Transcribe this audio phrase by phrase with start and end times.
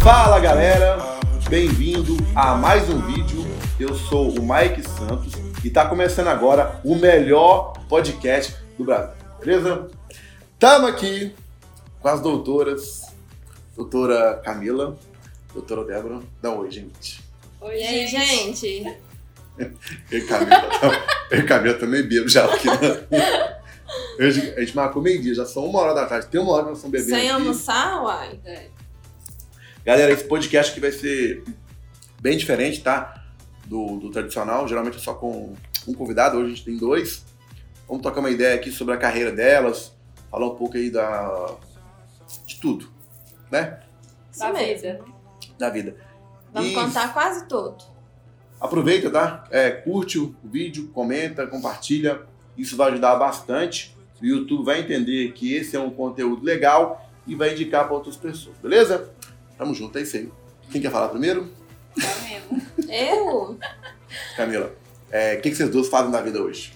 [0.00, 0.96] Fala galera,
[1.50, 3.44] bem-vindo a mais um vídeo.
[3.78, 9.90] Eu sou o Mike Santos e está começando agora o melhor podcast do Brasil, beleza?
[10.54, 11.34] Estamos aqui
[12.00, 13.02] com as doutoras,
[13.76, 14.96] doutora Camila,
[15.52, 16.20] doutora Débora.
[16.40, 17.22] Dá um oi, gente.
[17.60, 18.96] Oi, e aí, gente?
[20.10, 20.70] E Camila,
[21.30, 23.06] eu Camila também bebo já aqui, né?
[24.18, 26.26] A gente marcou meio-dia, já são uma hora da tarde.
[26.28, 27.18] Tem uma hora que nós estamos bebendo.
[27.18, 27.40] Sem aqui.
[27.40, 28.40] almoçar, uai?
[28.44, 28.68] É.
[29.84, 31.42] Galera, esse podcast aqui vai ser
[32.20, 33.24] bem diferente, tá?
[33.66, 34.68] Do, do tradicional.
[34.68, 35.54] Geralmente é só com
[35.88, 37.24] um convidado, hoje a gente tem dois.
[37.88, 39.92] Vamos trocar uma ideia aqui sobre a carreira delas,
[40.30, 41.56] falar um pouco aí da.
[42.46, 42.88] de tudo,
[43.50, 43.80] né?
[44.38, 45.00] Da vida.
[45.58, 45.96] Da vida.
[46.52, 46.74] Vamos e...
[46.74, 47.76] contar quase tudo.
[48.60, 49.44] Aproveita, tá?
[49.50, 52.22] É, curte o vídeo, comenta, compartilha.
[52.56, 53.96] Isso vai ajudar bastante.
[54.20, 58.16] O YouTube vai entender que esse é um conteúdo legal e vai indicar para outras
[58.16, 59.10] pessoas, beleza?
[59.58, 60.30] Tamo junto, é isso aí.
[60.70, 61.52] Quem quer falar primeiro?
[62.00, 62.62] Camila.
[62.88, 63.58] Eu?
[64.36, 64.74] Camila,
[65.10, 66.72] é, o que, que vocês duas fazem na vida hoje?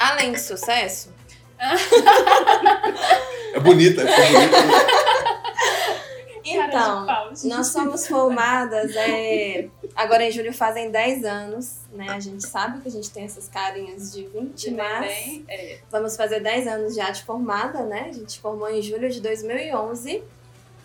[0.00, 1.12] Além de sucesso?
[3.54, 4.56] é bonita, é bonita.
[6.44, 7.06] Então,
[7.44, 12.10] nós somos formadas, é, agora em julho fazem 10 anos, né?
[12.10, 15.78] A gente sabe que a gente tem essas carinhas de 20, de mas bem, é.
[15.90, 18.08] vamos fazer 10 anos já de formada, né?
[18.10, 20.22] A gente formou em julho de 2011.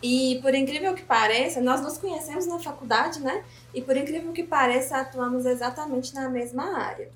[0.02, 3.44] E por incrível que pareça, nós nos conhecemos na faculdade, né?
[3.74, 7.10] E por incrível que pareça, atuamos exatamente na mesma área.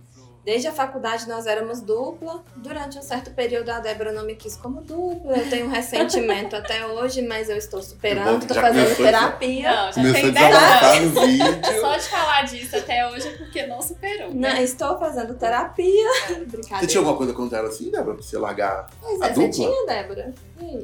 [0.44, 2.44] Desde a faculdade nós éramos dupla.
[2.56, 5.38] Durante um certo período a Débora não me quis como dupla.
[5.38, 9.72] Eu tenho um ressentimento até hoje, mas eu estou superando, estou fazendo terapia.
[9.72, 11.26] Não, já começou tem 10 anos.
[11.26, 11.82] vídeo.
[11.82, 14.34] Só de falar disso até hoje é porque não superou.
[14.34, 14.54] Né?
[14.54, 16.10] Não, estou fazendo terapia.
[16.30, 16.80] É.
[16.80, 19.48] Você tinha alguma coisa contra ela assim, Débora, pra você largar pois a é, dupla?
[19.48, 20.34] Você tinha, Débora?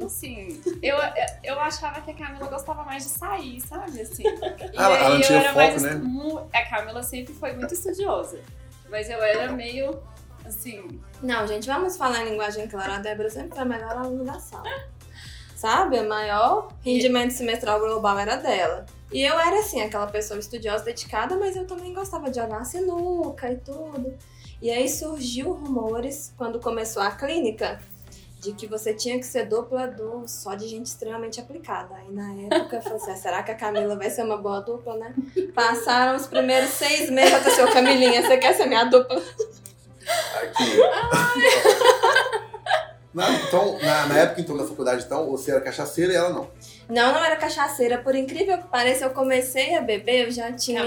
[0.06, 0.98] Assim, eu,
[1.44, 4.02] eu achava que a Camila gostava mais de sair, sabe?
[4.02, 4.24] Assim.
[4.24, 6.02] E ah, ela não tinha foco, mais, né?
[6.54, 8.40] A Camila sempre foi muito estudiosa.
[8.90, 10.02] Mas eu era meio
[10.46, 11.02] assim.
[11.22, 12.96] Não, gente, vamos falar em linguagem clara.
[12.96, 14.70] A Débora sempre foi a melhor aluna da sala.
[15.56, 16.00] Sabe?
[16.00, 18.86] O maior rendimento semestral global era dela.
[19.12, 23.52] E eu era assim, aquela pessoa estudiosa, dedicada, mas eu também gostava de jogar sinuca
[23.52, 24.16] e tudo.
[24.62, 27.80] E aí surgiu rumores quando começou a clínica
[28.40, 31.94] de que você tinha que ser dupla do só de gente extremamente aplicada.
[31.96, 34.62] Aí na época eu falei assim, ah, será que a Camila vai ser uma boa
[34.62, 35.14] dupla, né?
[35.54, 39.22] Passaram os primeiros seis meses, até assim, Camilinha, você quer ser minha dupla?
[40.42, 40.80] Aqui.
[43.14, 46.50] na, então, na, na, época então da faculdade, então, você era cachaceira e ela não?
[46.88, 47.98] Não, não era cachaceira.
[48.00, 50.82] Por incrível que pareça, eu comecei a beber, eu já tinha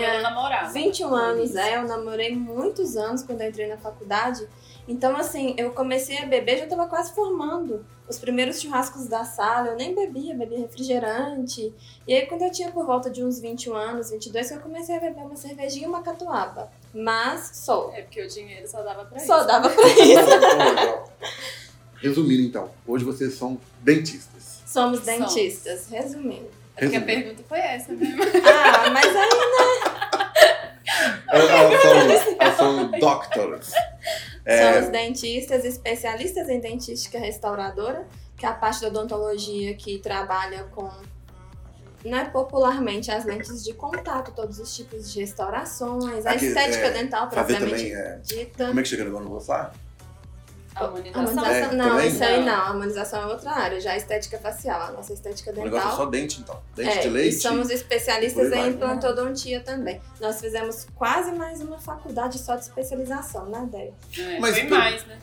[0.72, 1.54] 21 anos.
[1.54, 4.48] É, eu namorei muitos anos quando eu entrei na faculdade.
[4.86, 7.84] Então, assim, eu comecei a beber, já estava quase formando.
[8.08, 11.72] Os primeiros churrascos da sala, eu nem bebia, bebia refrigerante.
[12.06, 15.00] E aí, quando eu tinha por volta de uns 21 anos, 22, eu comecei a
[15.00, 16.70] beber uma cervejinha e uma catuaba.
[16.92, 17.92] Mas só.
[17.94, 19.26] É porque o dinheiro só dava pra só isso.
[19.26, 21.02] Só dava pra isso.
[22.00, 24.62] Resumindo, então, hoje vocês são dentistas.
[24.66, 26.50] Somos dentistas, resumindo.
[26.76, 28.22] É porque a pergunta foi essa mesmo.
[28.22, 30.32] Ah, mas aí, né?
[31.30, 33.72] Elas são, elas são doctors.
[34.44, 34.74] É...
[34.74, 40.90] Somos dentistas, especialistas em dentística restauradora, que é a parte da odontologia que trabalha com,
[42.04, 47.28] né, popularmente, as lentes de contato, todos os tipos de restaurações, a estética é, dental,
[47.28, 48.66] propriamente é, dita.
[48.66, 49.72] Como é que chega no vou falar?
[50.74, 51.20] Harmonização.
[51.20, 52.08] harmonização é, não, também?
[52.08, 52.52] isso aí não.
[52.52, 55.66] A harmonização é outra área, já a estética facial, a nossa estética dental.
[55.66, 56.62] O negócio é só dente, então.
[56.74, 57.36] Dente é, de leite.
[57.36, 60.00] E somos especialistas em implantodontia também.
[60.20, 63.92] Nós fizemos quase mais uma faculdade só de especialização, né, Déia?
[64.18, 65.18] É, Mas pelo, mais, né?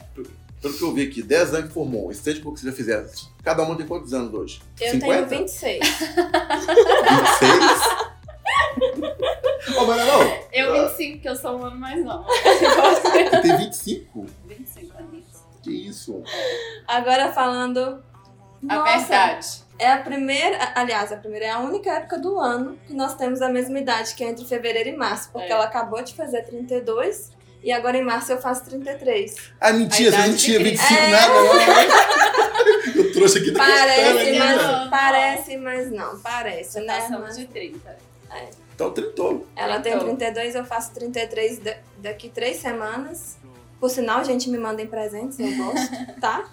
[0.62, 3.08] Pelo que eu vi aqui, 10 anos que formou, estético que vocês já fizeram,
[3.44, 4.62] cada uma tem quantos anos hoje?
[4.80, 5.28] Eu 50?
[5.28, 5.80] tenho 26.
[5.80, 6.00] 26?
[9.78, 10.22] oh, mas não,
[10.52, 12.26] Eu 25, que eu sou um ano mais nova.
[12.28, 14.26] Você tem 25?
[14.48, 14.79] 25 anos.
[15.70, 16.24] Que isso?
[16.88, 18.04] Agora falando.
[18.68, 19.48] A nossa, verdade.
[19.78, 23.42] É a primeira, aliás, a primeira é a única época do ano que nós temos
[23.42, 25.52] a mesma idade, que é entre fevereiro e março, porque é.
[25.52, 27.32] ela acabou de fazer 32
[27.64, 29.36] e agora em março eu faço 33.
[29.62, 31.08] Ah, mentira, você não tinha 25 é...
[31.12, 32.20] nada, não.
[32.96, 37.08] Eu trouxe aqui da Parece, mas, não, parece, mas não, parece, você né?
[37.12, 37.38] Mas...
[37.38, 37.98] de 30.
[38.32, 38.50] É.
[38.74, 39.46] Então, trintou.
[39.56, 41.62] Ela tem 32, eu faço 33
[41.98, 43.38] daqui três semanas.
[43.80, 45.90] Por sinal, gente, me mandem presentes, eu gosto,
[46.20, 46.50] tá?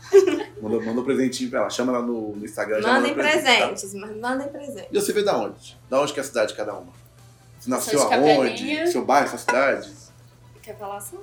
[0.63, 2.81] manda, manda um presentinho pra ela, chama ela no, no Instagram.
[2.83, 3.99] Mandem presentes, tá?
[3.99, 4.89] mas mandem presentes.
[4.93, 5.77] E você veio da onde?
[5.91, 6.93] Da onde que é a cidade de cada uma?
[7.59, 8.91] Você nasceu aonde?
[8.93, 9.91] Seu bairro, sua cidade?
[10.63, 11.19] Quer falar assim?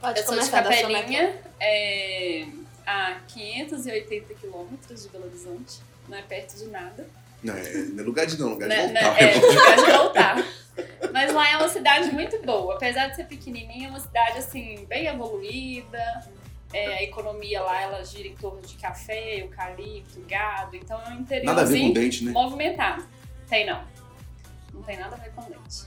[0.00, 2.46] Pode eu sou de Capelinha, é...
[2.86, 7.06] a 580 quilômetros de Belo Horizonte, não é perto de nada.
[7.42, 9.14] Não, é, não é lugar de não, lugar de Né- voltar.
[9.14, 10.46] né, É, lugar de voltar.
[11.12, 12.74] Mas lá é uma cidade muito boa.
[12.74, 16.28] Apesar de ser pequenininha, é uma cidade, assim, bem evoluída.
[16.72, 20.76] É, a economia lá, ela gira em torno de café, eucalipto, gado.
[20.76, 22.32] Então é um Nada a ver com dente, né?
[22.32, 23.06] movimentado.
[23.48, 23.82] Tem não.
[24.74, 25.84] Não tem nada a ver com dente.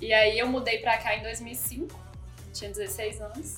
[0.00, 1.94] E aí eu mudei pra cá em 2005.
[2.52, 3.56] Tinha 16 anos.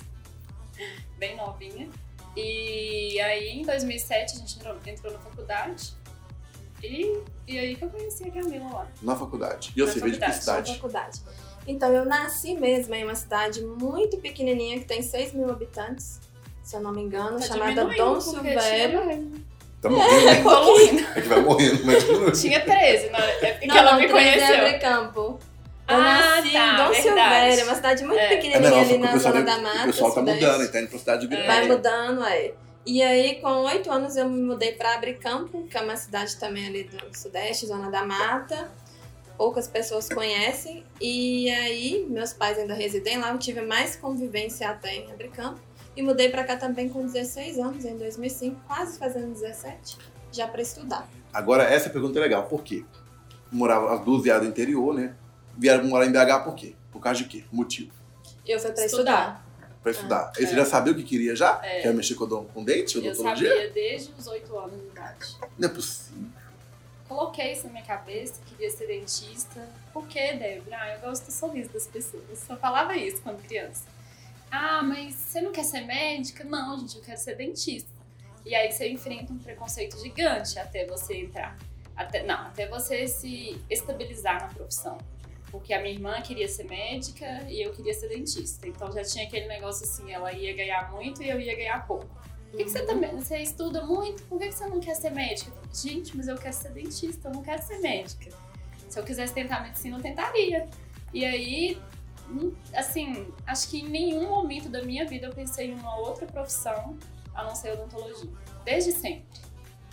[1.18, 1.88] Bem novinha.
[2.36, 5.95] E aí em 2007 a gente entrou, entrou na faculdade.
[6.86, 8.86] E, e aí que eu conheci a Camila lá.
[9.02, 9.72] Na faculdade.
[9.76, 10.74] E eu veio de que faculdade, na cidade?
[10.74, 11.20] faculdade.
[11.68, 16.20] Então, eu nasci mesmo em uma cidade muito pequenininha que tem 6 mil habitantes,
[16.62, 19.00] se eu não me engano, Tá chamada Dom Silvério.
[19.02, 19.46] Tinha,
[19.82, 20.38] Tá morrendo, né?
[20.40, 21.06] evoluindo.
[21.14, 24.08] É que vai morrendo, mas tinha 13, na época que Não, ela não, me é
[24.08, 24.56] conheceu.
[24.58, 25.38] Abricampo.
[25.88, 27.02] Eu Ah, nasci tá, em Dom verdade.
[27.02, 28.24] Silvério, uma cidade muito É.
[28.24, 29.82] É, pequenininha não, ali na o pessoal, zona da mata.
[29.82, 31.46] o pessoal tá mudando, tá indo pra cidade grande.
[31.46, 31.68] Vai É.
[31.68, 32.54] mudando, aí.
[32.86, 36.68] E aí, com oito anos, eu me mudei para Abricampo, que é uma cidade também
[36.68, 38.70] ali do Sudeste, Zona da Mata.
[39.36, 40.84] Poucas pessoas conhecem.
[41.00, 45.58] E aí, meus pais ainda residem lá, eu tive mais convivência até em Abricampo.
[45.96, 49.98] E mudei para cá também com 16 anos, em 2005, quase fazendo 17,
[50.30, 51.08] já para estudar.
[51.32, 52.44] Agora, essa pergunta é legal.
[52.44, 52.84] Por quê?
[53.50, 55.16] Morava, as duas vieram do interior, né?
[55.58, 56.76] Vieram morar em BH por quê?
[56.92, 57.44] Por causa de quê?
[57.50, 57.90] Motivo.
[58.46, 59.12] Eu fui para Estudar.
[59.12, 59.45] estudar.
[59.86, 60.32] Pra estudar.
[60.36, 60.56] E você É.
[60.56, 61.60] já sabia o que queria já?
[61.62, 61.82] É.
[61.82, 63.48] Quer mexer com, com dente, Eu odontologia?
[63.48, 65.36] sabia desde os 8 anos de idade.
[65.56, 66.24] Não é possível.
[67.06, 69.64] Coloquei isso na minha cabeça, queria ser dentista.
[69.92, 70.76] Por que, Débora?
[70.76, 72.24] Ah, eu gosto do sorriso das pessoas.
[72.36, 73.84] Só falava isso quando criança.
[74.50, 76.42] Ah, mas você não quer ser médica?
[76.42, 77.88] Não, gente, eu quero ser dentista.
[78.44, 81.56] E aí você enfrenta um preconceito gigante até você entrar.
[81.94, 84.98] Até, não, até você se estabilizar na profissão.
[85.50, 88.66] Porque a minha irmã queria ser médica e eu queria ser dentista.
[88.66, 92.06] Então já tinha aquele negócio assim, ela ia ganhar muito e eu ia ganhar pouco.
[92.50, 93.14] Por que, que você também.
[93.14, 95.52] Você estuda muito, por que, que você não quer ser médica?
[95.72, 98.30] Gente, mas eu quero ser dentista, eu não quero ser médica.
[98.88, 100.68] Se eu quisesse tentar medicina, eu tentaria.
[101.12, 101.78] E aí,
[102.30, 106.26] hum, assim, acho que em nenhum momento da minha vida eu pensei em uma outra
[106.26, 106.96] profissão
[107.34, 108.30] a não ser odontologia.
[108.64, 109.45] Desde sempre.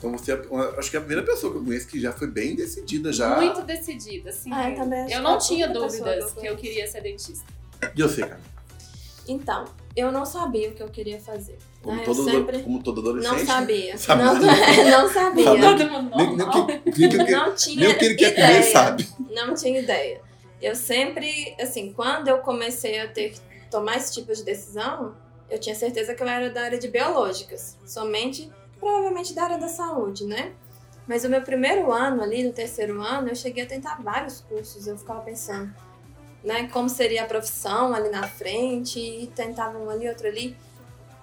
[0.04, 0.42] Então você é,
[0.78, 3.38] acho que é a primeira pessoa que eu conheço que já foi bem decidida já.
[3.38, 4.52] Muito decidida, assim.
[4.52, 7.46] Ah, eu também eu que não é tinha dúvidas que eu que queria ser dentista.
[7.96, 8.42] E sei, cara.
[9.26, 9.64] Então,
[9.96, 11.58] eu não sabia o que eu queria fazer.
[11.82, 12.04] Como, né?
[12.04, 13.32] todo, sempre como todo adolescente.
[13.40, 13.98] não sabia.
[13.98, 15.46] Sabe Não, não sabia.
[15.62, 18.48] Todo mundo Nem, nem, que, que- Não tinha nem o que ele quer ideia.
[18.48, 19.08] comer, sabe?
[19.32, 20.20] Não tinha ideia.
[20.62, 23.36] Eu sempre, assim, quando eu comecei a ter
[23.72, 25.16] tomar esse tipo de decisão,
[25.50, 28.52] eu tinha certeza que eu era da área de biológicas, somente
[28.84, 30.54] provavelmente da área da saúde, né?
[31.08, 34.86] Mas o meu primeiro ano ali, no terceiro ano, eu cheguei a tentar vários cursos.
[34.86, 35.74] Eu ficava pensando,
[36.44, 40.56] né, como seria a profissão ali na frente, e tentava um ali, outro ali.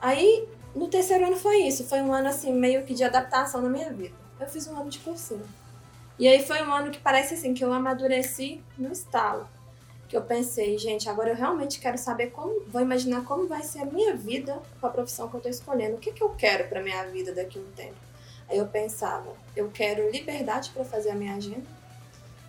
[0.00, 3.68] Aí, no terceiro ano foi isso, foi um ano assim meio que de adaptação na
[3.68, 4.14] minha vida.
[4.38, 5.46] Eu fiz um ano de cursinho.
[6.18, 9.46] E aí foi um ano que parece assim que eu amadureci no estalo.
[10.10, 13.78] Que eu pensei, gente, agora eu realmente quero saber como, vou imaginar como vai ser
[13.78, 15.94] a minha vida com a profissão que eu tô escolhendo.
[15.94, 17.94] O que que eu quero pra minha vida daqui a um tempo?
[18.48, 21.64] Aí eu pensava, eu quero liberdade para fazer a minha agenda,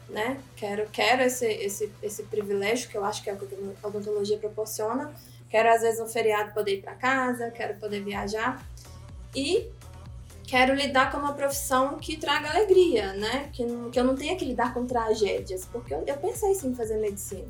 [0.10, 0.42] né?
[0.56, 4.40] Quero, quero esse, esse, esse privilégio que eu acho que é o que a odontologia
[4.40, 5.14] proporciona.
[5.48, 8.66] Quero, às vezes, um feriado poder ir para casa, quero poder viajar.
[9.36, 9.70] E
[10.52, 13.50] quero lidar com uma profissão que traga alegria, né?
[13.54, 15.66] Que, que eu não tenha que lidar com tragédias.
[15.66, 17.48] Porque eu, eu pensei sim em fazer medicina.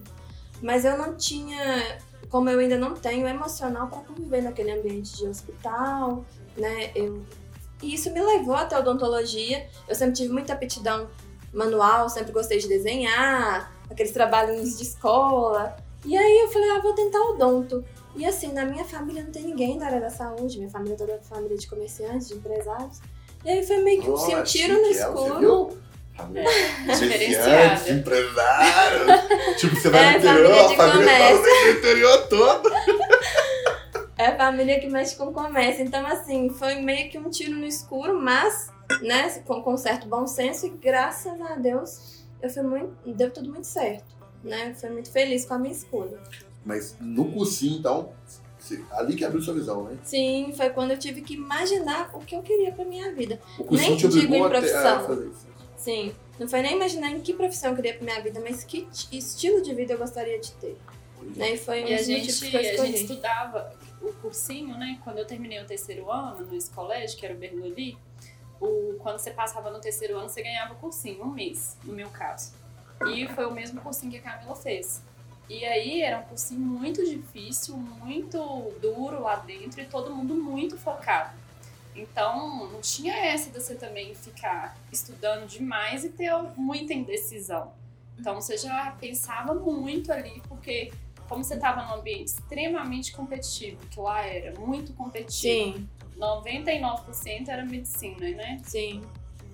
[0.62, 1.98] Mas eu não tinha,
[2.30, 6.24] como eu ainda não tenho, emocional para conviver naquele ambiente de hospital,
[6.56, 6.92] né?
[6.94, 7.26] Eu,
[7.82, 9.68] e isso me levou até odontologia.
[9.88, 11.10] Eu sempre tive muita aptidão
[11.52, 15.76] manual, sempre gostei de desenhar, aqueles trabalhinhos de escola.
[16.06, 17.84] E aí eu falei, ah, vou tentar odonto.
[18.16, 20.98] E assim, na minha família não tem ninguém da área da saúde, minha família é
[20.98, 23.00] toda família de comerciantes, de empresários.
[23.46, 25.40] E aí foi meio que um, assim, um Nossa, tiro no escuro.
[25.40, 25.78] viu?
[26.16, 26.44] Família
[26.86, 27.80] Diferenciada.
[27.80, 29.06] Comerciante, empresário.
[29.58, 31.66] tipo, você vai É, no interior, família de a família tá comércio.
[31.66, 32.70] no interior todo.
[34.18, 35.84] É a família que mexe com comércio.
[35.84, 38.70] Então, assim, foi meio que um tiro no escuro, mas,
[39.02, 42.94] né, com, com certo bom senso, e graças a Deus, eu fui muito.
[43.14, 44.14] Deu tudo muito certo.
[44.44, 44.76] Né?
[44.80, 46.20] Fui muito feliz com a minha escolha.
[46.66, 48.14] Mas no cursinho, então,
[48.92, 49.98] ali que abriu sua visão, né?
[50.04, 53.40] Sim, foi quando eu tive que imaginar o que eu queria pra minha vida.
[53.58, 55.34] O cursinho Nem te digo em profissão.
[55.76, 58.88] Sim, não foi nem imaginar em que profissão eu queria pra minha vida, mas que
[59.12, 60.78] estilo de vida eu gostaria de ter.
[61.36, 61.54] Né?
[61.54, 65.00] E foi um E a gente, a gente estudava o cursinho, né?
[65.04, 67.98] Quando eu terminei o terceiro ano no colégio, que era o Bernoulli,
[68.60, 72.10] o, quando você passava no terceiro ano, você ganhava o cursinho, um mês, no meu
[72.10, 72.54] caso.
[73.08, 75.02] E foi o mesmo cursinho que a Camila fez.
[75.52, 80.78] E aí era um cursinho muito difícil, muito duro lá dentro e todo mundo muito
[80.78, 81.38] focado.
[81.94, 87.74] Então, não tinha essa de você também ficar estudando demais e ter muita indecisão.
[88.18, 90.94] Então, você já pensava muito ali, porque
[91.28, 95.80] como você estava num ambiente extremamente competitivo, que lá era muito competitivo.
[95.80, 95.90] Sim.
[96.18, 98.62] 99% era medicina, né?
[98.64, 99.02] Sim.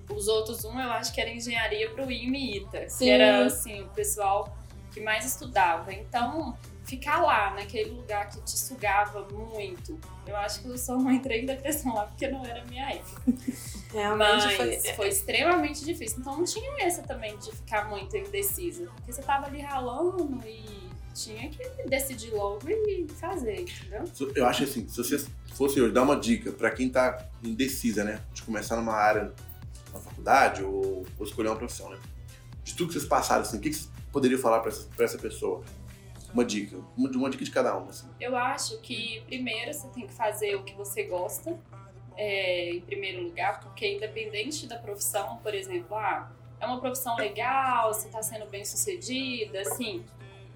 [0.08, 3.04] Os outros um eu acho que era engenharia para o IME e ITA, Sim.
[3.04, 4.56] que era assim, o pessoal
[4.98, 5.92] que mais estudava.
[5.92, 9.98] Então, ficar lá, naquele lugar que te sugava muito.
[10.26, 13.22] Eu acho que eu só não entrei em depressão lá porque não era minha época.
[13.92, 14.94] Realmente Mas foi...
[14.94, 16.18] foi extremamente difícil.
[16.20, 18.86] Então não tinha essa também de ficar muito indecisa.
[18.96, 24.04] Porque você tava ali ralando e tinha que decidir logo e fazer, entendeu?
[24.34, 28.20] Eu acho assim, se você fosse hoje dar uma dica para quem tá indecisa, né?
[28.34, 29.32] De começar numa área,
[29.92, 31.98] na faculdade ou, ou escolher uma profissão, né?
[32.62, 35.18] De tudo que vocês passaram, assim, o que, que você poderia falar para essa, essa
[35.18, 35.62] pessoa?
[36.32, 37.88] Uma dica, uma, uma dica de cada uma.
[37.88, 38.08] Assim.
[38.20, 41.58] Eu acho que primeiro você tem que fazer o que você gosta,
[42.16, 47.94] é, em primeiro lugar, porque independente da profissão, por exemplo, ah, é uma profissão legal,
[47.94, 50.04] você está sendo bem sucedida, assim,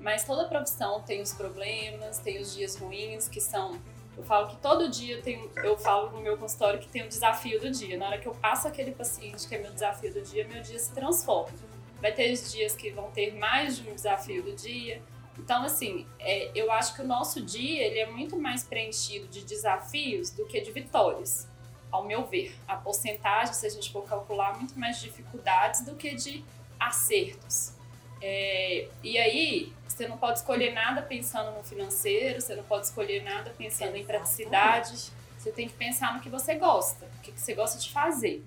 [0.02, 3.80] mas toda profissão tem os problemas, tem os dias ruins, que são.
[4.16, 5.48] Eu falo que todo dia tem.
[5.56, 7.96] Eu falo no meu consultório que tem o desafio do dia.
[7.96, 10.78] Na hora que eu passo aquele paciente que é meu desafio do dia, meu dia
[10.78, 11.56] se transforma.
[12.02, 15.00] Vai ter dias que vão ter mais de um desafio do dia,
[15.38, 19.44] então, assim, é, eu acho que o nosso dia ele é muito mais preenchido de
[19.44, 21.48] desafios do que de vitórias,
[21.90, 22.54] ao meu ver.
[22.68, 26.44] A porcentagem, se a gente for calcular, muito mais de dificuldades do que de
[26.78, 27.72] acertos.
[28.20, 33.22] É, e aí, você não pode escolher nada pensando no financeiro, você não pode escolher
[33.22, 35.10] nada pensando em praticidade.
[35.38, 38.44] Você tem que pensar no que você gosta, o que você gosta de fazer.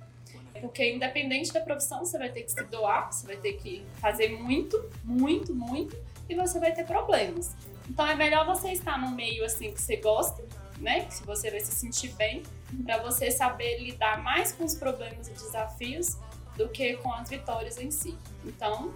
[0.66, 4.30] Porque independente da profissão, você vai ter que se doar, você vai ter que fazer
[4.30, 5.96] muito, muito, muito
[6.28, 7.56] e você vai ter problemas.
[7.90, 10.44] Então é melhor você estar no meio assim que você gosta,
[10.80, 11.02] né?
[11.06, 12.44] Que você vai se sentir bem,
[12.84, 16.18] para você saber lidar mais com os problemas e desafios
[16.58, 18.18] do que com as vitórias em si.
[18.44, 18.92] Então,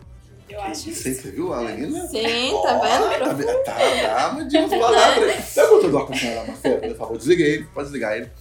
[0.50, 1.04] eu acho isso.
[1.04, 1.68] Você viu a?
[1.68, 3.64] Sim, tá vendo?
[3.64, 5.36] Tá, tá, tá, de palavras.
[5.46, 6.82] Você botou do ar-condicionado, Marcelo?
[6.82, 8.32] Por favor, desliguei ele, pode desligar ele.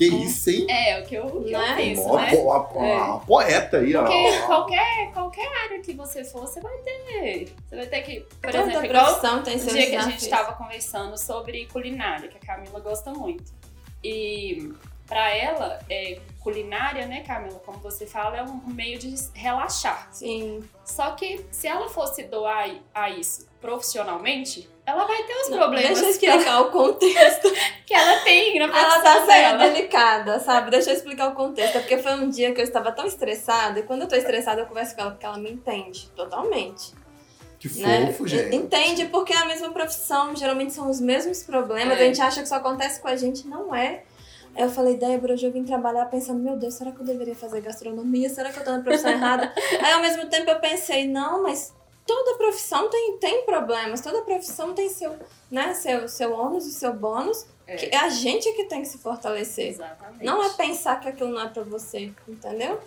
[0.00, 0.66] Que isso, hein?
[0.66, 1.76] É, o que eu, o que eu né?
[1.76, 2.32] penso, uma, né?
[2.32, 2.96] Uma, uma, é.
[3.02, 4.02] uma poeta aí, ó.
[4.02, 7.52] Porque qualquer, qualquer área que você for, você vai ter.
[7.68, 10.54] Você vai ter que, por Toda exemplo, igual tem o dia que a gente estava
[10.54, 13.52] conversando sobre culinária, que a Camila gosta muito.
[14.02, 14.72] E
[15.06, 20.08] para ela, é, culinária, né, Camila, como você fala, é um meio de relaxar.
[20.12, 20.64] Sim.
[20.82, 25.88] Só que se ela fosse doar a isso profissionalmente, ela vai ter os problemas.
[25.88, 27.52] Deixa eu explicar o contexto.
[27.86, 30.70] que ela tem na Ela tá sendo delicada, sabe?
[30.70, 31.76] Deixa eu explicar o contexto.
[31.76, 34.60] É porque foi um dia que eu estava tão estressada, e quando eu tô estressada,
[34.60, 36.92] eu converso com ela porque ela me entende totalmente.
[37.58, 38.06] Que né?
[38.06, 38.56] fofo, gente.
[38.56, 42.02] Entende porque é a mesma profissão, geralmente são os mesmos problemas, é.
[42.02, 44.02] a gente acha que isso acontece com a gente, não é.
[44.56, 47.34] Aí eu falei, Débora, hoje eu vim trabalhar pensando, meu Deus, será que eu deveria
[47.34, 48.28] fazer gastronomia?
[48.28, 49.52] Será que eu tô na profissão errada?
[49.80, 51.72] Aí ao mesmo tempo eu pensei, não, mas
[52.10, 55.16] toda profissão tem, tem problemas, toda profissão tem seu,
[55.48, 57.46] né, seu, seu ônus e seu bônus.
[57.68, 57.76] É.
[57.76, 59.68] Que é a gente que tem que se fortalecer.
[59.68, 60.24] Exatamente.
[60.24, 62.80] Não é pensar que aquilo não é para você, entendeu?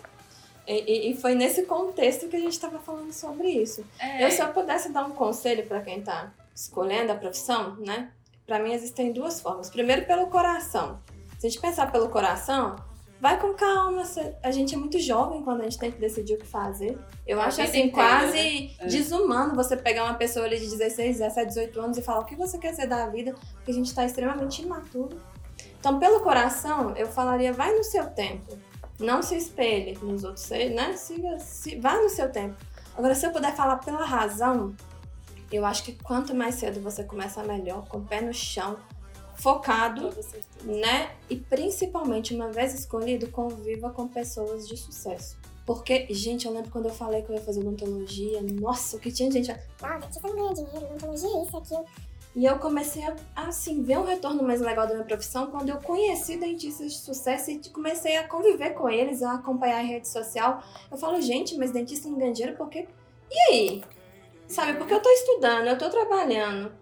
[0.66, 3.82] E, e, foi nesse contexto que a gente estava falando sobre isso.
[3.98, 4.24] É.
[4.24, 8.10] Eu, se eu pudesse dar um conselho para quem está escolhendo a profissão, né?
[8.46, 9.70] Para mim existem duas formas.
[9.70, 11.00] Primeiro, pelo coração.
[11.38, 12.76] Se a gente pensar pelo coração,
[13.24, 14.02] vai com calma.
[14.42, 16.98] A gente é muito jovem quando a gente tem que decidir o que fazer.
[17.26, 18.70] Eu acho assim, quase né?
[18.80, 18.86] É.
[18.86, 22.36] desumano você pegar uma pessoa ali de 16, 17, 18 anos e falar o que
[22.36, 25.16] você quer ser da vida, porque a gente está extremamente imaturo.
[25.80, 28.58] Então, pelo coração, eu falaria, vai no seu tempo.
[29.00, 30.92] Não se espelhe nos outros, né?
[30.94, 32.56] Siga, se, vá no seu tempo.
[32.94, 34.74] Agora, se eu puder falar pela razão,
[35.50, 38.76] eu acho que quanto mais cedo você começa melhor, com o pé no chão,
[39.36, 40.10] focado,
[40.62, 41.10] né?
[41.28, 45.36] E principalmente, uma vez escolhido, conviva com pessoas de sucesso.
[45.66, 49.10] Porque, gente, eu lembro quando eu falei que eu ia fazer odontologia, nossa, o que
[49.10, 49.50] tinha gente.
[49.82, 51.84] Ah, dentista não ganha dinheiro, odontologia é isso, aquilo.
[52.36, 55.76] E eu comecei a, assim, ver um retorno mais legal da minha profissão quando eu
[55.76, 60.62] conheci dentistas de sucesso e comecei a conviver com eles, a acompanhar em rede social.
[60.90, 62.88] Eu falo, gente, mas dentista não ganha dinheiro porque.
[63.30, 63.84] E aí?
[64.48, 66.72] Sabe, porque eu tô estudando, eu tô trabalhando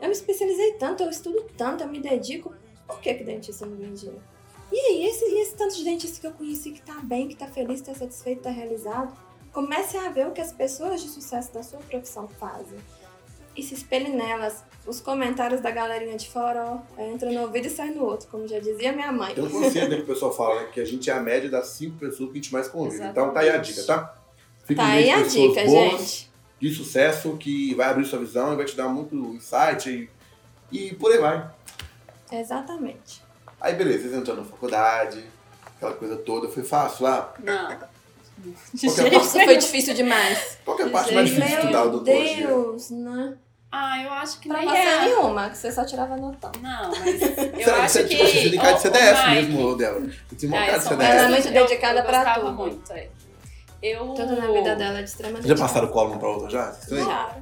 [0.00, 2.54] eu me especializei tanto, eu estudo tanto, eu me dedico.
[2.86, 4.22] Por que, que dentista não ganha dinheiro?
[4.72, 7.46] E aí, esse, esse tanto de dentista que eu conheci que tá bem, que tá
[7.46, 9.12] feliz, tá satisfeito, tá realizado,
[9.52, 12.78] comece a ver o que as pessoas de sucesso da sua profissão fazem.
[13.56, 14.64] E se espelhe nelas.
[14.86, 18.48] Os comentários da galerinha de fora, ó, entra no ouvido e sai no outro, como
[18.48, 19.34] já dizia minha mãe.
[19.34, 20.68] Tem um que o pessoal fala, né?
[20.72, 22.94] Que a gente é a média das cinco pessoas que a gente mais convive.
[22.94, 23.18] Exatamente.
[23.18, 24.14] Então tá aí a dica, tá?
[24.64, 26.00] Fique tá aí a dica, boas.
[26.00, 26.29] gente
[26.60, 30.10] de sucesso que vai abrir sua visão e vai te dar muito insight e,
[30.88, 31.50] e por aí vai.
[32.30, 33.22] Exatamente.
[33.60, 35.24] Aí beleza, vocês entraram na faculdade,
[35.76, 37.32] aquela coisa toda, foi fácil lá?
[37.42, 37.76] Não.
[38.80, 40.58] Qualquer Nossa, foi difícil demais.
[40.64, 42.46] Qual que é a parte mais difícil de estudar Meu odontologia?
[42.46, 43.34] Deus, né?
[43.72, 45.04] Ah, eu acho que Pra nem passar é.
[45.04, 46.50] nenhuma, que você só tirava notão.
[46.60, 48.16] Não, mas eu Será acho você, que...
[48.16, 49.76] tipo, você tem cara de CDF mesmo.
[49.76, 51.10] Você uma Ah, cara eu de sou CDF.
[51.12, 52.52] Ela é dedicada eu, pra gostava tudo.
[52.56, 53.08] muito, é.
[53.82, 54.08] Eu...
[54.14, 56.66] Tudo na vida dela é de extrema Já passaram cola um pra outra já?
[56.72, 57.04] Também?
[57.04, 57.36] Já.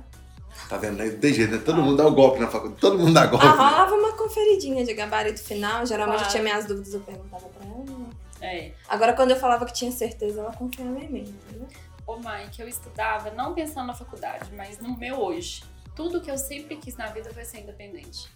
[0.69, 0.97] Tá vendo?
[0.99, 1.09] né?
[1.11, 1.63] Tem jeito, né?
[1.65, 2.81] Todo mundo dá o golpe na faculdade.
[2.81, 3.47] Todo mundo dá golpe.
[3.47, 5.87] Ah, rolava uma conferidinha de gabarito final.
[5.87, 6.31] Geralmente eu Claro.
[6.33, 8.09] tinha minhas dúvidas, eu perguntava pra ela.
[8.41, 8.73] É.
[8.89, 11.67] Agora, quando eu falava que tinha certeza, ela confiava em mim, entendeu?
[12.07, 15.63] Ô, Mike, eu estudava não pensando na faculdade, mas no meu hoje.
[15.97, 18.29] Tudo que eu sempre quis na vida foi ser independente.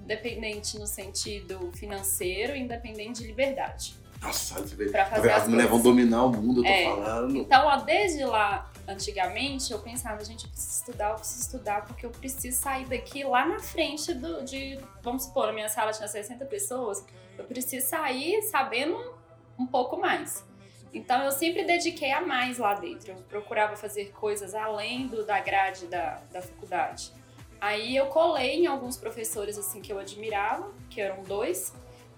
[0.00, 3.94] Independente no sentido financeiro, independente de liberdade.
[4.22, 4.86] Nossa, você.
[4.86, 6.84] Pra Tá fazer as As mulheres vão dominar o mundo, eu tô É.
[6.84, 7.36] falando.
[7.36, 12.06] Então, ó, desde lá, antigamente, eu pensava, gente, eu preciso estudar, eu preciso estudar, porque
[12.06, 14.78] eu preciso sair daqui lá na frente do, de.
[15.02, 17.04] Vamos supor, a minha sala tinha 60 pessoas,
[17.36, 18.96] eu preciso sair sabendo
[19.58, 20.44] um pouco mais.
[20.94, 23.12] Então, eu sempre dediquei a mais lá dentro.
[23.12, 27.10] Eu procurava fazer coisas além do, da grade da, da faculdade.
[27.58, 31.72] Aí eu colei em alguns professores assim que eu admirava, que eram dois,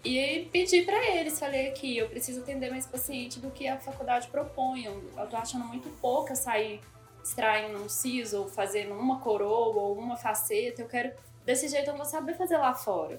[0.05, 4.29] e pedi pra eles, falei aqui, eu preciso atender mais paciente do que a faculdade
[4.29, 4.85] propõe.
[4.85, 6.81] Eu, eu tô achando muito pouca sair
[7.23, 10.83] extraindo um siso, ou fazendo uma coroa, ou uma faceta.
[10.83, 11.11] Eu quero,
[11.47, 13.19] desse jeito eu vou saber fazer lá fora.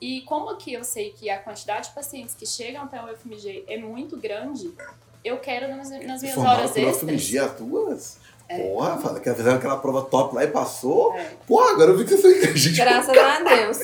[0.00, 3.64] E como aqui eu sei que a quantidade de pacientes que chegam até o UFMG
[3.68, 4.74] é muito grande,
[5.24, 6.96] eu quero nas, nas minhas horas extras.
[6.98, 8.18] FMG as duas?
[8.48, 8.68] É.
[8.68, 11.14] Porra, fala que fizeram aquela prova top lá e passou.
[11.14, 11.32] É.
[11.46, 12.76] Porra, agora eu vi que você foi gente.
[12.76, 13.78] Graças a Deus.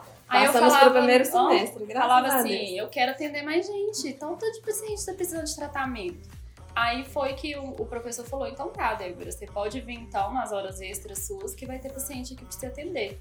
[0.28, 4.08] Aí eu Passamos falava, pro primeiro semestre, graças falava assim, eu quero atender mais gente,
[4.08, 6.28] então todo de paciente tá precisando de tratamento.
[6.76, 10.52] Aí foi que o, o professor falou, então tá, Débora, você pode vir então nas
[10.52, 13.18] horas extras suas que vai ter paciente pra você atender.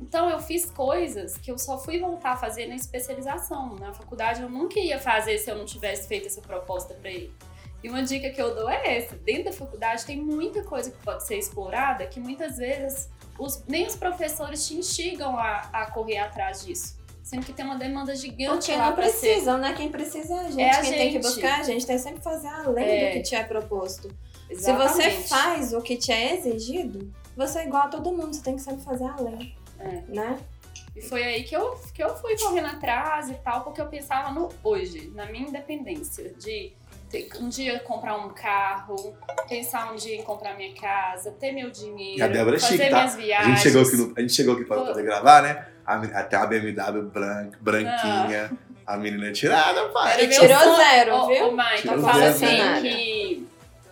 [0.00, 3.74] Então eu fiz coisas que eu só fui voltar a fazer na especialização.
[3.76, 7.32] Na faculdade eu nunca ia fazer se eu não tivesse feito essa proposta pra ele.
[7.82, 10.98] E uma dica que eu dou é essa: dentro da faculdade tem muita coisa que
[10.98, 16.18] pode ser explorada que muitas vezes os- nem os professores te instigam a, a correr
[16.18, 16.98] atrás disso.
[17.22, 19.20] Sendo que tem uma demanda gigante Porque lá não pra ser.
[19.20, 19.72] precisam, né?
[19.74, 20.60] Quem precisa é a gente.
[20.60, 21.22] É a Quem tem que gente.
[21.22, 21.86] buscar é a gente.
[21.86, 23.08] Tem que sempre fazer além É.
[23.08, 24.08] do que te é proposto.
[24.48, 25.28] Se você Exatamente.
[25.28, 28.34] faz o que te é exigido, você é igual a todo mundo.
[28.34, 29.54] Você tem que sempre fazer além.
[29.78, 30.02] É.
[30.08, 30.38] Né?
[30.96, 34.32] E foi aí que eu, que eu fui correndo atrás e tal, porque eu pensava
[34.32, 36.72] no hoje, na minha independência, de
[37.40, 39.16] um dia comprar um carro,
[39.48, 42.96] pensar um dia em comprar minha casa, ter meu dinheiro, a é fazer chique, tá?
[42.96, 43.48] minhas A viagens.
[43.58, 45.66] gente chegou aqui, no- a gente chegou aqui pra poder gravar, né?
[45.86, 48.52] A Até a BMW branca, branquinha.
[48.86, 50.26] A menina é tirada, pai.
[50.28, 51.48] Tirou zero, Ô, viu?
[51.48, 52.30] Ô, Mike, Tirou eu falo zero.
[52.30, 53.46] assim que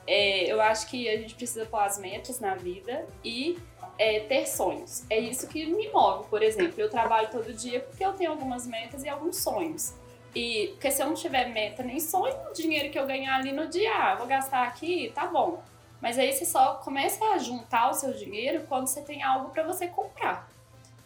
[0.07, 3.59] é, eu acho que a gente precisa pôr as metas na vida e
[3.99, 5.05] é, ter sonhos.
[5.11, 6.75] É isso que me move, por exemplo.
[6.79, 9.93] Eu trabalho todo dia porque eu tenho algumas metas e alguns sonhos.
[10.35, 13.53] E porque se eu não tiver meta nem sonho, o dinheiro que eu ganhar ali
[13.53, 15.63] no dia, ah, vou gastar aqui, tá bom.
[16.01, 19.63] Mas aí você só começa a juntar o seu dinheiro quando você tem algo pra
[19.63, 20.49] você comprar.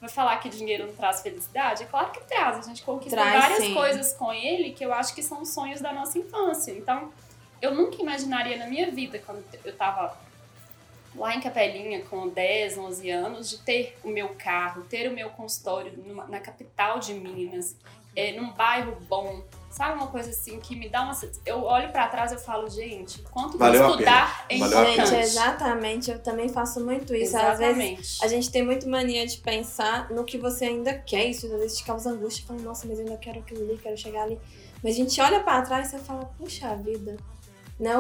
[0.00, 1.84] Vai falar que dinheiro não traz felicidade?
[1.84, 2.58] É claro que traz.
[2.58, 3.72] A gente conquista Traz, várias sim.
[3.74, 6.72] coisas com ele que eu acho que são sonhos da nossa infância.
[6.72, 7.12] Então,
[7.60, 10.18] eu nunca imaginaria na minha vida, quando eu tava
[11.14, 15.30] lá em Capelinha com 10, 11 anos, de ter o meu carro, ter o meu
[15.30, 15.92] consultório
[16.28, 17.76] na capital de Minas,
[18.14, 19.42] é, num bairro bom.
[19.70, 21.18] Sabe uma coisa assim que me dá uma.
[21.46, 24.68] Eu olho pra trás e eu falo, gente, quanto que Valeu estudar é a Gente,
[24.68, 25.14] importante.
[25.14, 26.10] exatamente.
[26.10, 27.34] Eu também faço muito isso.
[27.38, 28.18] Às vezes Exatamente.
[28.24, 31.24] a gente tem muito mania de pensar no que você ainda quer.
[31.24, 32.44] Isso às vezes te causa angústia.
[32.46, 34.38] Fala, nossa, mas eu ainda quero aquilo ali, quero chegar ali.
[34.82, 37.16] Mas a gente olha pra trás e você fala, puxa vida,
[37.80, 37.92] né?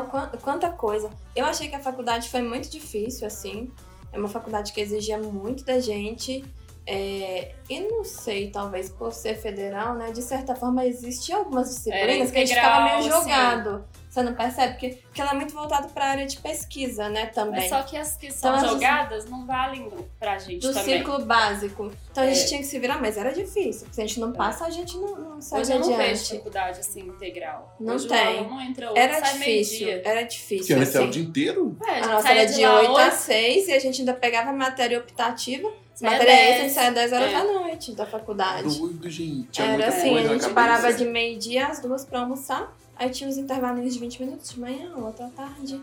[0.42, 1.08] Quanta coisa.
[1.34, 3.72] Eu achei que a faculdade foi muito difícil, assim.
[4.12, 6.44] É uma faculdade que exigia muito da gente.
[6.86, 10.10] É, e não sei, talvez por ser federal, né?
[10.10, 13.84] De certa forma, existiam algumas disciplinas que a gente ficava meio integral, jogado.
[14.10, 14.72] Você não percebe?
[14.72, 17.26] Porque, porque ela é muito voltada pra área de pesquisa, né?
[17.26, 17.60] Também.
[17.60, 20.98] Mas só que as que são Então, as- jogadas não valem pra gente do também.
[20.98, 21.90] ciclo básico.
[22.10, 22.44] Então a gente É.
[22.46, 23.86] tinha que se virar, mas era difícil.
[23.90, 26.36] Se a gente não passa, a gente não, não segue Hoje eu não vejo adiante.
[26.36, 27.74] faculdade assim integral.
[27.80, 28.18] Não Hoje tem.
[28.36, 30.76] O aluno entra Era sai difícil, era difícil.
[30.76, 31.10] antes era o Assim.
[31.18, 31.76] dia inteiro.
[31.86, 34.00] É, a A nossa era de de lá 8 a oito, 6 e a gente
[34.02, 35.72] ainda pegava matéria optativa.
[35.94, 36.60] Saía matéria extra, a dez.
[36.62, 37.32] gente saía 10 horas É.
[37.32, 38.78] da noite da faculdade.
[38.78, 39.48] Doido, gente.
[39.50, 42.74] Tinha Era assim, a gente parava de meio-dia às duas pra almoçar.
[42.96, 45.80] Aí tinha uns intervalos de 20 minutos de manhã, outra tarde.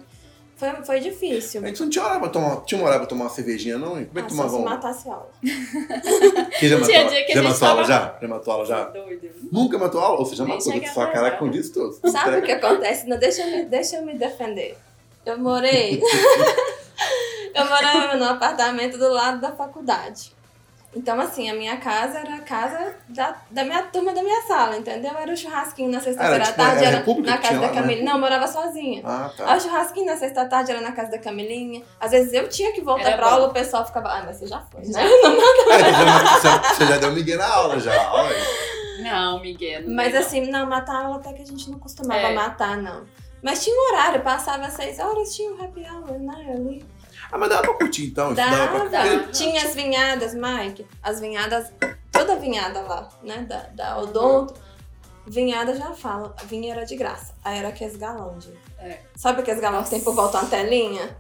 [0.56, 1.64] Foi, foi difícil.
[1.64, 2.58] A gente não tinha hora pra tomar.
[2.66, 3.98] Tinha uma hora pra tomar uma cervejinha, não?
[3.98, 4.06] hein?
[4.08, 4.70] Como é Ah, que só tomava se uma?
[4.72, 5.30] matasse aula.
[6.60, 8.18] Que já matou, Tinha dia que a já gente matou aula tava- já?
[8.22, 8.84] Já matou aula já?
[8.90, 9.30] Doido.
[9.52, 10.20] Nunca matou aula?
[10.20, 10.74] Ou você já Nem matou?
[10.74, 12.12] cheguei Sua a cara com isso tudo.
[12.12, 13.08] Sabe o que acontece?
[13.08, 14.78] Não, deixa, eu me, deixa eu me defender.
[15.26, 16.02] Eu morei.
[17.54, 20.38] eu morava num apartamento do lado da faculdade.
[20.96, 24.76] Então, assim, a minha casa era a casa da, da minha turma da minha sala,
[24.76, 25.12] entendeu?
[25.16, 27.74] Era o churrasquinho na sexta-feira à tipo, tarde, era na casa tinha da né?
[27.76, 28.06] Camilinha.
[28.06, 29.04] Não, eu morava sozinha.
[29.06, 29.56] Ah, tá.
[29.56, 31.84] o churrasquinho na sexta à tarde era na casa da Camilinha.
[32.00, 33.34] Às vezes eu tinha que voltar Era pra bom.
[33.36, 34.10] aula, o pessoal ficava.
[34.10, 34.92] Ah, mas você já foi, né?
[34.94, 35.00] Já.
[35.70, 38.12] É, você, já deu migué na aula já.
[38.12, 38.36] Olha.
[39.04, 39.84] Não, Miguel.
[39.84, 40.20] não Mas não.
[40.22, 42.34] assim, não, matar aula até que a gente não costumava É.
[42.34, 43.06] matar, não.
[43.44, 46.52] Mas tinha um horário, passava às seis horas, tinha um happy hour, né?
[46.54, 46.84] Ali.
[47.32, 48.34] Ah, mas dava pra curtir então.
[48.34, 49.10] Dava pra Dava.
[49.20, 49.32] curtir.
[49.32, 50.86] Tinha as vinhadas, Mike.
[51.04, 51.72] As vinhadas,
[52.12, 53.46] toda vinhada lá, né?
[53.48, 54.54] Da, da Odonto.
[55.28, 57.36] Vinhada já fala, vinha era de graça.
[57.44, 58.52] Aí era aqueles galão de.
[58.80, 59.00] É.
[59.16, 61.16] Sabe aqueles galão que tem por volta uma telinha?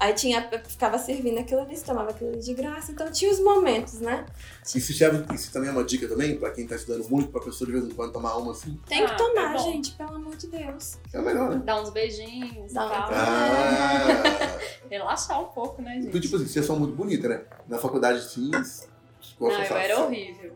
[0.00, 2.92] Aí tinha, ficava servindo aquilo ali, você tomava aquilo ali de graça.
[2.92, 4.26] Então tinha os momentos, né?
[4.62, 7.40] E se serve, isso também é uma dica também, pra quem tá estudando muito, pra
[7.40, 8.78] pessoa de vez em quando tomar uma assim.
[8.86, 10.98] Tem que Ah, tomar, é gente, pelo amor de Deus.
[11.12, 11.62] É melhor, né?
[11.64, 12.90] Dar uns beijinhos Dá um-.
[12.92, 14.58] Ah,
[14.90, 16.08] Relaxar um pouco, né, gente?
[16.08, 17.42] então, tipo assim, vocês são muito bonitas, né?
[17.68, 18.50] Na faculdade, sim.
[18.50, 20.52] Não, eu era horrível.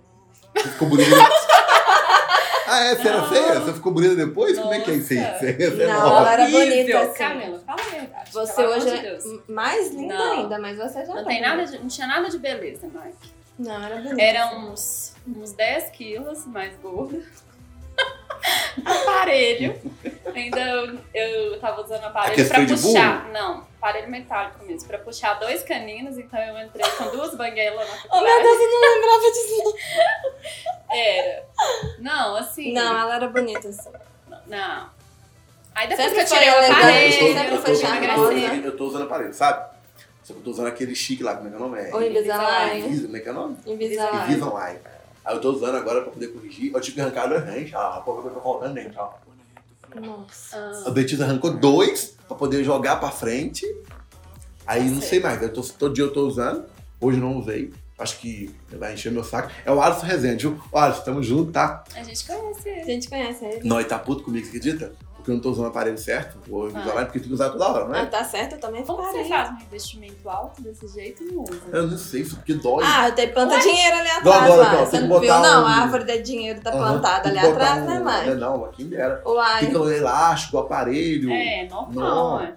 [0.54, 1.10] Você ficou bonita.
[2.70, 2.94] ah, é?
[2.94, 3.60] Você era feia?
[3.60, 4.58] Você ficou bonita depois?
[4.58, 5.20] Como é que é isso aí?
[5.20, 5.38] Nossa.
[5.38, 6.16] Você, você é Não, nova.
[6.18, 7.18] ela era bonita, assim.
[7.18, 8.32] Camila, fala a verdade.
[8.32, 9.24] Você hoje de é Deus.
[9.48, 10.32] mais linda Não.
[10.32, 13.32] ainda, mas você já Não tá tem nada de, não tinha nada de beleza, Mike.
[13.58, 14.22] Não, era bonita.
[14.22, 17.20] Era uns, uns 10 quilos mais gorda.
[18.84, 19.80] aparelho.
[20.34, 23.28] Ainda eu, eu tava usando aparelho pra puxar.
[23.32, 24.86] Não, aparelho metálico mesmo.
[24.88, 28.42] Pra puxar dois caninos, então eu entrei com duas banguelas na Oh, meu.
[28.42, 29.74] Deus, eu não lembrava disso.
[30.90, 31.44] Era.
[31.98, 32.72] Não, assim.
[32.72, 33.90] Não, ela era bonita, assim.
[34.46, 34.90] Não.
[35.74, 38.32] Aí depois Sempre que eu tirei o elegante, aparelho, sempre eu foi fui charmosa.
[38.32, 38.64] emagrecer.
[38.64, 39.76] Eu tô usando aparelho, sabe?
[40.24, 41.78] Só que eu tô usando aquele chique lá, como é que é o nome?
[41.80, 42.80] É O Invisalign.
[42.86, 43.56] Invisa- Como é que é o nome?
[43.66, 44.24] Invisalign.
[44.32, 44.78] Invisalign.
[45.28, 46.72] Aí eu tô usando agora pra poder corrigir.
[46.72, 47.74] Eu tive que arrancar dois dentes.
[47.74, 47.98] ó.
[47.98, 49.10] A pouco eu tô colocando dentro, ó.
[50.00, 50.82] Nossa.
[50.86, 53.64] Ah, O dentista arrancou dois pra poder jogar pra frente.
[54.66, 55.42] Aí não sei mais.
[55.42, 56.64] Eu tô, todo dia eu tô usando.
[57.00, 57.72] Hoje eu não usei.
[57.98, 59.50] Acho que vai encher meu saco.
[59.66, 60.58] É o Alisson Rezende, viu?
[60.72, 61.84] Alisson, tamo junto, tá?
[61.94, 62.84] a gente conhece A ele.
[62.84, 63.68] gente conhece ele.
[63.68, 64.92] Nós tá puto comigo, você acredita?
[65.28, 66.38] Porque eu não tô usando o aparelho certo.
[66.48, 67.04] O Ah.
[67.04, 68.06] Porque tem que usar toda hora, não Ah, é?
[68.06, 71.60] tá certo, eu também Como você faz um investimento alto desse jeito e não usa?
[71.70, 72.82] Eu não sei, isso porque dói.
[72.84, 74.74] Ah, tem planta dinheiro ali atrás, agora, lá.
[74.80, 75.62] ó, Você tem que não viu, botar não?
[75.62, 78.26] um- A árvore de dinheiro tá plantada tem ali que atrás, né, um- mãe?
[78.26, 79.22] Não, não, aqui dera.
[79.26, 79.66] Uai.
[79.66, 81.30] Fica o elástico, o aparelho.
[81.30, 82.40] É, normal, Não.
[82.40, 82.54] é.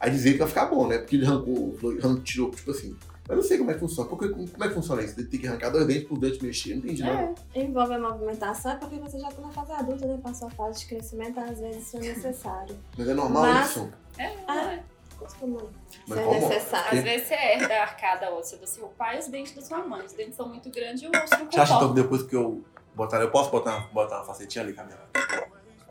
[0.00, 0.98] Aí dizer que vai ficar bom, né?
[0.98, 2.96] Porque ele arrancou, arrancou, tirou, tipo assim.
[3.28, 4.08] Eu não sei como é que funciona.
[4.08, 5.14] Porque, como é que funciona isso?
[5.16, 6.70] Tem que arrancar dois dentes pro dente mexer.
[6.70, 7.10] Não entendi, não.
[7.10, 7.34] É.
[7.54, 10.18] Envolve a movimentação, é porque você já tá na fase adulta, né?
[10.22, 12.76] Passou a fase de crescimento, às vezes isso é necessário.
[12.98, 13.90] Mas é normal Mas- isso?
[14.18, 14.72] É, Ah.
[14.74, 14.82] é.
[15.18, 15.60] Costuma
[16.08, 16.40] Mas como?
[16.48, 16.98] necessário.
[16.98, 19.78] Às vezes você herda a arcada óssea do seu pai e os dentes da sua
[19.78, 20.04] mãe.
[20.04, 22.34] Os dentes são muito grandes e o osso não Você acha então que depois que
[22.36, 22.62] eu
[22.96, 23.20] botar.
[23.20, 25.08] Eu posso botar, botar uma facetinha ali, Camila?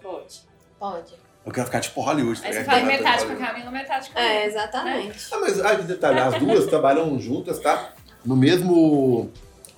[0.01, 0.41] Pode.
[0.77, 1.15] Pode.
[1.45, 2.41] Eu quero ficar tipo Hollywood.
[2.41, 3.35] tá Aí você faz metade com a.
[3.35, 4.45] Camila, metade com a É, mim.
[4.47, 5.27] exatamente.
[5.31, 7.93] Ah, mas ah, que detalhe, as duas trabalham juntas, tá?
[8.25, 9.29] No mesmo.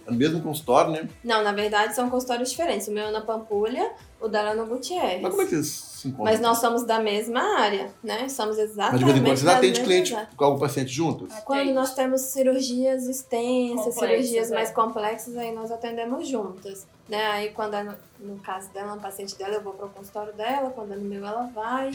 [0.08, 1.10] No mesmo consultório, né?
[1.23, 2.88] Não, na verdade são consultórios diferentes.
[2.88, 5.19] O meu é na Pampulha, o dela é no Gutierrez.
[5.19, 6.25] Mas como é que eles se encontram?
[6.32, 8.30] Mas nós somos da mesma área, né?
[8.30, 10.30] Somos exatamente Mas de vez em quando vocês atendem cliente áreas.
[10.38, 11.34] com algum paciente juntos?
[11.43, 14.54] Quando nós temos cirurgias extensas, Complexas, cirurgias é.
[14.54, 16.86] mais complexas, aí nós atendemos juntas.
[17.08, 17.24] Né?
[17.28, 20.34] Aí quando é no, no caso dela, uma paciente dela, eu vou para o consultório
[20.34, 21.91] dela, quando é no meu, ela vai.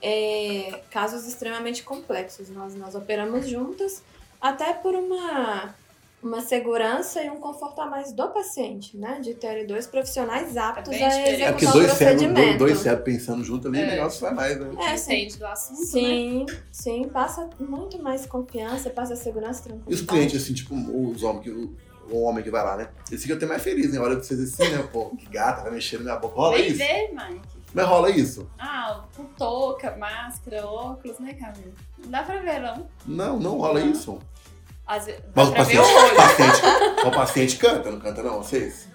[0.00, 4.02] É, casos extremamente complexos, nós, nós operamos juntas,
[4.40, 5.72] até por uma,
[6.20, 9.20] uma segurança e um conforto a mais do paciente, né?
[9.20, 11.42] De ter dois profissionais aptos bem a diferente.
[11.42, 12.58] É porque executar o dois cérebros, procedimento.
[12.58, 13.86] dois, dois cérebros pensando junto ali, o É.
[13.86, 14.70] negócio vai mais, né?
[14.80, 15.12] É, sim.
[15.14, 15.86] Entende do assunto, né?
[15.86, 19.94] Sim, sim, passa muito mais confiança, passa segurança, E tranquilidade.
[19.94, 21.91] os clientes, assim, tipo, os homens que.
[22.10, 22.88] O, o homem que vai lá, né?
[23.10, 24.00] Eles ficam até mais felizes, né?
[24.00, 24.82] Olha pra vocês assim, né?
[24.92, 26.34] Pô, que gata, vai mexendo na minha boca.
[26.36, 26.78] Rola Vem isso?
[26.78, 27.40] ver, Mike.
[27.74, 28.50] Mas rola isso?
[28.58, 31.72] Ah, com touca, máscara, óculos, né, Camila?
[31.98, 32.86] Não dá pra ver, não.
[33.06, 33.90] Não, não rola Não.
[33.90, 34.18] isso.
[34.86, 38.22] Às vezes, dá Mas o pra ver paciente, o paciente, o paciente canta, não canta
[38.22, 38.88] não, vocês?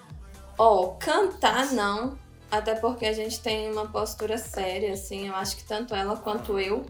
[0.58, 2.17] Ó, cantar não,
[2.52, 6.60] até porque a gente tem uma postura séria, assim, eu acho que tanto ela quanto
[6.60, 6.86] eu.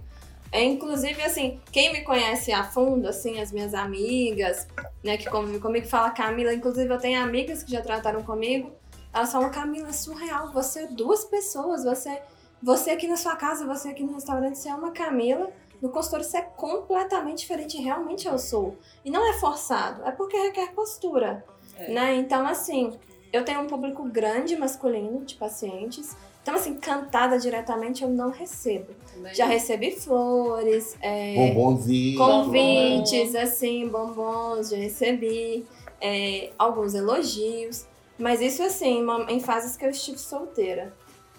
[0.52, 4.68] É, inclusive, assim, quem me conhece a fundo, assim, as minhas amigas,
[5.04, 8.72] né, que convivem comigo, fala Camila, inclusive eu tenho amigas que já trataram comigo,
[9.14, 12.22] elas falam, Camila, é surreal, você é duas pessoas, você,
[12.64, 15.50] você aqui na sua casa, você aqui no restaurante, você é uma Camila,
[15.82, 18.78] no consultório você é completamente diferente, realmente eu sou.
[19.04, 21.44] E não é forçado, é porque requer postura,
[21.78, 21.92] É.
[21.92, 22.98] né, então assim...
[23.34, 26.16] Eu tenho um público grande masculino de pacientes.
[26.48, 28.88] Então, assim, cantada diretamente eu não recebo.
[29.14, 29.34] Também.
[29.34, 32.18] Já recebi flores, é, Bombonzinho.
[32.18, 35.66] convites, assim, bombons, já recebi
[36.00, 37.86] é, alguns elogios.
[38.18, 40.94] Mas isso, assim, em fases que eu estive solteira.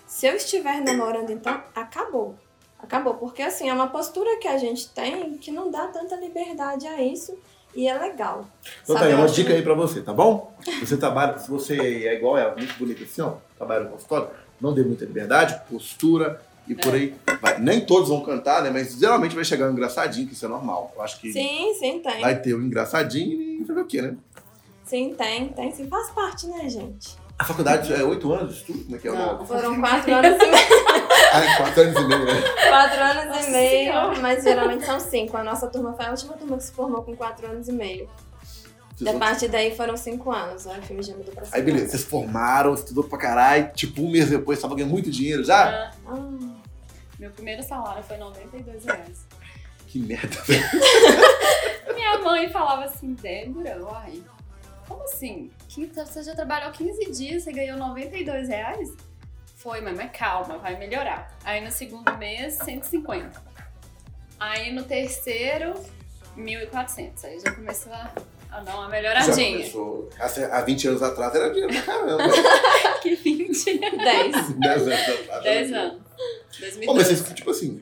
[0.06, 2.34] Se eu estiver namorando, então, acabou.
[2.78, 3.14] Acabou.
[3.14, 7.02] Porque, assim, é uma postura que a gente tem que não dá tanta liberdade a
[7.02, 7.34] isso.
[7.74, 8.46] E é legal.
[8.82, 10.52] Então tá aí, uma dica aí pra você, tá bom?
[10.80, 14.72] Você trabalha, se você é igual ela, muito bonita assim, ó, trabalha no consultório, não
[14.74, 17.58] dê muita liberdade, postura e por aí vai.
[17.58, 18.70] Nem todos vão cantar, né?
[18.70, 20.92] Mas geralmente vai chegar um engraçadinho, que isso é normal.
[20.96, 22.20] Eu acho que Sim, sim, tem.
[22.20, 24.16] vai ter um engraçadinho e fazer o quê, né?
[24.84, 25.72] Sim, tem, tem.
[25.72, 27.16] Sim, faz parte, né, gente?
[27.38, 28.82] A faculdade é oito anos de estudo?
[28.84, 29.46] Como é que é o Não.
[29.46, 30.68] Foram quatro anos e meio.
[31.30, 32.40] Ah, é quatro anos e meio, né?
[32.68, 34.18] Quatro anos Nossa e meio, Senhora.
[34.20, 35.36] mas geralmente são cinco.
[35.36, 38.08] A nossa turma foi a última turma que se formou com quatro anos e meio.
[38.98, 40.66] Vocês A vão- partir daí foram cinco anos.
[40.66, 44.02] Aí o filme já mudou pra cinco Aí beleza, vocês formaram, estudou pra caralho, tipo
[44.02, 45.68] um mês depois tava ganhando muito dinheiro já?
[45.68, 46.44] Ah, anos.
[46.44, 46.68] Ah,
[47.18, 49.26] meu primeiro salário foi 92 reais.
[49.86, 50.62] Que merda, velho.
[51.94, 54.22] Minha mãe falava assim, Débora, uai,
[54.86, 55.50] como assim?
[55.94, 58.92] Você já trabalhou 15 dias, você ganhou 92 reais?
[59.56, 61.36] Foi, mãe, mas calma, vai melhorar.
[61.44, 63.42] Aí no segundo mês, 150.
[64.38, 65.74] Aí no terceiro,
[66.36, 67.24] 1.400.
[67.24, 68.10] Aí já começou a,
[68.50, 69.58] a dar uma Já melhoradinha.
[69.58, 70.08] começou.
[70.18, 72.24] Assim, Há 20 anos atrás era dinheiro pra caramba.
[73.02, 73.78] Que 20.
[73.78, 74.54] dez.
[74.58, 75.42] 10 anos atrás.
[75.44, 75.98] 10 era anos.
[76.84, 77.16] Pô, mas 2012.
[77.16, 77.80] vocês, tipo assim,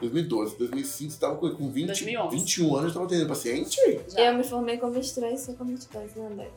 [0.00, 2.36] 2012, 2005, você tava com com 20, 2011.
[2.36, 3.78] 21 anos, tava atendendo paciente
[4.08, 4.26] Já.
[4.26, 6.48] Eu me formei com 23, você com 22, né, André?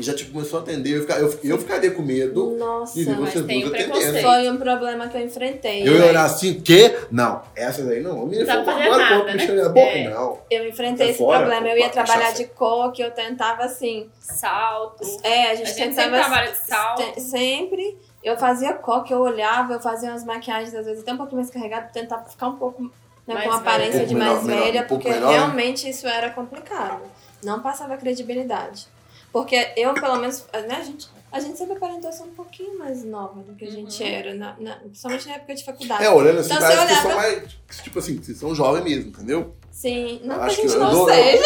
[0.00, 0.96] E já tipo, começou a atender.
[0.96, 3.92] Eu, fica- eu, eu ficaria com medo Nossa, de ver mas vocês tem duas atendendo.
[3.92, 4.24] preconceito.
[4.26, 5.82] foi um problema que eu enfrentei.
[5.88, 6.08] Eu ia né?
[6.08, 6.98] olhar assim, o quê?
[7.10, 8.22] Não, essas aí não.
[8.22, 9.46] A menina Não fazer nada, né?
[9.46, 10.08] na boca, É.
[10.10, 10.38] não.
[10.50, 11.68] Eu enfrentei Sai esse fora, problema.
[11.68, 12.42] Eu ia trabalhar cachaça.
[12.42, 14.08] de coque, eu tentava assim.
[14.20, 15.04] Salto.
[15.22, 16.16] É, a A gente gente sempre tentava.
[16.18, 17.20] trabalha de salto.
[17.20, 17.98] sempre.
[18.22, 21.50] Eu fazia coque, eu olhava, eu fazia umas maquiagens, às vezes até um pouquinho mais
[21.50, 22.82] carregado, tentava ficar um pouco
[23.26, 24.06] né, com a aparência velha.
[24.06, 25.38] de Um mais melhor, velha, melhor, um porque melhor, né?
[25.38, 27.00] realmente isso era complicado.
[27.42, 28.86] Não passava credibilidade.
[29.32, 33.04] Porque eu, pelo menos, né, a gente, a gente sempre aparentou ser um pouquinho mais
[33.04, 34.08] nova do que a gente Uhum.
[34.08, 36.04] era, na, na, principalmente na época de faculdade.
[36.04, 37.82] É, olhando assim, Então, parece que vocês são mais.
[37.84, 39.54] Tipo assim, vocês são jovens mesmo, entendeu?
[39.70, 41.44] Sim, não Eu que a acho que gente eu não dou- seja.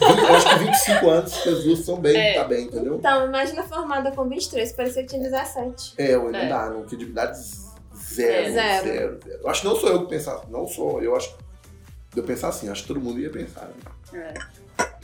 [0.00, 2.34] Eu acho que 25 anos, vocês duas são bem, É.
[2.34, 2.96] tá bem, entendeu?
[2.96, 5.94] Então, imagina formada com 23, parecia que tinha 17.
[5.98, 6.48] É, eu não É.
[6.48, 6.82] dá, não.
[6.84, 8.50] Credibilidade zero, É.
[8.50, 8.84] Zero.
[8.86, 9.40] zero, zero.
[9.42, 11.02] Eu acho que não sou eu que pensar, não sou.
[11.02, 11.36] Eu acho
[12.14, 13.68] de eu pensar assim, acho que todo mundo ia pensar.
[14.12, 14.32] Né?
[14.34, 14.34] É.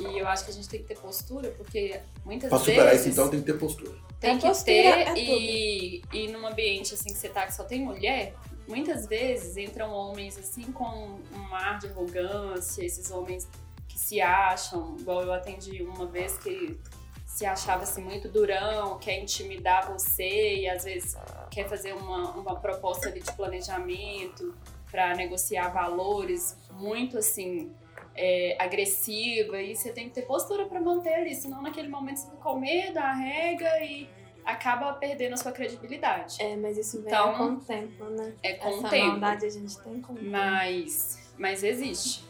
[0.01, 3.07] E eu acho que a gente tem que ter postura, porque muitas Pra superar vezes
[3.07, 3.93] isso, então, tem que ter postura.
[4.21, 7.65] tem que postura ter é e, e num ambiente assim que você tá que só
[7.65, 8.35] tem mulher,
[8.67, 13.49] muitas vezes entram homens assim com um ar de arrogância, esses homens
[13.89, 16.79] que se acham, igual eu atendi uma vez que
[17.27, 21.17] se achava assim muito durão, quer intimidar você e às vezes
[21.51, 24.55] quer fazer uma, uma proposta ali de planejamento
[24.91, 27.73] para negociar valores muito assim
[28.15, 32.27] é, agressiva e você tem que ter postura para manter ali, senão naquele momento você
[32.27, 34.09] fica com medo, arrega e
[34.45, 36.37] acaba perdendo a sua credibilidade.
[36.41, 38.35] É, mas isso vem Então, com o tempo, né?
[38.43, 39.07] É com Essa o tempo.
[39.09, 40.31] maldade a gente tem com o tempo.
[40.31, 42.25] Mas, mas existe.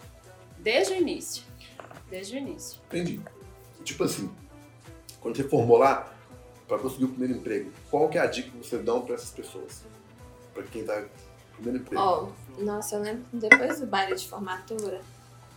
[0.58, 1.42] Desde o início.
[2.08, 2.80] Desde o início.
[2.86, 3.20] Entendi.
[3.82, 4.32] Tipo assim,
[5.20, 6.12] quando você formou lá,
[6.68, 9.30] pra conseguir o primeiro emprego, qual que é a dica que você dá pra essas
[9.30, 9.82] pessoas?
[10.54, 11.08] Pra quem tá no
[11.54, 12.00] primeiro emprego.
[12.00, 15.00] Ó, nossa, eu lembro que depois do baile de formatura,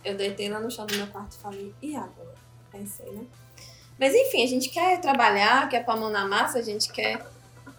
[0.04, 2.34] eu deitei lá no chão do meu quarto e falei, e agora?
[2.70, 3.24] Pensei, né?
[3.98, 7.26] Mas enfim, a gente quer trabalhar, quer pôr a mão na massa, a gente quer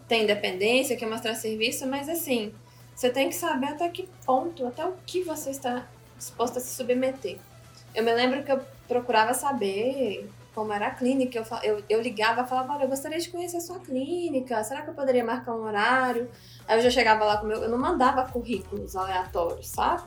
[0.08, 2.54] ter independência, quer mostrar serviço, mas assim,
[2.96, 6.76] você tem que saber até que ponto, até o que você está disposto a se
[6.76, 7.38] submeter.
[7.96, 12.46] Eu me lembro que eu procurava saber como era a clínica, eu, eu, eu ligava
[12.46, 15.64] falava, olha, eu gostaria de conhecer a sua clínica, será que eu poderia marcar um
[15.64, 16.30] horário?
[16.68, 17.64] Aí eu já chegava lá com meu.
[17.64, 20.04] Eu não mandava currículos aleatórios, sabe?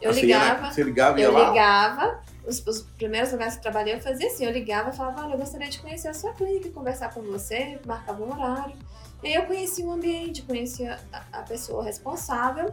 [0.00, 0.70] Eu na- ligava.
[0.70, 1.48] Você ligava e Eu lá?
[1.50, 5.22] ligava, os, os primeiros lugares que eu trabalhei, eu fazia assim, eu ligava e falava,
[5.24, 8.76] olha, eu gostaria de conhecer a sua clínica, conversar com você, marcava um horário.
[9.22, 12.72] E aí eu conhecia o ambiente, conhecia a, a pessoa responsável.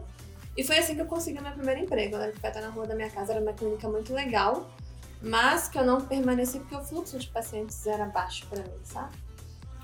[0.55, 2.15] E foi assim que eu consegui o meu primeiro emprego.
[2.15, 4.69] Eu lembro que na rua da minha casa, era uma clínica muito legal,
[5.21, 9.17] mas que eu não permaneci porque o fluxo de pacientes era baixo pra mim, sabe?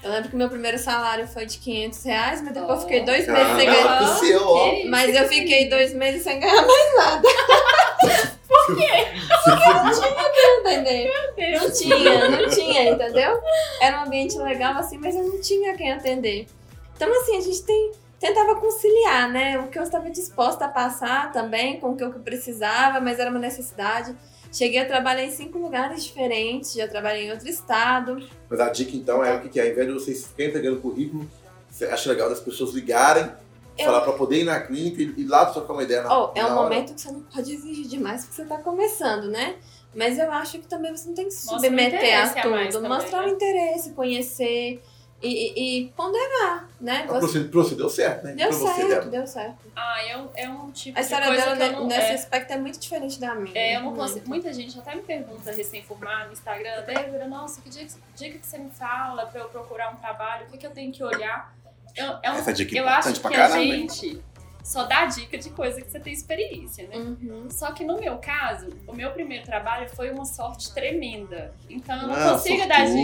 [0.03, 3.27] Eu lembro que meu primeiro salário foi de 500 reais, mas depois eu fiquei dois
[3.27, 4.01] meses Ah, sem não, ganhar.
[4.01, 4.75] é seu, ó.
[4.89, 7.27] Mas eu fiquei dois meses sem ganhar mais nada,
[8.41, 10.71] Se fudeu.
[10.71, 11.13] entendeu?
[11.61, 13.39] Não tinha, não tinha, entendeu?
[13.79, 16.47] Era um ambiente legal assim, mas eu não tinha quem atender.
[16.95, 19.59] Então, assim, a gente tem, tentava conciliar, né?
[19.59, 23.29] O que eu estava disposta a passar também com o que eu precisava, mas era
[23.29, 24.15] uma necessidade.
[24.51, 28.27] Cheguei a trabalhar em cinco lugares diferentes, já trabalhei em outro estado.
[28.49, 29.63] Mas a dica então é o que, que é?
[29.63, 31.29] Ao invés de vocês ficarem entregando currículo,
[31.69, 33.31] você acha legal das pessoas ligarem,
[33.77, 36.31] Eu- falar pra poder ir na clínica e, e lá trocar uma ideia na, Oh,
[36.35, 36.55] é um hora.
[36.63, 39.55] momento que você não pode exigir demais porque você tá começando, né?
[39.95, 42.41] Mas eu acho que também você não tem que se submeter a tudo.
[42.41, 43.31] também, Mostrar o né?
[43.33, 44.81] interesse, conhecer.
[45.21, 47.05] E, e ponderar, né?
[47.07, 47.43] Você...
[47.43, 48.33] Você deu certo, né?
[48.33, 49.57] Deu pra certo, você, deu certo.
[49.75, 52.57] Ah, é, é um tipo A história de coisa dela não, nesse é, aspecto é
[52.57, 53.57] muito diferente da minha.
[53.57, 53.99] é, eu não Muito.
[54.01, 54.27] consigo.
[54.29, 58.45] Muita gente até me pergunta recém-formada no Instagram, Débora, nossa, que dia, que dia que
[58.45, 61.53] você me fala pra eu procurar um trabalho, o que, que eu tenho que olhar?
[61.95, 63.89] Eu, é um- Essa dica é eu importante acho que a hein?
[63.89, 64.23] gente
[64.63, 66.95] só dá dica de coisa que você tem experiência, né?
[66.97, 67.47] Uhum.
[67.49, 71.53] Só que no meu caso, o meu primeiro trabalho foi uma sorte tremenda.
[71.69, 72.97] Então eu não Ah, consigo dar dica.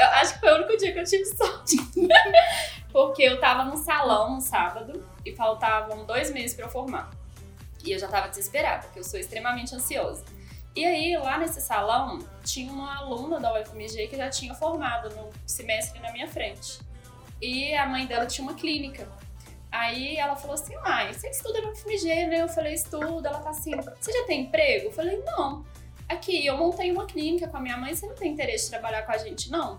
[0.00, 1.76] Eu acho que foi o único dia que eu tive sorte.
[2.92, 7.10] Porque eu tava num salão no sábado e faltavam dois meses pra eu formar.
[7.84, 10.24] E eu já tava desesperada, porque eu sou extremamente ansiosa.
[10.74, 15.28] E aí, lá nesse salão, tinha uma aluna da UFMG que já tinha formado no
[15.46, 16.78] semestre na minha frente.
[17.40, 19.08] E a mãe dela tinha uma clínica.
[19.70, 22.42] Aí ela falou assim: Mãe, você estuda no UFMG, né?
[22.42, 23.26] Eu falei: Estudo.
[23.26, 24.86] Ela tá assim: Você já tem emprego?
[24.86, 25.64] Eu falei: Não.
[26.08, 29.02] Aqui, eu montei uma clínica com a minha mãe, você não tem interesse de trabalhar
[29.02, 29.72] com a gente, não?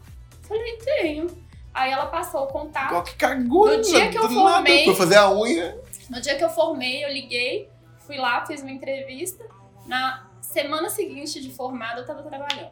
[0.44, 1.28] Eu falei: Tenho.
[1.74, 2.88] Aí ela passou o contato.
[2.88, 3.68] Igual que cagou.
[3.68, 5.80] No dia que eu nada, formei- Foi fazer a unha.
[6.10, 9.46] No dia que eu formei, eu liguei, fui lá, fiz uma entrevista.
[9.86, 12.72] Na semana seguinte de formada, eu tava trabalhando.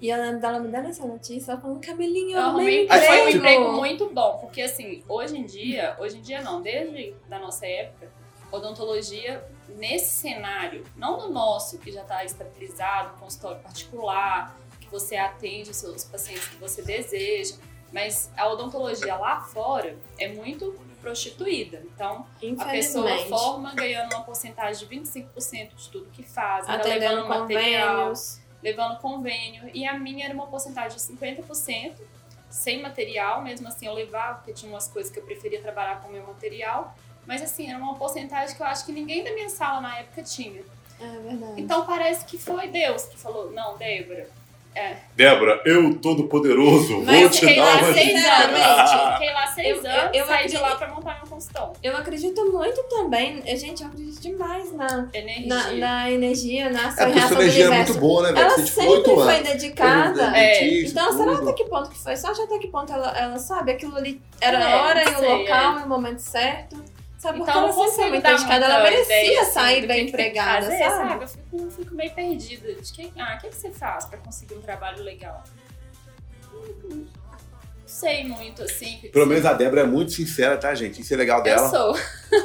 [0.00, 2.90] E eu lembro dela me dando essa notícia, ela falando, Camilinha, Eu eu arrumei um
[2.90, 3.38] arrumei, foi um emprego.
[3.38, 7.66] emprego muito bom, porque assim, hoje em dia, hoje em dia não, desde da nossa
[7.66, 8.10] época,
[8.50, 9.44] odontologia,
[9.76, 15.76] nesse cenário, não no nosso, que já está estabilizado, consultório particular, que você atende os
[15.76, 17.56] seus pacientes que você deseja,
[17.92, 21.82] mas a odontologia lá fora é muito prostituída.
[21.94, 22.26] Então,
[22.58, 27.96] a pessoa forma ganhando uma porcentagem de 25% de tudo que faz, ainda levando material,
[27.96, 28.40] convênios.
[28.62, 29.70] Levando convênio.
[29.74, 31.94] E a minha era uma porcentagem de 50%,
[32.50, 36.08] sem material, mesmo assim eu levava, porque tinha umas coisas que eu preferia trabalhar com
[36.08, 36.96] o meu material.
[37.26, 40.22] Mas assim, era uma porcentagem que eu acho que ninguém da minha sala na época
[40.22, 40.62] tinha.
[41.00, 41.60] É verdade.
[41.60, 44.28] Então parece que foi Deus que falou, não, Débora.
[45.16, 48.32] Débora, eu todo poderoso, Mas vou te Fiquei dar lá uma seis dica.
[48.32, 48.90] anos.
[49.18, 51.72] Fiquei lá seis Eu- eu- anos, eu saí de acredito- lá pra montar meu consultório.
[51.82, 55.46] Eu acredito muito também, gente, eu acredito demais na, Energia.
[55.48, 57.92] na, na energia, na É, porque reação sua do energia é universo.
[57.92, 58.44] muito boa, né, velho?
[58.44, 59.48] Ela Você, tipo, sempre foi anos.
[59.48, 60.36] dedicada.
[60.38, 60.80] É.
[60.82, 62.16] Então, será até que ponto que foi?
[62.16, 63.72] Só até que ponto ela, ela sabe?
[63.72, 66.76] Aquilo ali era a É, hora e o local e o momento certo.
[67.18, 67.38] Sabe?
[67.38, 68.64] Porque Então ela eu não sempre foi consigo muito dar dedicada.
[68.64, 71.24] Ela merecia ideia, assim, sair do bem que empregada, fazer, sabe?
[71.24, 72.74] Eu fico, eu fico meio perdida.
[72.74, 75.42] De que, ah, o que, que você faz pra conseguir um trabalho legal?
[76.88, 77.04] Não
[77.86, 78.98] sei muito, assim.
[79.12, 81.00] Pelo menos a Débora é muito sincera, tá, gente?
[81.00, 81.68] Isso é legal Eu dela.
[81.68, 81.94] sou.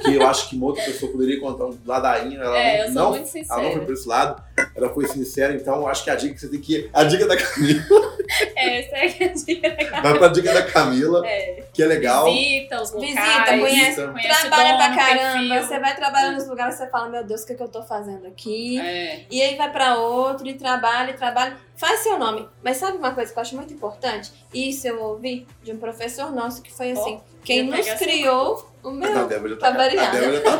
[0.03, 2.41] Que eu acho que uma outra pessoa poderia contar um ladainho.
[2.41, 3.71] Ela É, não, eu sou não, muito ela não sincera.
[3.73, 4.43] foi por esse lado.
[4.75, 6.89] Ela foi sincera, então eu acho que a dica que você tem que ir.
[6.93, 7.83] A dica da Camila.
[8.55, 10.01] Essa é a dica.
[10.01, 12.25] Vai pra dica da Camila, É, que é legal.
[12.25, 13.13] visita os locais.
[13.15, 15.63] Visita, conhece, conhece Trabalha pra caramba, perfil.
[15.67, 17.81] você vai trabalhando nos lugares, você fala, meu Deus, o que, é que eu tô
[17.83, 18.79] fazendo aqui?
[18.79, 19.21] É.
[19.29, 21.57] E aí vai pra outro e trabalha e trabalha.
[21.75, 22.47] Faz seu nome.
[22.63, 24.31] Mas sabe uma coisa que eu acho muito importante?
[24.53, 28.91] Isso eu ouvi de um professor nosso que foi assim: quem ia nos criou, o
[28.91, 29.19] meu.
[29.19, 29.77] a Débora já Pra tá.
[29.77, 30.09] variar.
[30.09, 30.59] A Débora já tá.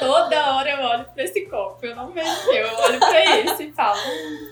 [0.00, 1.84] Toda hora eu olho pra esse copo.
[1.86, 3.98] Eu não vejo eu olho pra esse e falo,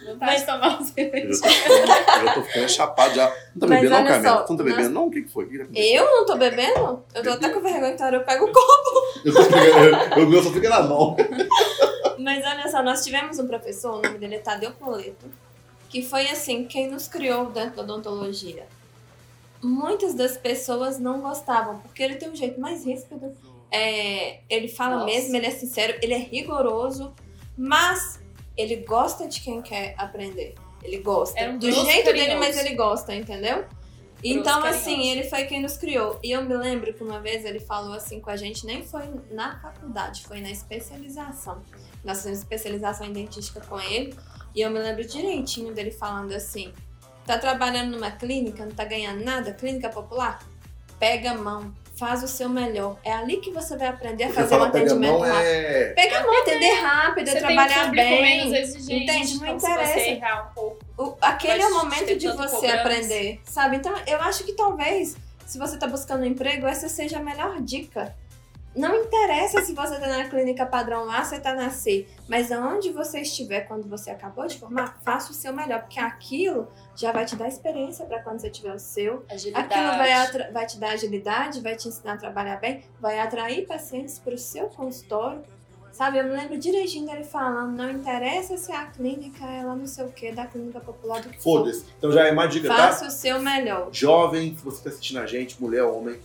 [0.07, 1.29] vontade Mas- de tomar um Eu cerveja.
[1.29, 3.25] eu já tô ficando chapado já.
[3.27, 4.29] Não tá Mas bebendo, não, Camila?
[4.37, 5.07] só, Você não tá bebendo, não?
[5.07, 5.45] O que que foi?
[5.45, 5.71] O que que tá?
[5.81, 7.03] Eu não tô bebendo?
[7.15, 9.09] Eu tô até com vergonha, então eu pego o copo.
[10.17, 11.17] Eu o meu só fica na mão.
[12.19, 15.27] Mas olha só, nós tivemos um professor, o nome dele é Tadeu Poleto,
[15.89, 18.67] que foi assim, quem nos criou dentro da odontologia.
[19.63, 23.35] Muitas das pessoas não gostavam, porque ele tem um jeito mais ríspido,
[23.71, 25.07] é, ele fala Nossa.
[25.07, 27.15] mesmo, ele é sincero, ele é rigoroso,
[27.57, 28.21] mas
[28.57, 30.55] ele gosta de quem quer aprender.
[30.83, 31.41] Ele gosta.
[31.49, 32.39] Um Do jeito dele, carinhoso.
[32.39, 33.65] mas ele gosta, entendeu?
[34.23, 36.19] Então, assim, ele foi quem nos criou.
[36.23, 39.05] E eu me lembro que uma vez ele falou assim com a gente, nem foi
[39.31, 41.63] na faculdade, foi na especialização.
[42.05, 44.15] Nós fizemos especialização em dentística com ele.
[44.55, 46.73] E eu me lembro direitinho dele falando assim:
[47.25, 50.41] tá trabalhando numa clínica, não tá ganhando nada, clínica popular?
[50.99, 52.97] Pega a mão, faz o seu melhor.
[53.05, 55.43] É ali que você vai aprender a fazer um atendimento rápido.
[55.43, 55.85] é.
[55.95, 58.23] Pega a mão, atender rápido, é Você trabalhar um bem.
[58.23, 59.03] menos exigente.
[59.05, 59.35] Entende?
[59.39, 59.93] Não então, se interessa.
[59.95, 60.79] você errar um pouco.
[60.97, 62.75] O- aquele é o momento de você cobrança.
[62.81, 63.77] aprender, sabe?
[63.77, 67.61] Então, eu acho que talvez, se você tá buscando um emprego, essa seja a melhor
[67.61, 68.15] dica.
[68.79, 72.93] Não interessa se você tá na clínica padrão A, você tá na C, mas aonde
[72.93, 77.25] você estiver quando você acabou de formar, faça o seu melhor, porque aquilo já vai
[77.25, 79.25] te dar experiência para quando você tiver o seu.
[79.29, 79.67] Agilidade.
[79.67, 84.17] Aquilo vai, vai te dar agilidade, vai te ensinar a trabalhar bem, vai atrair pacientes
[84.21, 85.43] para o seu consultório.
[85.91, 89.89] Sabe, eu me lembro direitinho dele falando, não interessa se a clínica é lá não
[89.89, 91.43] sei o que, da clínica popular do que.
[91.43, 91.85] Foda-se.
[91.99, 92.77] Então já é uma dica, tá?
[92.77, 93.89] Faça o seu melhor.
[93.91, 96.21] Jovem, se você tá assistindo a gente, mulher ou homem,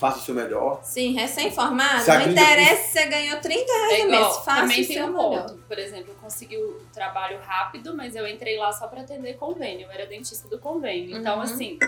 [0.00, 0.80] faça o seu melhor.
[0.82, 4.86] Sim, recém-formado, não interessa se você ganhou 30 reais É no mês, faça também o
[4.86, 5.46] tem seu um melhor.
[5.46, 5.58] ponto.
[5.68, 9.86] Por exemplo, eu consegui o trabalho rápido, mas eu entrei lá só pra atender convênio.
[9.86, 11.16] Eu era dentista do convênio.
[11.18, 11.42] Então, Uhum.
[11.42, 11.78] assim,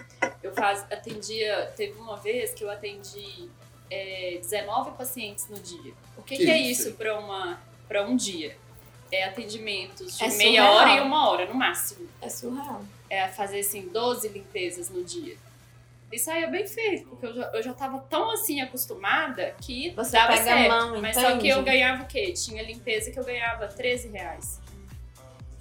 [0.42, 1.72] eu faz, atendia.
[1.76, 3.48] Teve uma vez que eu atendi
[3.90, 5.92] é, 19 pacientes no dia.
[6.16, 6.92] O que, Que que é isso?
[7.88, 8.56] pra um dia?
[9.10, 10.74] É atendimentos de É meia surreal.
[10.74, 12.08] hora e uma hora, no máximo.
[12.20, 12.82] É surreal.
[13.10, 15.36] É fazer, assim, 12 limpezas no dia.
[16.12, 20.12] E saía bem feito, porque eu já, eu já tava tão assim acostumada que Você
[20.12, 20.68] dava pega a certo.
[20.68, 21.48] mão, Mas só que entende?
[21.48, 22.32] eu ganhava o quê?
[22.32, 24.60] Tinha limpeza que eu ganhava 13 reais.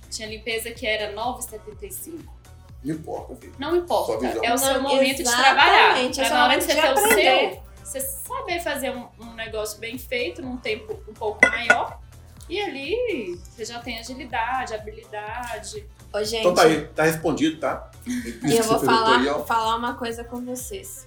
[0.09, 2.19] Tinha limpeza que era 9,75.
[2.83, 3.53] Não importa, filho.
[3.59, 4.25] Não importa.
[4.43, 5.99] É o seu Não, momento de trabalhar.
[5.99, 9.07] é Pra seu na hora que você de ter o seu, você saber fazer um,
[9.19, 11.99] um negócio bem feito num tempo um pouco maior.
[12.49, 15.85] E ali você já tem agilidade, habilidade.
[16.11, 17.90] Ô, gente, Então tá aí, tá respondido, tá?
[18.05, 21.05] E eu vou falar, falar uma coisa com vocês.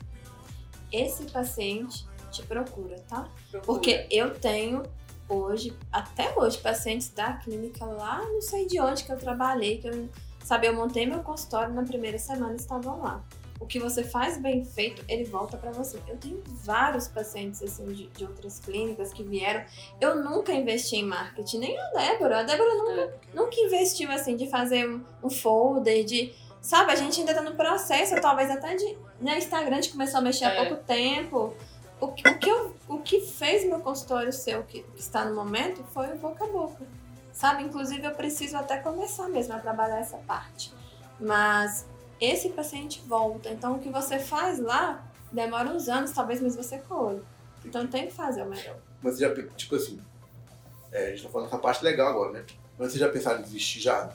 [0.93, 3.29] Esse paciente te procura, tá?
[3.51, 3.63] procura.
[3.63, 4.83] Porque eu tenho
[5.29, 9.89] hoje, até hoje, pacientes da clínica lá, não sei de onde que eu trabalhei, que
[9.89, 10.09] eu,
[10.43, 13.25] sabe, eu montei meu consultório na primeira semana estavam lá.
[13.61, 15.99] O que você faz bem feito, ele volta pra você.
[16.09, 19.65] Eu tenho vários pacientes assim de, de outras clínicas que vieram.
[20.01, 22.41] Eu nunca investi em marketing, nem a Débora.
[22.41, 26.35] A Débora nunca, nunca investiu assim de fazer um, um folder, de.
[26.65, 28.97] Sabe, a gente ainda tá no processo, talvez até de.
[29.21, 30.65] Né, Instagram a gente começou a mexer há É.
[30.67, 31.53] pouco tempo.
[32.01, 35.27] O, que- o que eu- o que fez meu consultório ser o que, que está
[35.27, 36.83] no momento foi o boca a boca.
[37.35, 37.65] Sabe?
[37.65, 40.73] Inclusive, eu preciso até começar mesmo a trabalhar essa parte.
[41.21, 41.87] Mas
[42.19, 43.51] esse paciente volta.
[43.51, 47.21] Então, o que você faz lá demora uns anos, talvez, mas você colhe.
[47.63, 48.77] Então, tem que fazer o melhor.
[49.03, 50.01] Mas você já, tipo assim,
[50.91, 52.45] é, a gente tá falando essa parte legal agora, né?
[52.79, 54.11] Mas você já pensaram em desistir já?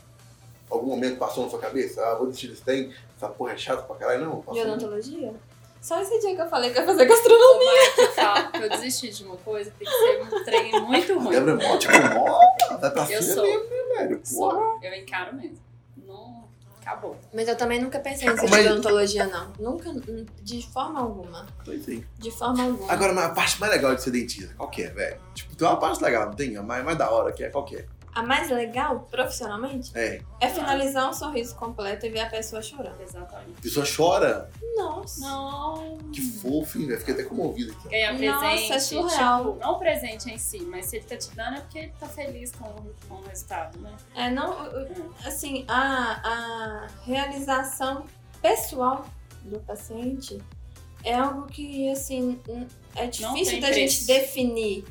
[0.70, 2.02] Algum momento passou na sua cabeça?
[2.06, 2.94] Ah, vou desistir desse tem?
[3.18, 4.26] Essa porra é chata pra caralho?
[4.26, 4.62] Não, De passou.
[4.64, 5.34] odontologia?
[5.82, 7.72] Só esse dia que eu falei que ia fazer gastronomia.
[7.98, 11.32] Mike, eu eu desisti de uma coisa, tem que ser um trem muito ruim.
[11.32, 12.40] Débora é tipo, mó,
[12.80, 13.44] vai pra Eu cima sou.
[13.44, 14.22] mesmo, velho?
[14.24, 14.80] Sou.
[14.84, 15.58] Eu encaro mesmo.
[16.06, 16.44] Não.
[16.82, 17.16] Acabou.
[17.34, 19.54] Mas eu também nunca pensei em ser Mas- de odontologia, não.
[19.60, 19.90] Nunca,
[20.42, 21.46] de forma alguma.
[21.64, 22.02] Pois é.
[22.18, 22.92] De forma alguma.
[22.92, 25.18] Agora, mas a parte mais legal de ser dentista, qual que é, velho?
[25.34, 26.58] Tipo, tem uma parte legal, não tem?
[26.58, 27.86] A mais, mais da hora que é, qual que é?
[28.14, 33.00] A mais legal, profissionalmente, É, é finalizar um sorriso completo e ver a pessoa chorando.
[33.02, 33.54] Exatamente.
[33.58, 34.50] a pessoa chora.
[34.76, 35.22] Nossa.
[35.22, 35.98] Não.
[36.12, 36.90] Que fofo, hein?
[36.98, 37.90] Fiquei até comovido aqui.
[37.90, 38.72] Ganhar Nossa, presente.
[38.74, 39.54] é surreal.
[39.54, 41.94] Tipo, não o presente em si, mas se ele tá te dando é porque ele
[42.00, 43.96] tá feliz com, o- com o resultado, né?
[44.16, 44.56] É, não,
[45.26, 48.06] assim, a, a realização
[48.42, 49.06] pessoal
[49.44, 50.42] do paciente
[51.04, 52.40] é algo que, assim,
[52.96, 54.84] é difícil da gente definir.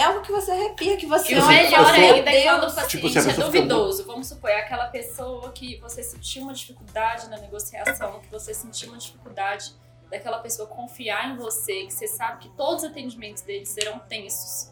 [0.00, 2.74] É algo que você arrepia, que você E o melhor pessoa- ainda é quando o
[2.74, 4.06] paciente Tipo, é duvidoso.
[4.06, 8.88] Vamos supor, é aquela pessoa que você sentiu uma dificuldade na negociação, que você sentiu
[8.88, 9.74] uma dificuldade
[10.10, 14.70] daquela pessoa confiar em você, que você sabe que todos os atendimentos dele serão tensos.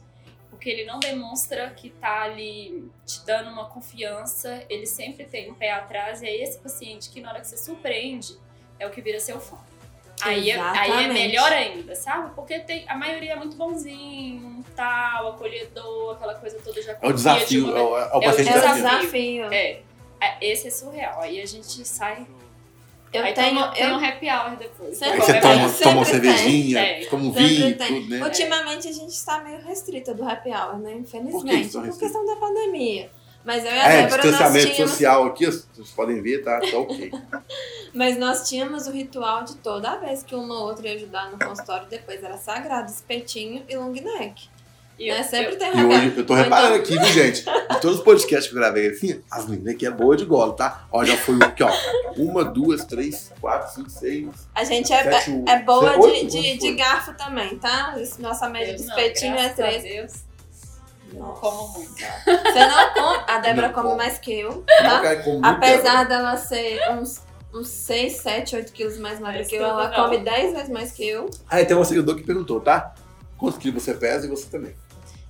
[0.49, 5.55] Porque ele não demonstra que tá ali te dando uma confiança, ele sempre tem um
[5.55, 8.37] pé atrás, e é esse paciente que na hora que você surpreende
[8.79, 9.59] é o que vira seu fã.
[10.23, 12.31] Aí é, aí é melhor ainda, sabe?
[12.35, 16.99] Porque tem, a maioria é muito bonzinho, tal, acolhedor, aquela coisa toda já É o
[16.99, 18.83] confia de desafio, uma- é o, é o É o paciente É o desafio.
[19.01, 19.53] desafio.
[19.53, 19.81] É,
[20.21, 21.21] é, esse é surreal.
[21.21, 22.27] Aí a gente sai.
[23.11, 23.49] Eu aí tenho.
[23.55, 24.99] toma, tem um eu, happy hour depois.
[24.99, 27.05] Sempre Aí você toma, sempre toma cervejinha, É.
[27.07, 28.23] toma um vinho, tudo, né?
[28.23, 30.91] Ultimamente a gente está meio restrita do happy hour, né?
[30.91, 31.67] Por que Infelizmente.
[31.67, 33.11] estão Por, questão da pandemia.
[33.49, 34.91] Mas eu e a É, Débora nós distanciamento tínhamos.
[34.93, 36.61] social aqui, vocês podem ver, tá?
[36.61, 37.11] Tá ok.
[37.95, 41.39] Mas nós tínhamos o ritual de toda vez que uma ou outra ia ajudar no
[41.39, 44.51] consultório, depois era sagrado, espetinho e long neck.
[44.99, 45.23] E né?
[45.23, 47.43] Sempre eu- tem E hoje eu tô reparando então- aqui, viu, gente?
[47.45, 50.53] De todos os podcasts que eu gravei assim, as meninas aqui é boa de gola,
[50.55, 50.87] tá?
[50.93, 51.71] Ó, já foi aqui, ó.
[52.19, 54.29] Uma, duas, três, quatro, cinco, seis.
[54.55, 55.49] A gente é, Sete, oito.
[55.49, 56.31] é boa Sete, de, oito?
[56.31, 57.97] de, de garfo também, tá?
[58.19, 60.28] Nossa média de eu não, espetinho é graças a três.
[61.13, 61.95] Não como muito.
[61.95, 63.25] Você não come.
[63.27, 63.97] A Débora come como.
[63.97, 65.17] mais que eu, tá?
[65.17, 67.23] com muito Apesar dela ser uns,
[67.55, 70.05] uns 6, 7, 8 quilos mais magra Mas que eu, ela não.
[70.05, 71.31] come 10 vezes mais que eu.
[71.49, 72.95] Ah, tem um seguidor que perguntou, tá?
[73.37, 74.75] Quantos quilos você pesa e você também?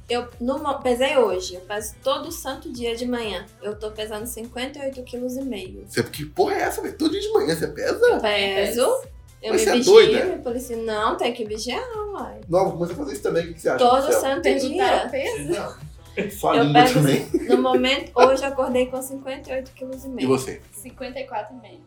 [0.09, 3.45] Eu no, pesei hoje, eu peso todo santo dia de manhã.
[3.61, 5.85] Eu tô pesando 58 quilos e meio.
[5.87, 6.97] Você, que porra é essa, velho?
[6.97, 8.19] Todo dia de manhã você pesa?
[8.19, 9.03] Peso,
[9.43, 10.25] eu Mas me você é vigio, doida?
[10.25, 10.77] me policio.
[10.83, 11.83] Não, tem que vigiar,
[12.13, 12.41] uai.
[12.49, 13.51] Não, vou começar a fazer isso também.
[13.51, 13.79] O que você acha?
[13.79, 14.21] Todo Marcelo?
[14.21, 14.57] santo dia.
[14.57, 17.29] Eu língua pego- também.
[17.49, 20.29] No momento, hoje eu acordei com 58 quilos e E meio.
[20.29, 20.61] você?
[20.85, 21.79] 54,5.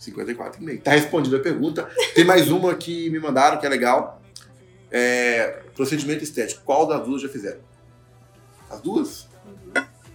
[0.00, 0.82] 54,5.
[0.82, 1.88] Tá respondida a pergunta.
[2.14, 4.20] Tem mais uma que me mandaram, que é legal.
[4.90, 6.62] É, procedimento estético.
[6.64, 7.58] Qual das duas já fizeram?
[8.70, 9.26] As duas?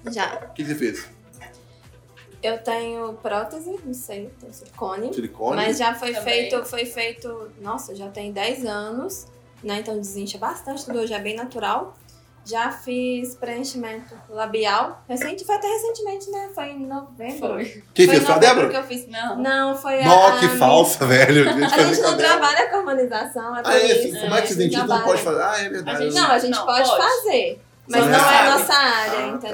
[0.09, 0.47] Já.
[0.49, 1.05] O que que você fez?
[2.41, 5.13] Eu tenho prótese, não sei, tenho silicone.
[5.13, 5.55] Silicone.
[5.55, 6.49] Mas já foi Também.
[6.49, 9.27] feito, foi feito, nossa, já tem 10 anos,
[9.63, 9.79] né?
[9.79, 11.95] Então desincha bastante, tudo hoje é bem natural.
[12.43, 15.03] Já fiz preenchimento labial.
[15.07, 16.49] Recente, foi até recentemente, né?
[16.55, 17.37] Foi em novembro.
[17.49, 17.83] Foi.
[17.93, 18.23] Quem foi fez?
[18.23, 18.69] em Foi a novembro Débora?
[18.69, 19.07] que eu fiz.
[19.07, 19.37] Não.
[19.37, 20.05] Não, foi a.
[20.07, 21.47] Nó, que a falsa, velho.
[21.47, 23.85] A gente A gente com a não trabalha com harmonização, é Ah, é?
[24.07, 24.19] isso.
[24.21, 25.05] Como é que a esse gente dentista não trabalha.
[25.05, 25.41] pode fazer?
[25.43, 25.97] Ah, é verdade.
[25.97, 27.03] A gente- Não, a gente Não, pode, pode.
[27.03, 27.61] fazer.
[27.87, 29.10] Mas não não é a nossa área.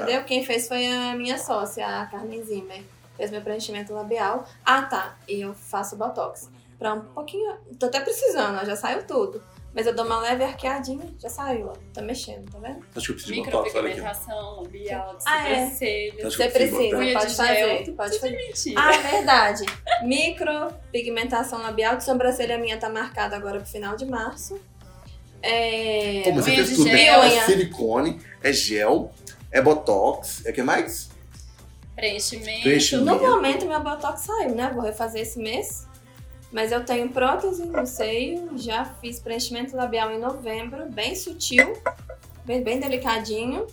[0.08, 0.24] Entendeu?
[0.24, 2.82] Quem fez foi a minha sócia, a Carmen Zimmer.
[3.16, 4.46] Fez meu preenchimento labial.
[4.64, 5.16] Ah, tá.
[5.28, 6.48] E eu faço botox.
[6.78, 7.56] Pra um pouquinho.
[7.78, 9.42] Tô até precisando, ó, já saiu tudo.
[9.74, 11.72] Mas eu dou uma leve arqueadinha, já saiu, ó.
[11.92, 12.78] Tá mexendo, tá vendo?
[12.96, 14.00] Acho que eu preciso de botox, olha aqui.
[14.00, 15.66] Micropigmentação, labial, de Ah, é.
[15.70, 16.96] Você precisa.
[16.96, 17.54] Unha pode de fazer.
[17.84, 18.36] gel, Pode tudo fazer.
[18.36, 18.80] mentira.
[18.80, 19.66] Ah, verdade.
[20.04, 24.58] Micropigmentação labial de sobrancelha minha tá marcada agora pro final de março.
[25.42, 26.22] É.
[26.24, 26.98] Como você Unha fez tudo, né?
[26.98, 27.22] gel.
[27.22, 29.12] É silicone, é gel,
[29.50, 31.10] é botox, é o que mais?
[31.94, 32.62] Preenchimento.
[32.62, 33.04] Preenchimento.
[33.04, 34.70] No momento, meu botox saiu, né?
[34.72, 35.86] Vou refazer esse mês.
[36.50, 41.74] Mas eu tenho prótese no seio, já fiz preenchimento labial em novembro, bem sutil,
[42.44, 43.66] bem, bem delicadinho.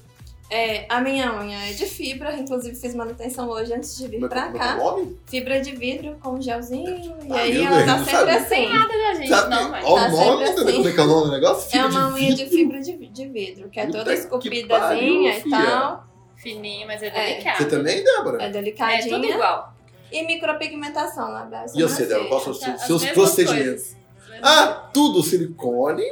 [0.48, 4.28] É, a minha unha é de fibra, inclusive fiz manutenção hoje antes de vir é
[4.28, 4.74] pra como é cá.
[4.74, 5.18] é nome?
[5.26, 8.38] Fibra de vidro com gelzinho, e Ah, aí ela Deus, tá não sempre sabia.
[8.38, 8.68] assim.
[8.70, 9.50] Nada da gente, Sabe?
[9.56, 9.86] não, mas.
[9.86, 10.76] Ó, Tá o nome, sempre assim.
[10.78, 11.78] como é que é o nome do negócio?
[11.78, 12.36] É uma de unha vidro.
[12.36, 16.06] de fibra de, de vidro, que é toda esculpidazinha e tal.
[16.36, 17.10] Fininho, mas é É.
[17.10, 17.58] delicado.
[17.58, 18.44] Você também, Débora?
[18.44, 19.16] É É delicadinha.
[19.16, 19.74] tudo igual.
[20.12, 21.66] E micropigmentação labial.
[21.74, 22.30] E você, Débora?
[22.30, 23.96] Quais são os seus- procedimentos?
[24.44, 26.04] Ah, tudo silicone,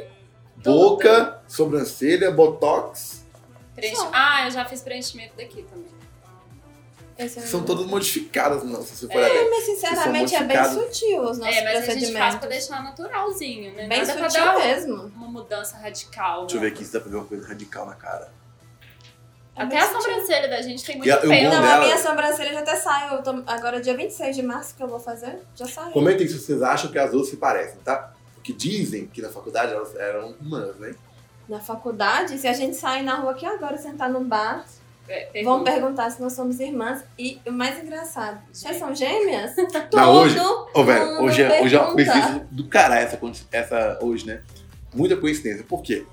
[0.62, 0.72] Tudo.
[0.76, 3.13] boca, sobrancelha, botox.
[3.74, 4.08] Preenche-.
[4.12, 5.92] Ah, eu já fiz preenchimento daqui também.
[7.16, 9.50] Esse não- São todas modificadas, não, se você for É, olhar.
[9.50, 12.36] Mas sinceramente é bem sutil os nossos É, mas a gente faz procedimentos.
[12.40, 13.86] pra deixar naturalzinho, né?
[13.86, 14.94] Bem Nada pra sutil dar mesmo.
[15.16, 16.40] uma mudança radical.
[16.42, 18.32] Deixa eu ver aqui se dá pra ver uma coisa radical na cara.
[19.54, 20.00] Até bem a sutil.
[20.02, 21.32] sobrancelha da gente tem muito a- pelo.
[21.32, 23.14] bom Não, dela- a minha sobrancelha já até saiu.
[23.14, 25.92] Eu tô- Agora, dia 26 de março que eu vou fazer, já saiu.
[25.92, 28.12] Comentem se vocês acham que as duas se parecem, tá?
[28.34, 30.92] Porque dizem que na faculdade elas eram irmãs, né?
[31.48, 34.64] Na faculdade, se a gente sair na rua aqui agora, sentar num bar,
[35.08, 35.70] É, vão pergunta.
[35.72, 37.02] perguntar se nós somos irmãs.
[37.18, 39.54] E o mais engraçado, vocês são gêmeas?
[39.54, 40.38] Todo Não, hoje-
[40.74, 43.18] Ô, velho, hoje é, hoje é uma coincidência do caralho essa,
[43.52, 44.40] essa hoje, né?
[44.94, 45.64] Muita coincidência.
[45.68, 46.06] Por quê?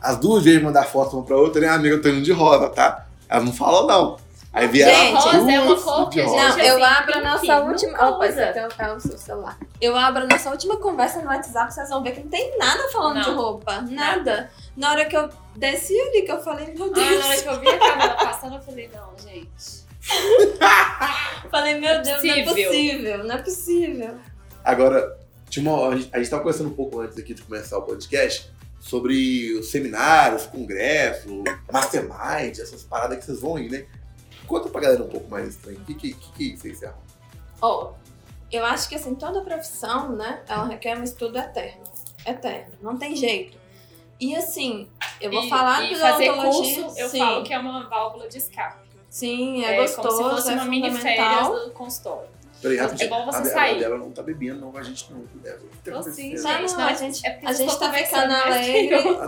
[0.00, 1.68] As duas vezes mandar foto uma pra outra, né?
[1.68, 3.06] Amiga, eu tô indo de rosa, tá?
[3.28, 4.16] Elas não falam, não.
[4.56, 7.18] Aí vieram Gente, as rosa é uma cor que a gente- Não, eu assim, abro
[7.18, 8.08] a nossa última.
[8.08, 9.58] Opa, aqui é o- seu celular.
[9.80, 12.88] Eu abro a nossa última conversa no WhatsApp, vocês vão ver que não tem nada
[12.90, 13.22] falando Não.
[13.22, 13.82] de roupa.
[13.82, 14.50] Nada.
[14.76, 17.18] Na hora que eu desci ali, que eu falei, meu Ah, Deus.
[17.20, 19.86] na hora que eu vi a Camila passando, eu falei, não, gente.
[21.50, 23.24] Falei, meu Deus, não é Possível.
[23.24, 24.14] não é possível.
[24.64, 25.18] Agora,
[25.58, 28.50] uma, a gente a gente tava conversando um pouco antes aqui de começar o podcast
[28.80, 31.42] sobre os seminários, congressos,
[31.72, 33.84] mastermind, essas paradas que vocês vão ir, né?
[34.46, 35.74] Conta pra galera um pouco mais aí.
[35.74, 36.98] O que, que, que, que vocês acham?
[37.60, 37.92] Ó,
[38.50, 41.82] eu acho que assim, toda profissão, né, ela requer um estudo eterno.
[42.24, 43.58] Eterno, não tem jeito.
[44.18, 44.88] E assim,
[45.20, 48.28] eu vou e, falar e de fazer curso, eu sim, falo que é uma válvula
[48.28, 48.86] de escape.
[49.10, 52.35] sim, é, É, gostoso, como se fosse é uma mini férias do consultório.
[52.62, 53.10] Peraí, rapidinho.
[53.10, 53.76] bom você a, sair.
[53.76, 55.20] A dela não tá bebendo, não, com a gente não.
[55.26, 55.38] Que
[55.90, 56.72] tá Tô sim, Não, gente.
[56.76, 58.88] não, a gente, é a gente tá ficando alegre.
[58.92, 59.22] eu.
[59.22, 59.26] A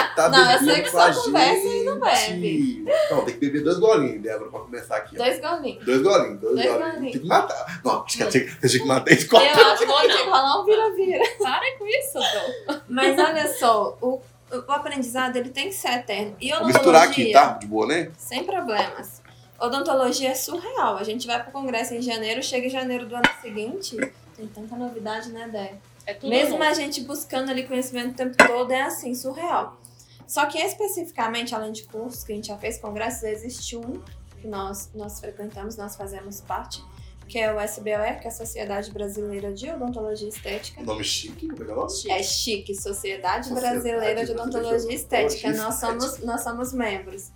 [0.00, 2.84] Ah, tá não, eu sei que a só conversa e não bebe.
[3.10, 5.16] Não, tem que beber dois golinhos, Débora, pra começar aqui.
[5.18, 5.24] ó.
[5.24, 5.84] Dois golinhos.
[5.84, 6.92] Dois golinhos, dois, Dois golinhos.
[6.94, 7.12] golinhos.
[7.12, 7.80] Tem que matar.
[7.84, 9.44] Não, acho que tinha, tinha que matar esse Eu copo.
[9.44, 11.24] acho que vou tem que rolar um vira-vira.
[11.42, 12.80] Para com isso, Dom.
[12.88, 14.20] Mas olha só, o,
[14.52, 16.36] o aprendizado ele tem que ser eterno.
[16.40, 17.52] E Vou misturar aqui, tá?
[17.54, 18.10] De boa, né?
[18.16, 19.17] sem problemas.
[19.58, 20.96] Odontologia é surreal.
[20.96, 23.96] A gente vai pro congresso em janeiro, chega em janeiro do ano seguinte,
[24.36, 25.74] tem tanta novidade, né, Dé?
[26.06, 26.62] É tudo Mesmo novo.
[26.62, 29.78] a gente buscando ali conhecimento o tempo todo, é assim, surreal.
[30.26, 34.00] Só que especificamente, além de cursos que a gente já fez, congressos, existe um
[34.40, 36.82] que nós, nós frequentamos, nós fazemos parte,
[37.26, 40.82] que é o SBOE, que é a Sociedade Brasileira de Odontologia Estética.
[40.82, 42.20] Nome chique, como é é?
[42.20, 45.48] É chique, Sociedade Sociedade Brasileira de Odontologia de Estética.
[45.48, 47.32] Odontologia Nós somos, nós somos membros.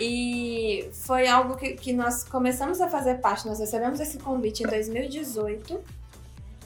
[0.00, 3.46] E foi algo que, que nós começamos a fazer parte.
[3.46, 5.80] Nós recebemos esse convite em 2018.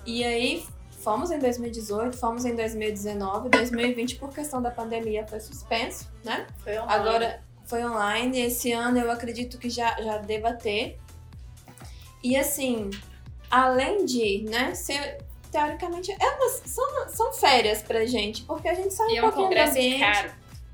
[0.04, 0.66] E aí
[1.02, 3.48] fomos em 2018, fomos em 2019.
[3.50, 6.46] 2020, por questão da pandemia, foi suspenso, né?
[6.62, 6.92] Foi online.
[6.92, 8.40] Agora foi online.
[8.40, 10.98] Esse ano eu acredito que já, já deva ter.
[12.22, 12.90] E assim,
[13.50, 15.18] além de, né, ser.
[15.50, 19.26] Teoricamente, é uma, são, são férias pra gente, porque a gente sai E é um
[19.26, 19.98] um pouquinho do congresso ambiente.
[19.98, 20.30] caro.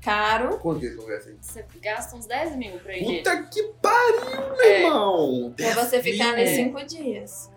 [0.07, 0.57] Caro.
[0.59, 1.35] Quanto que congresso aí?
[1.41, 3.03] Você gasta uns 10 mil pra ir.
[3.03, 4.81] Puta que pariu, meu É.
[4.83, 5.53] irmão!
[5.57, 6.43] Pra você ficar mil.
[6.43, 6.55] É.
[6.55, 7.49] cinco dias.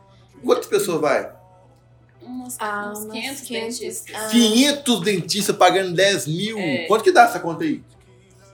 [0.44, 1.32] Quantas pessoas vai?
[2.20, 3.78] Uns, Ah, uns umas 500 500.
[3.78, 4.16] dentistas.
[4.16, 4.28] Ah.
[4.30, 6.58] 500 dentistas pagando 10 mil.
[6.58, 6.86] É.
[6.88, 7.82] Quanto que dá essa conta aí?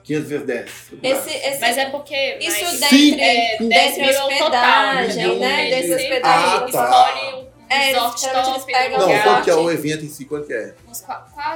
[0.03, 0.71] 500 vezes 10.
[1.01, 2.37] Esse, esse, Mas é porque.
[2.39, 5.69] isso mas, dentre, é, 10 dentre mil é o total, hospedagem, né?
[5.71, 6.49] Dentre hospedagem.
[6.55, 6.67] Ah, tá.
[6.67, 10.09] escolhem o É, resort eles top pegam do Não, quanto que é o evento em
[10.09, 10.25] si?
[10.25, 10.75] Quanto que é?
[10.87, 11.03] Uns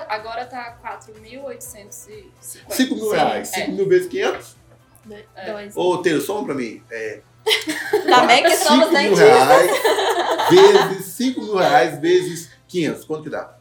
[0.09, 2.26] agora tá 4.850.
[2.41, 3.47] 5 mil Sim, reais.
[3.49, 4.55] 5 mil vezes 500?
[5.36, 5.51] É.
[5.51, 5.76] Dois.
[5.76, 6.84] Ô, Teiro, soma pra mim.
[6.91, 7.22] É,
[8.07, 9.30] Também que 5 somos mil dentistas.
[9.30, 9.72] reais
[10.49, 13.05] vezes 5 mil reais vezes 500.
[13.05, 13.55] Quanto que dá?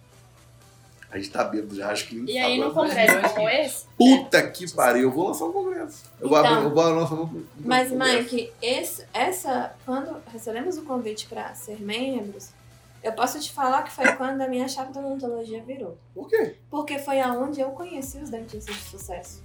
[1.10, 4.70] A gente tá bêbado já, acho que E aí, num congresso como esse, Puta que
[4.72, 6.04] pariu, eu vou lançar um congresso.
[6.20, 6.52] Eu vou, Então.
[6.52, 8.18] abrir- eu vou lançar um, um Mas, congresso.
[8.18, 12.50] Mike, esse, essa, quando recebemos o convite para ser membros,
[13.02, 15.98] eu posso te falar que foi quando a minha chave da odontologia virou.
[16.14, 16.54] Por quê?
[16.70, 19.42] Porque foi aonde eu conheci os dentistas de sucesso.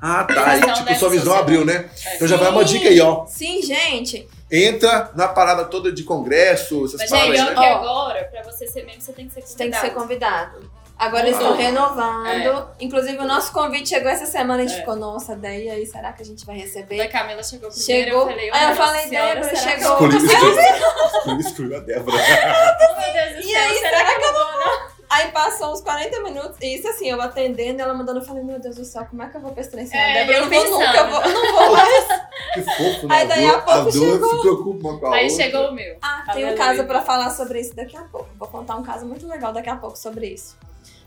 [0.00, 0.46] Ah, tá.
[0.48, 1.90] Aí, Visão tipo, dessa sua visão abriu, né?
[2.06, 2.16] É.
[2.16, 3.26] Então já vai uma dica aí, ó.
[3.26, 4.28] Sim, gente.
[4.50, 7.54] Entra na parada toda de congresso, essas mas paradas, melhor né?
[7.54, 9.88] que agora, pra você ser membro, você tem que ser Você tem que convidado.
[9.88, 10.79] ser convidado.
[11.00, 12.68] Agora eles estão renovando.
[12.78, 14.62] Inclusive, o nosso convite chegou essa semana.
[14.62, 14.80] A gente É.
[14.80, 17.08] ficou, nossa, daí aí, será que a gente vai Da receber?
[17.08, 18.20] Camila chegou primeiro, Chegou.
[18.20, 20.08] eu falei, Aí eu "Nossa falei, Débora, será que chegou.
[20.08, 22.16] excluiu, excluiu, excluiu a Débora.
[22.20, 24.90] Oh, meu Deus do E céu, aí, será que eu vou, não?
[25.10, 26.56] Aí passou uns 40 minutos.
[26.60, 29.26] E isso assim, eu atendendo, ela mandando, eu falei, meu Deus do céu, como é
[29.28, 30.00] que eu vou presenciar?
[30.08, 30.86] É, Débora, eu eu não vou pensando.
[30.86, 32.04] nunca, eu, vou, eu não vou mais.
[32.54, 33.14] Que fofo, né?
[33.16, 34.30] Aí daí As a pouco chegou.
[34.36, 35.44] se preocupam uma com a Aí outra.
[35.44, 35.96] chegou o meu.
[36.00, 38.28] Ah, tem um caso pra falar sobre isso daqui a pouco.
[38.38, 40.56] Vou contar um caso muito legal daqui a pouco sobre isso.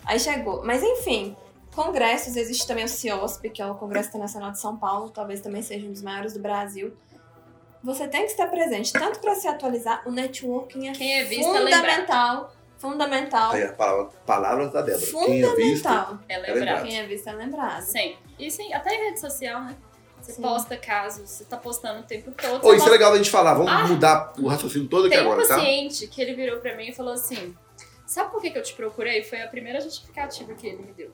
[0.05, 0.63] Aí chegou.
[0.63, 1.35] Mas enfim,
[1.75, 5.61] congressos, existe também o CIOSP, que é o Congresso Internacional de São Paulo, talvez também
[5.61, 6.93] seja um dos maiores do Brasil.
[7.83, 11.43] Você tem que estar presente, tanto para se atualizar, o networking é, Quem é lembrar.
[11.53, 12.53] fundamental.
[12.77, 13.51] Fundamental.
[13.53, 15.05] Aí, a palavra, palavras da Débora.
[15.05, 16.19] Quem é visto, Fundamental.
[16.27, 16.55] É lembrado.
[16.59, 16.81] lembrar.
[16.83, 17.81] Quem é visto é lembrado.
[17.81, 18.17] Sempre.
[18.39, 19.75] E sim, até em rede social, né?
[20.21, 20.41] Você Sim.
[20.41, 22.65] posta casos, você tá postando o tempo todo.
[22.65, 23.53] Ô, você isso é legal da gente falar.
[23.55, 23.87] Vamos Ah.
[23.87, 25.55] mudar o raciocínio todo aqui Tem um agora, tá?
[25.55, 27.53] paciente que ele virou pra mim e falou assim:
[28.13, 29.23] Sabe por que, que eu te procurei?
[29.23, 31.11] Foi a primeira justificativa que ele me deu.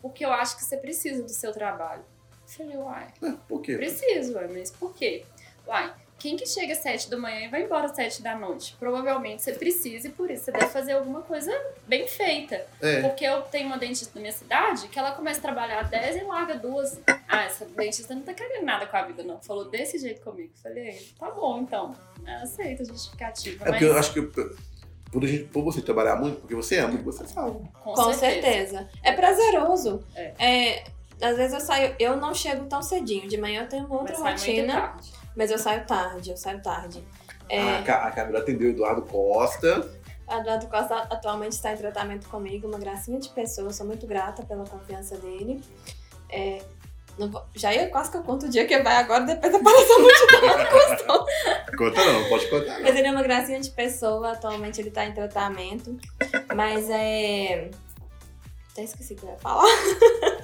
[0.00, 2.02] Porque eu acho que você precisa do seu trabalho.
[2.32, 3.76] Eu falei, uai, É, Por quê?
[3.76, 5.22] preciso, ué, mas por quê?
[5.66, 8.74] Uai, quem que chega às sete da manhã e vai embora às sete da noite?
[8.78, 11.52] Provavelmente você precisa e por isso você deve fazer alguma coisa
[11.86, 12.66] bem feita.
[12.80, 13.02] É.
[13.02, 16.16] Porque eu tenho uma dentista na minha cidade que ela começa a trabalhar às 10
[16.16, 16.98] e larga duas.
[17.28, 19.42] Ah, essa dentista não tá querendo nada com a vida, não.
[19.42, 20.54] Falou desse jeito comigo.
[20.62, 21.94] Falei, tá bom, então.
[22.26, 23.56] Eu aceito a justificativa.
[23.56, 24.22] É porque mas eu acho que
[25.14, 27.52] por, a gente, por você trabalhar muito, porque você ama o que você fala.
[27.52, 28.18] com, Com certeza.
[28.18, 28.88] certeza.
[29.00, 30.04] É prazeroso.
[30.16, 30.34] É.
[30.38, 30.84] É,
[31.22, 33.28] às vezes eu saio, eu não chego tão cedinho.
[33.28, 34.96] De manhã eu tenho uma outra Mas rotina,
[35.36, 37.02] mas eu saio tarde, eu saio tarde.
[37.48, 39.88] É, A, a Camila atendeu o Eduardo Costa.
[40.26, 44.42] A Eduardo Costa atualmente está em tratamento comigo, uma gracinha de pessoa, sou muito grata
[44.42, 45.62] pela confiança dele.
[46.28, 46.60] É,
[47.18, 49.98] vou- já ia quase que eu conto o dia que vai agora, depois aparece a
[49.98, 51.26] multidão.
[51.78, 52.80] Conta não, pode contar.
[52.80, 55.96] Mas ele é uma gracinha de pessoa, atualmente ele está em tratamento.
[56.54, 57.70] Mas é.
[58.72, 59.64] Até esqueci o que eu ia falar.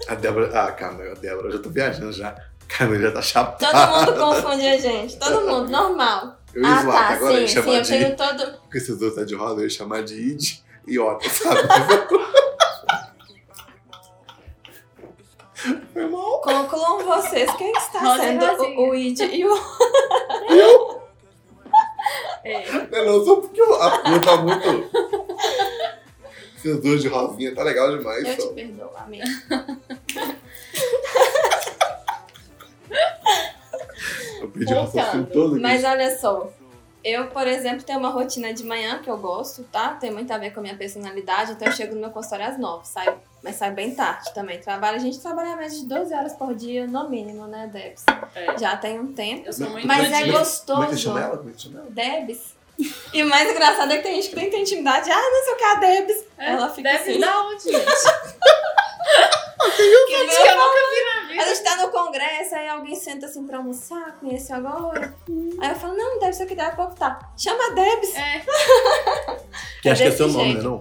[0.09, 0.51] A Débora.
[0.61, 2.29] Ah, Camila, a Débora, eu já tô viajando já.
[2.29, 3.59] A Camila já tá chapada.
[3.59, 6.37] Todo mundo confunde a gente, todo mundo, normal.
[6.55, 7.89] Eu ia ah, zoar, tá, agora eu ia sim, chamar sim, eu de.
[7.91, 8.59] tenho todo.
[8.63, 11.61] Porque esses dois tá de roda, eu ia chamar de Id e Otto, sabe?
[15.95, 16.41] Mal.
[16.41, 18.79] Concluam vocês quem está Rosa sendo Rosinha.
[18.81, 21.01] o, o Id e o.
[22.43, 23.05] É.
[23.05, 24.91] Não, só porque a cor tá muito.
[26.57, 28.25] Esses dois de rosinha tá legal demais.
[28.27, 28.49] Eu só.
[28.49, 29.25] te perdoo, amigo.
[34.41, 35.63] Eu perdi o raciocínio todo aqui.
[35.63, 36.51] Mas olha só,
[37.05, 39.95] eu, por exemplo, tenho uma rotina de manhã que eu gosto, tá?
[39.95, 42.59] Tem muito a ver com a minha personalidade, então eu chego no meu consultório às
[42.59, 44.59] nove, saio, mas saio bem tarde também.
[44.61, 48.05] Trabalho, a gente trabalha mais de 12 horas por dia, no mínimo, né, Debs?
[48.35, 48.59] É.
[48.59, 49.47] Já tem um tempo.
[49.47, 50.81] Eu sou muito Mas do é gostoso.
[50.83, 51.39] Como é chama ela?
[51.39, 51.91] Como é chama ela?
[51.91, 52.55] Debs.
[53.13, 55.11] E o mais engraçado é que tem gente que tem intimidade.
[55.11, 56.25] Ah, não sei o que é a Debs.
[56.39, 57.21] É, Ela fica Deve assim.
[57.21, 57.85] dar onde, gente?
[59.77, 61.55] Que meu que eu nunca vi na A vida.
[61.55, 65.15] gente tá no congresso, aí alguém senta assim pra almoçar, conheceu agora.
[65.61, 67.19] Aí eu falo, não, deve ser que daqui a pouco tá.
[67.37, 68.15] Chama a Debs.
[68.17, 68.43] É.
[69.83, 70.63] Que acho que é seu nome, né?
[70.63, 70.81] Não?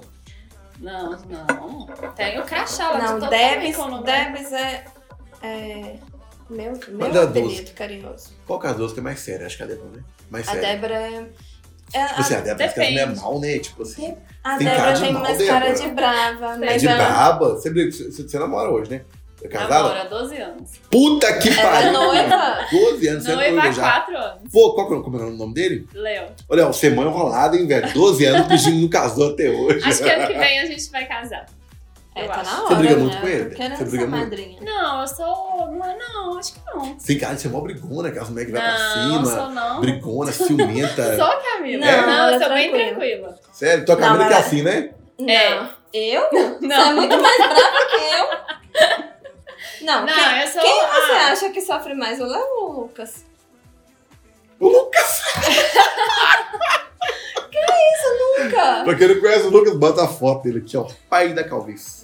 [0.79, 1.85] Não, não.
[2.15, 3.77] Tem o crachá lá de Não, todo Debs.
[4.03, 4.85] Debs é,
[5.43, 5.99] é
[6.49, 8.33] meu, meu apelido carinhoso.
[8.47, 9.45] Qual que é a duas que é mais séria?
[9.45, 10.03] Acho que é a Débora, né?
[10.29, 10.67] Mais A séria.
[10.67, 11.29] Débora é...
[11.93, 13.21] é- Tipo assim, a Débora que ela não é Depende.
[13.21, 13.59] mal, né?
[13.59, 14.15] Tipo assim.
[14.43, 15.59] a tem Débora tem mal, mais Débora.
[15.59, 17.49] cara de brava, É mas de ela, braba.
[17.55, 19.01] Você, você, você namora hoje, né?
[19.41, 19.73] É casada?
[19.83, 20.71] Namora há 12 anos.
[20.91, 21.93] Puta que é pariu!
[21.93, 22.67] noiva.
[22.69, 23.81] 12 anos, você é Noiva noiva há já.
[24.01, 24.41] 4 anos.
[24.51, 25.87] Pô, qual que é, como é o nome dele?
[25.93, 26.25] Léo.
[26.49, 27.93] Olha, você é mãe enrolada, hein, velho?
[27.93, 29.79] 12 anos pedindo não casou até hoje.
[29.87, 31.45] Acho que ano que vem a gente vai casar.
[32.19, 32.51] É, Eu tá acho.
[32.51, 33.01] na hora, Você briga né?
[33.01, 33.49] muito com ele?
[33.49, 34.21] Tô Querendo Você briga ser muito?
[34.23, 34.61] madrinha.
[34.61, 35.67] Não, eu sou.
[35.71, 36.99] Não, não, acho que não.
[36.99, 39.25] Sem cara de ser mó brigona, aquelas mulheres que vai pra Não, cima.
[39.25, 39.81] sou não.
[39.81, 41.15] Brigona, ciumenta.
[41.17, 41.85] Sou Camila.
[41.85, 43.39] Não, Não, ela eu é sou bem tranquila.
[43.51, 44.89] Sério, tua Camila Não, que é assim, né?
[45.19, 45.29] Não.
[45.29, 45.69] É.
[45.93, 46.21] Eu?
[46.31, 46.95] Você é Não.
[46.95, 49.85] muito mais brava que eu.
[49.85, 50.61] Não, Não, quem, eu sou.
[50.61, 53.25] quem você ah, acha que sofre mais, o Léo ou o Lucas?
[54.59, 55.21] O Lucas!
[58.39, 58.83] Nunca!
[58.83, 60.85] Pra quem não conhece o Lucas, bota a foto dele aqui, ó.
[61.09, 61.98] Pai da calvície.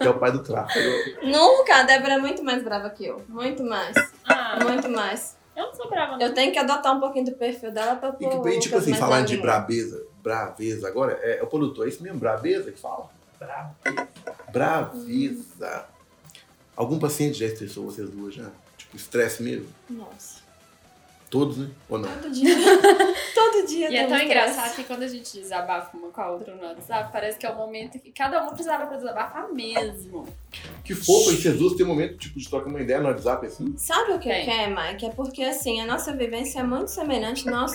[0.00, 1.20] Que é o pai do tráfego.
[1.22, 1.76] Nunca!
[1.76, 3.22] A Débora é muito mais brava que eu.
[3.28, 3.94] Muito mais.
[4.24, 5.36] ah, Muito mais.
[5.56, 6.20] eu não sou brava, não.
[6.20, 8.60] Eu tenho que adotar um pouquinho do perfil dela pra E, pôr que, e, o
[8.60, 12.72] tipo assim, falando de brabeza, braveza agora, é, é o produtor, é isso mesmo, brabeza
[12.72, 13.08] que fala?
[13.38, 14.08] Braveza.
[14.52, 15.86] Braveza.
[16.76, 18.50] Algum paciente já estressou vocês duas já?
[18.76, 19.68] Tipo, estresse mesmo?
[19.88, 20.43] Nossa.
[21.34, 21.68] Todos, né?
[21.88, 22.08] Ou não?
[22.08, 22.54] Todo dia.
[23.34, 23.90] Todo dia.
[23.90, 26.54] E é tem tão um engraçado que quando a gente desabafa uma com a outra
[26.54, 30.28] no WhatsApp, parece que é o momento que cada uma precisava pra desabafar mesmo.
[30.84, 33.74] Que fofo, e duas têm um momento tipo, de trocar uma ideia no WhatsApp assim?
[33.76, 34.44] Sabe o que Tem.
[34.44, 35.06] que é, Mike?
[35.06, 37.46] É porque assim, a nossa vivência é muito semelhante.
[37.46, 37.72] Nós,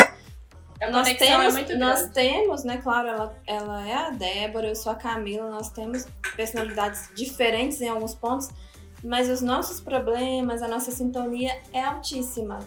[0.79, 2.77] A nós conexão temos, é muito nós temos, né?
[2.77, 7.89] Claro, ela, ela é a Débora, eu sou a Camila, nós temos personalidades diferentes em
[7.89, 8.47] alguns pontos,
[9.03, 12.59] mas os nossos problemas, a nossa sintonia é altíssima.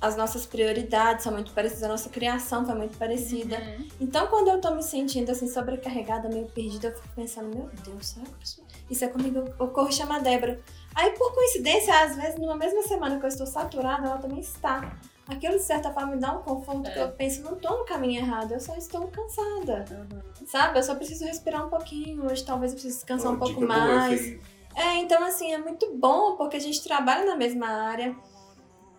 [0.00, 3.56] As nossas prioridades são muito parecidas, a nossa criação foi muito parecida.
[3.56, 3.88] Uhum.
[4.00, 8.08] Então, quando eu tô me sentindo assim, sobrecarregada, meio perdida, eu fico pensando, meu Deus,
[8.08, 9.42] será que isso, é comigo?
[9.58, 10.60] Eu corro chamar a Débora.
[10.94, 14.94] Aí, por coincidência, às vezes, numa mesma semana que eu estou saturada, ela também está.
[15.26, 16.90] Aquilo, de certa forma, me dá um conforto, É.
[16.92, 19.86] que eu penso, não tô no caminho errado, eu só estou cansada.
[19.90, 20.46] Uhum.
[20.46, 20.78] Sabe?
[20.78, 24.20] Eu só preciso respirar um pouquinho, hoje talvez eu precise descansar um pouco mais.
[24.20, 24.40] aí.
[24.76, 28.14] É, então assim, é muito bom porque a gente trabalha na mesma área.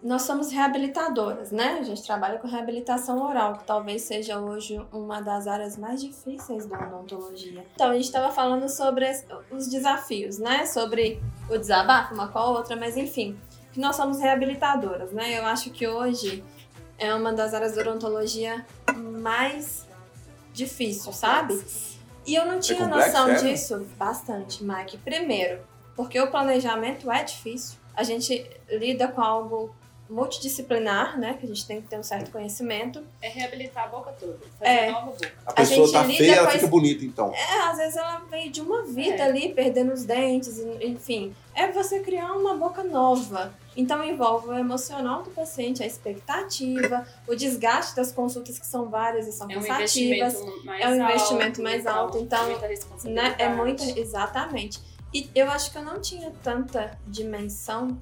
[0.06, 1.80] Nós somos reabilitadoras, né?
[1.80, 6.68] A gente trabalha com reabilitação oral, que talvez seja hoje uma das áreas mais difíceis
[6.68, 7.66] da odontologia.
[7.74, 9.12] Então, a gente estava falando sobre
[9.50, 10.68] os desafios, né?
[10.68, 13.36] Sobre o desabafo, uma com a outra, mas enfim,
[13.74, 15.40] que nós somos reabilitadoras, né?
[15.40, 16.44] Eu acho que hoje
[17.00, 18.64] é uma das áreas da odontologia
[18.96, 19.88] mais
[20.54, 21.60] difícil, sabe?
[22.28, 23.36] E eu não tinha complexo, noção é?
[23.42, 25.00] disso bastante, Mike.
[25.00, 25.62] Primeiro,
[25.96, 27.80] porque o planejamento é difícil.
[27.96, 29.76] A gente lida com algo
[30.10, 31.36] multidisciplinar, né?
[31.40, 33.04] Que a gente tem que ter um certo conhecimento.
[33.22, 34.92] É reabilitar a boca toda, fazer É.
[34.92, 35.32] nova boca.
[35.46, 37.34] A pessoa gente tá lida feia, ela com fica bonita então.
[37.34, 39.22] É, às vezes ela veio de uma vida É.
[39.24, 41.36] ali, perdendo os dentes, enfim.
[41.54, 43.54] É você criar uma boca nova.
[43.78, 49.28] Então envolve o emocional do paciente, a expectativa, o desgaste das consultas que são várias
[49.28, 50.34] e são É um cansativas.
[50.36, 51.12] investimento mais é um alto.
[51.14, 52.68] investimento mais alto, então, muita
[53.10, 53.36] né?
[53.38, 54.80] É muito, exatamente.
[55.14, 57.98] E eu acho que eu não tinha tanta dimensão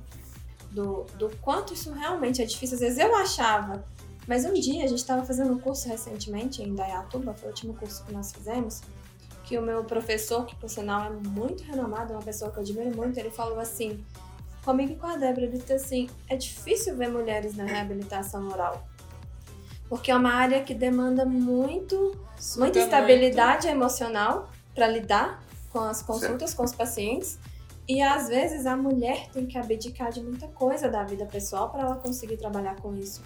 [0.73, 2.75] do, do quanto isso realmente é difícil.
[2.75, 3.85] Às vezes eu achava,
[4.27, 7.73] mas um dia a gente estava fazendo um curso recentemente em Dayatuba, foi o último
[7.73, 8.81] curso que nós fizemos,
[9.43, 12.61] que o meu professor, que por sinal é muito renomado, é uma pessoa que eu
[12.63, 14.03] admiro muito, ele falou assim,
[14.63, 18.87] comigo e com a Débora, ele disse assim, é difícil ver mulheres na reabilitação oral.
[19.89, 22.91] Porque é uma área que demanda muito Suga muita muito.
[22.93, 27.37] estabilidade emocional para lidar com as consultas com os pacientes.
[27.87, 31.81] E às vezes a mulher tem que abdicar de muita coisa da vida pessoal para
[31.81, 33.21] ela conseguir trabalhar com isso.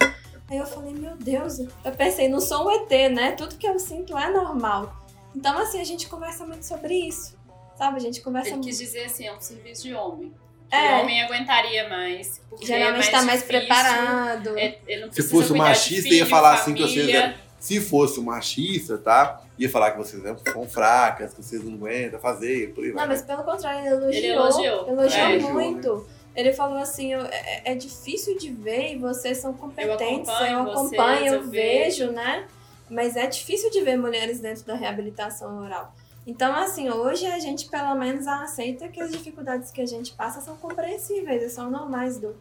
[0.49, 3.33] Aí eu falei, meu Deus, eu pensei, não sou um ET, né?
[3.33, 4.95] Tudo que eu sinto é normal.
[5.35, 7.37] Então, assim, a gente conversa muito sobre isso.
[7.77, 7.97] Sabe?
[7.97, 8.67] A gente conversa Ele muito.
[8.69, 10.33] quis dizer assim, é um serviço de homem.
[10.71, 10.95] É.
[10.97, 12.41] O homem aguentaria mais.
[12.49, 14.57] Porque Geralmente é está mais difícil, preparado.
[14.57, 17.17] é- ele não Se fosse machista, filho, ia falar assim que família.
[17.19, 19.41] eram- Se fosse um machista, tá?
[19.57, 23.01] Ia falar que vocês são fracas, que vocês não aguentam fazer, por aí vai.
[23.03, 24.11] Não, mas pelo contrário, ele elogiou.
[24.13, 24.87] Ele elogiou.
[24.89, 25.39] elogiou É.
[25.39, 26.07] muito.
[26.35, 30.29] Ele falou assim: eu- é, é difícil de ver e vocês são competentes.
[30.29, 32.45] acompanho eu acompanho, vocês, eu eu vejo, né?
[32.89, 35.93] Mas é difícil de ver mulheres dentro da reabilitação oral.
[36.27, 40.41] Então, assim, hoje a gente pelo menos aceita que as dificuldades que a gente passa
[40.41, 42.35] são compreensíveis e são normais do,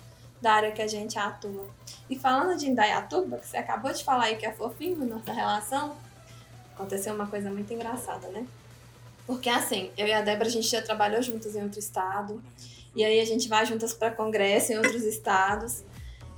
[0.47, 1.67] da área que a gente atua.
[2.09, 5.97] E falando de Indaiatuba, que você acabou de falar aí que é fofinho nossa relação,
[6.73, 8.47] aconteceu uma coisa muito engraçada, né?
[9.27, 12.41] Porque assim, eu e a Débora, a gente já trabalhou juntas em outro estado.
[12.95, 15.83] E aí a gente vai juntas para congresso em outros estados.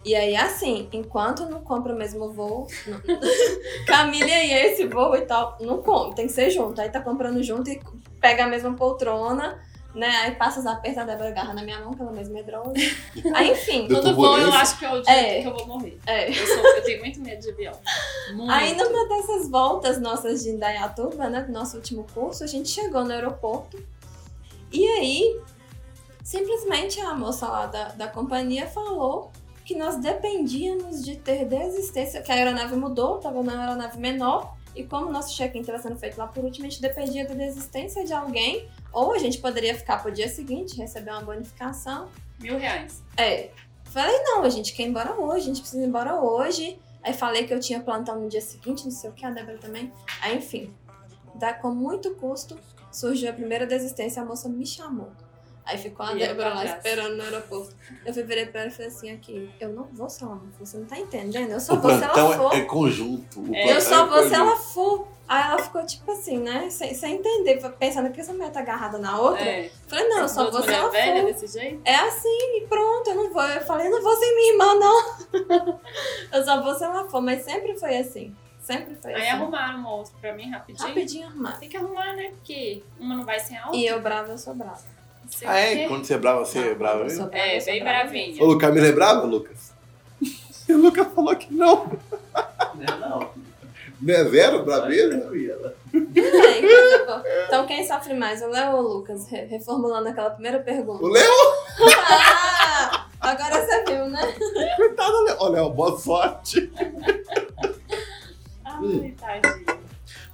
[0.03, 3.03] E aí, assim, enquanto não compra o mesmo voo, não...
[3.87, 6.81] Camila e esse voo e tal, não compra, tem que ser junto.
[6.81, 7.79] Aí tá comprando junto e
[8.19, 9.63] pega a mesma poltrona,
[9.95, 10.07] né?
[10.23, 12.73] Aí passa os apertos, a Débora agarra na minha mão, que ela é medrosa.
[13.35, 15.43] Aí, enfim, Do Tudo bom, eu acho que é o dia É.
[15.43, 15.99] que eu vou morrer.
[16.07, 16.29] é.
[16.31, 17.75] Eu, sou- eu tenho muito medo de avião.
[18.35, 18.51] Muito.
[18.53, 23.05] Aí numa dessas voltas nossas de Indaiatuba, né, do nosso último curso, a gente chegou
[23.05, 23.83] no aeroporto
[24.71, 25.41] e aí
[26.23, 29.33] simplesmente a moça lá da, da companhia falou
[29.65, 34.85] que nós dependíamos de ter desistência, que a aeronave mudou, estava na aeronave menor e
[34.85, 38.05] como o nosso check-in estava sendo feito lá por último, a gente dependia da desistência
[38.05, 42.09] de alguém ou a gente poderia ficar pro dia seguinte, receber uma bonificação
[42.41, 43.03] Mil reais.
[43.17, 43.51] é.
[43.85, 46.79] Falei, não, a gente quer ir embora hoje, a gente precisa ir embora hoje.
[47.03, 49.57] Aí falei que eu tinha plantão no dia seguinte, não sei o que, a Débora
[49.57, 49.91] também.
[50.21, 50.75] Aí, enfim,
[51.35, 52.59] dá, com muito custo,
[52.93, 55.11] surgiu a primeira desistência, a moça me chamou.
[55.69, 57.77] Aí ficou a E Débora lá esperando no aeroporto.
[58.07, 60.51] Eu fui virei pra ela e falei assim, aqui, eu não vou se ela não
[60.53, 61.51] for, você não tá entendendo?
[61.51, 62.55] Eu só O vou se ela plantão for.
[62.55, 63.55] é, é conjunto.
[63.55, 63.77] É.
[63.77, 65.09] Eu só é vou se ela for.
[65.29, 66.71] Aí ela ficou tipo assim, né?
[66.71, 69.45] Sem, sem entender, pensando que essa mulher tá agarrada na outra.
[69.45, 69.71] É.
[69.87, 71.33] Falei, não, eu só vou se ela velha for.
[71.35, 71.83] desse jeito?
[71.85, 73.43] É assim, e pronto, eu não vou.
[73.45, 75.81] Eu falei, não vou sem minha irmã, não.
[76.33, 78.35] eu só vou se ela for, mas sempre foi assim.
[78.59, 79.31] Sempre foi Aí assim.
[79.31, 80.89] arrumaram uma outra pra mim rapidinho.
[80.89, 81.59] Rapidinho arrumar.
[81.59, 82.31] Tem que arrumar, né?
[82.31, 83.79] Porque uma não vai sem a outra.
[83.79, 84.83] E eu brava, eu sou brava.
[85.45, 85.77] Ah, é?
[85.77, 85.89] quê.
[85.89, 87.29] Quando você é brava, você é brava mesmo?
[87.33, 88.45] É, bem bravinha.
[88.45, 89.73] Ô, Camila é brava, Lucas?
[90.69, 91.87] o Lucas falou que não.
[92.75, 93.31] Não, não.
[94.01, 94.65] Não é zero?
[94.65, 95.15] Tranquila.
[95.33, 95.75] mesmo.
[95.93, 97.25] Ai, coisa boa.
[97.47, 99.29] Então quem sofre mais, o Léo ou o Lucas?
[99.29, 101.05] Re- Reformulando aquela primeira pergunta.
[101.05, 101.33] O Léo?
[102.07, 104.21] Ah, agora você viu, né?
[104.77, 105.37] Coitado do Léo.
[105.41, 106.71] Ô, Léo, boa sorte.
[108.65, 109.67] Ai, tadinho.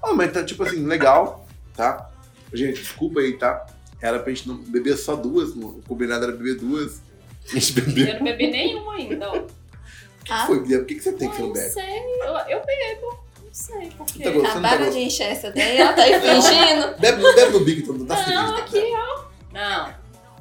[0.03, 2.11] Ah, mas tá tipo assim, legal, tá?
[2.53, 3.65] Gente, desculpa aí, tá?
[4.07, 7.01] Era pra gente não beber só duas, não- o combinado era beber duas.
[7.51, 8.07] A gente bebeu.
[8.07, 9.31] Eu não bebi nenhuma ainda.
[9.31, 9.43] ó.
[10.29, 11.69] Ah, Foi, Guilherme, por que, que você tem que você Não não bebe?
[11.71, 13.25] sei, eu, eu bebo.
[13.45, 14.23] Não sei por quê.
[14.25, 14.35] Tá gostando?
[14.35, 16.99] Não tá acabaram de encher essa daí, ela tá aí fingindo.
[17.01, 18.61] Bebe, não bebe no Big, então não tá Não, feliz.
[18.85, 19.25] aqui, ó.
[19.53, 19.95] Não,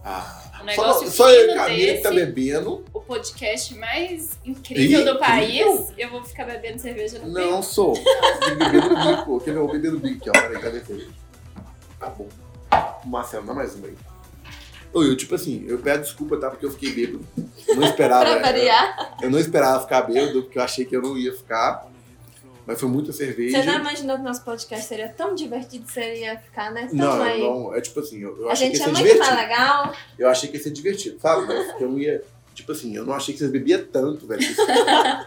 [0.03, 2.83] Ah, um só, negócio só eu e Camila que tá bebendo.
[2.93, 7.93] o podcast mais incrível Ih, do país, eu vou ficar bebendo cerveja no Não sou.
[7.93, 9.39] Big, pô.
[9.39, 9.57] Quer ver?
[9.57, 10.33] Eu vou beber no Big aqui, ó.
[10.33, 11.07] Peraí, cadê você?
[11.99, 12.27] Tá bom.
[13.05, 13.95] Marcelo, dá mais uma aí.
[14.93, 16.49] Ô, eu, tipo assim, eu peço desculpa, tá?
[16.49, 17.25] Porque eu fiquei bêbado.
[17.75, 18.25] Não esperava.
[18.25, 19.17] Pra variar.
[19.21, 21.87] Eu não esperava ficar bêbado, porque eu achei que eu não ia ficar.
[22.65, 23.59] Mas foi muita cerveja.
[23.61, 26.87] Você não imaginou que nosso podcast seria tão divertido, seria ficar, né?
[26.87, 27.41] Tão Não, aí.
[27.41, 27.75] eu não.
[27.75, 29.49] É tipo assim, eu, eu A achei gente que é ia ser muito mais divertido.
[29.49, 29.93] legal.
[30.17, 31.45] Eu achei que ia ser divertido, sabe?
[31.47, 32.23] Mas eu não ia.
[32.53, 34.41] Tipo assim, eu não achei que vocês bebiam tanto, velho.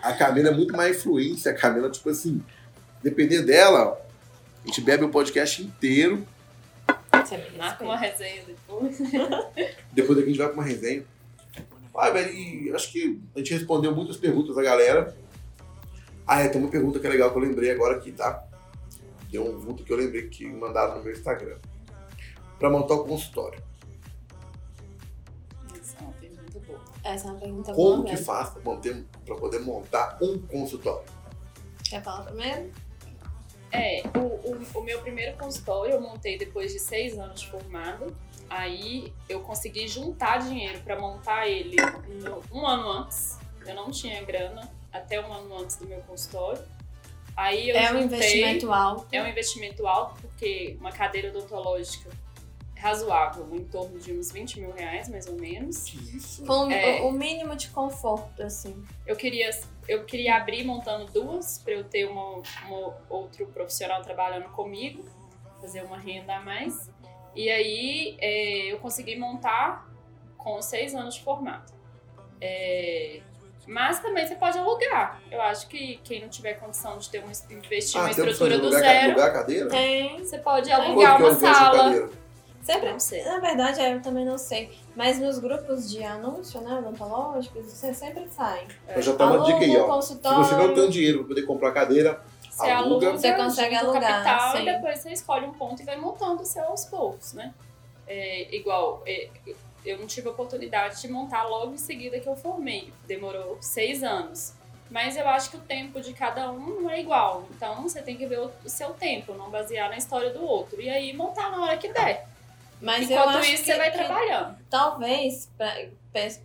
[0.03, 1.51] A Camila é muito mais influência.
[1.51, 2.41] A Camila, tipo assim,
[3.03, 4.01] depender dela,
[4.65, 6.25] a gente bebe o podcast inteiro.
[7.27, 8.25] Você me Marca uma respeita.
[8.25, 8.99] resenha depois.
[9.93, 11.05] Depois daqui a gente vai pra uma resenha.
[11.95, 15.17] Ah, velho, acho que a gente respondeu muitas perguntas da galera.
[16.27, 18.45] Ah, é, tem uma pergunta que é legal que eu lembrei agora aqui, tá?
[19.31, 21.57] Deu um vulto que eu lembrei que mandaram no meu Instagram.
[22.59, 23.63] Pra montar o consultório.
[25.81, 26.81] Isso é uma pergunta boa.
[27.05, 28.27] Essa é uma pergunta Como boa que mesmo.
[28.27, 31.09] faz pra, manter, pra poder montar um consultório?
[31.85, 32.71] Quer falar primeiro?
[33.73, 38.07] É, o, o, o meu primeiro consultório eu montei depois de seis anos de formada.
[38.49, 41.77] Aí eu consegui juntar dinheiro para montar ele
[42.53, 43.39] um ano antes.
[43.67, 46.63] Eu não tinha grana até um ano antes do meu consultório.
[47.37, 49.07] Aí eu é um juntei- investimento alto.
[49.13, 52.09] É um investimento alto porque uma cadeira odontológica
[52.77, 55.93] razoável, em torno de uns 20 mil reais, mais ou menos.
[55.95, 56.45] Isso?
[56.45, 57.01] Com É.
[57.03, 58.85] o, mínimo de conforto, assim.
[59.07, 59.51] Eu queria,
[59.89, 65.05] eu queria abrir montando duas para eu ter uma, uma- outro profissional trabalhando comigo,
[65.61, 66.91] fazer uma renda a mais.
[67.35, 69.89] E aí é, eu consegui montar
[70.37, 71.73] com seis anos de formato.
[72.41, 73.21] É,
[73.67, 75.21] mas também você pode alugar.
[75.31, 78.29] Eu acho que quem não tiver condição de ter um investir uma Ah, tem a
[78.29, 79.69] opção estrutura do zero, alugar a cadeira?
[79.71, 80.19] Tem.
[80.19, 82.11] você pode alugar é uma sala.
[82.67, 83.25] Sempre, Não sei.
[83.25, 84.77] na verdade, é, eu também não sei.
[84.97, 88.67] Mas nos grupos de anúncio, né, odontológicos, você sempre sai.
[88.89, 89.85] Então já tá uma dica aí, um ó.
[89.85, 90.45] Se consultório.
[90.45, 93.07] você não tem dinheiro pra poder comprar cadeira, Você Aluga.
[93.07, 94.63] aluga, Você consegue alugar, capital sim.
[94.63, 97.55] e depois você escolhe um ponto e vai montando o seu aos poucos, né?
[98.07, 99.29] É, igual, é,
[99.85, 102.93] eu não tive a oportunidade de montar logo em seguida que eu formei.
[103.07, 104.55] Demorou seis anos.
[104.91, 107.45] Mas eu acho que o tempo de cada um não é igual.
[107.55, 110.81] Então você tem que ver o seu tempo, não basear na história do outro.
[110.81, 112.27] E aí montar na hora que der.
[112.81, 114.57] Mas eu Enquanto acho isso, que, você vai trabalhando.
[114.69, 115.75] talvez pra,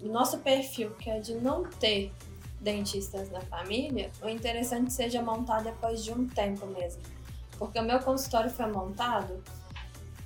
[0.01, 2.11] nosso perfil, que é de não ter
[2.59, 7.01] dentistas na família, o interessante seja montar depois de um tempo mesmo.
[7.57, 9.43] Porque o meu consultório foi montado,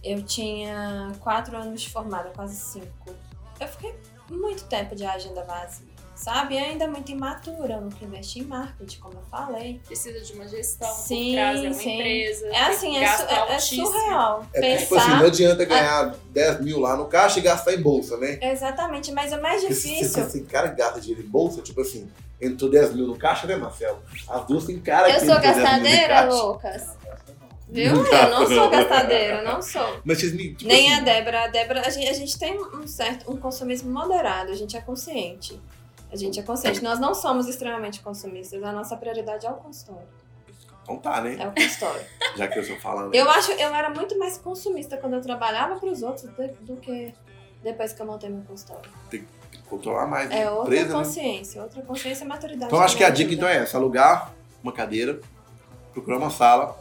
[0.03, 3.15] eu tinha quatro anos de formada, quase cinco.
[3.59, 3.95] Eu fiquei
[4.29, 6.55] muito tempo de agenda vazia, sabe?
[6.55, 9.81] E ainda muito imatura, eu nunca investi em marketing, como eu falei.
[9.85, 11.93] Precisa de uma gestão Sim, por trás, é uma sim.
[11.99, 12.47] empresa.
[12.47, 14.45] É assim, é, su- é- é surreal.
[14.53, 15.01] é porque, tipo Pensar.
[15.07, 18.39] assim, não adianta ganhar 10 mil lá no caixa e gastar em bolsa, né?
[18.41, 20.29] Exatamente, mas o mais se, difícil.
[20.29, 22.09] se, cara que gasta dinheiro em bolsa, tipo assim,
[22.41, 24.01] entrou 10 mil no caixa, né, Marcelo?
[24.27, 26.21] As duas tem cara Eu que sou entrou 10 mil no gastadeira.
[26.33, 26.95] Lucas.
[27.67, 28.05] Viu?
[28.05, 29.99] Eu não sou gastadeira, não sou.
[30.05, 30.53] Mas vocês me.
[30.53, 31.43] Tipo Nem assim, a Débora.
[31.45, 34.81] A Débora, a gente, a gente tem um certo um consumismo moderado, a gente é
[34.81, 35.59] consciente.
[36.15, 36.81] A gente é consciente.
[36.81, 40.07] Nós não somos extremamente consumistas, a nossa prioridade é o consultório.
[40.81, 41.35] Então tá, né?
[41.37, 42.05] É o consultório.
[42.37, 43.13] Já que eu estou falando.
[43.13, 46.77] Eu acho, eu era muito mais consumista quando eu trabalhava para os outros do, do
[46.77, 47.13] que
[47.61, 48.89] depois que eu montei meu consultório.
[49.69, 50.29] Controlar mais.
[50.29, 50.43] né?
[50.43, 50.89] É outra né?
[50.89, 52.67] consciência, outra consciência e maturidade.
[52.67, 55.19] Então acho que a dica então é essa: alugar uma cadeira,
[55.91, 56.79] procurar uma sala,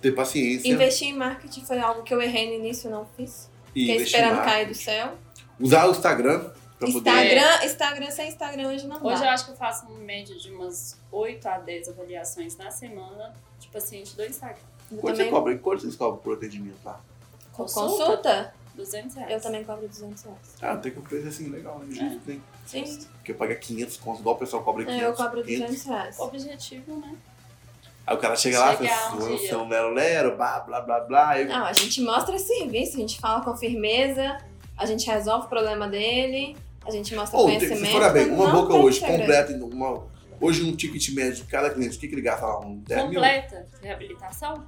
[0.00, 3.50] ter paciência Investir em marketing foi algo que eu errei no início, não fiz.
[3.74, 5.14] e Fiquei esperando cair do céu.
[5.58, 7.10] usar o Instagram pra poder.
[7.10, 9.26] Instagram, Instagram sem Instagram hoje não Hoje dá.
[9.26, 13.34] eu acho que eu faço uma média de umas 8 a 10 avaliações na semana
[13.58, 14.56] de paciente do Instagram.
[14.90, 15.58] Eu Quanto você também cobra?
[15.58, 17.00] Quanto vocês cobram por atendimento lá?
[17.52, 18.54] consulta?
[18.74, 19.32] 200 reais.
[19.32, 20.38] Eu também cobro 200 reais.
[20.62, 21.86] Ah, tem que um preço assim legal, né?
[21.94, 22.40] Justo, né?
[22.64, 25.02] Sim, Porque paga 500 conto, igual o pessoal cobra 500.
[25.02, 25.66] eu cobro 500.
[25.66, 26.18] 200 reais.
[26.18, 27.16] O objetivo, né?
[28.06, 29.50] Aí o cara chega lá, Chegar um faz dia.
[29.50, 31.28] são lero lero, blá blá blá blá.
[31.30, 34.38] Aí, Não, a gente mostra serviço, a gente fala com firmeza,
[34.76, 36.56] a gente resolve o problema dele,
[36.88, 37.92] a gente mostra Ou, se conhecimento.
[37.92, 40.06] for a bem, uma não boca tem hoje completa, uma,
[40.40, 42.60] hoje um ticket médio de cada cliente, o que, que ele gasta lá?
[42.60, 43.14] Um 10 mil?
[43.20, 44.64] Completa reabilitação?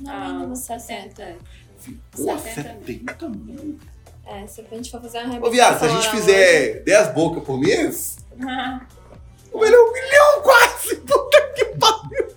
[0.00, 1.38] No Ah, mínimo 60.
[1.78, 1.98] 60.
[2.12, 3.78] Pô, 70 70 mil.
[4.26, 7.14] É, se a gente for fazer uma Ô, viado, se a gente reabilitação fizer 10
[7.14, 8.80] bocas por mês, Ah,
[9.52, 10.96] o melhor é um milhão quase.
[11.06, 12.28] Puta que pariu.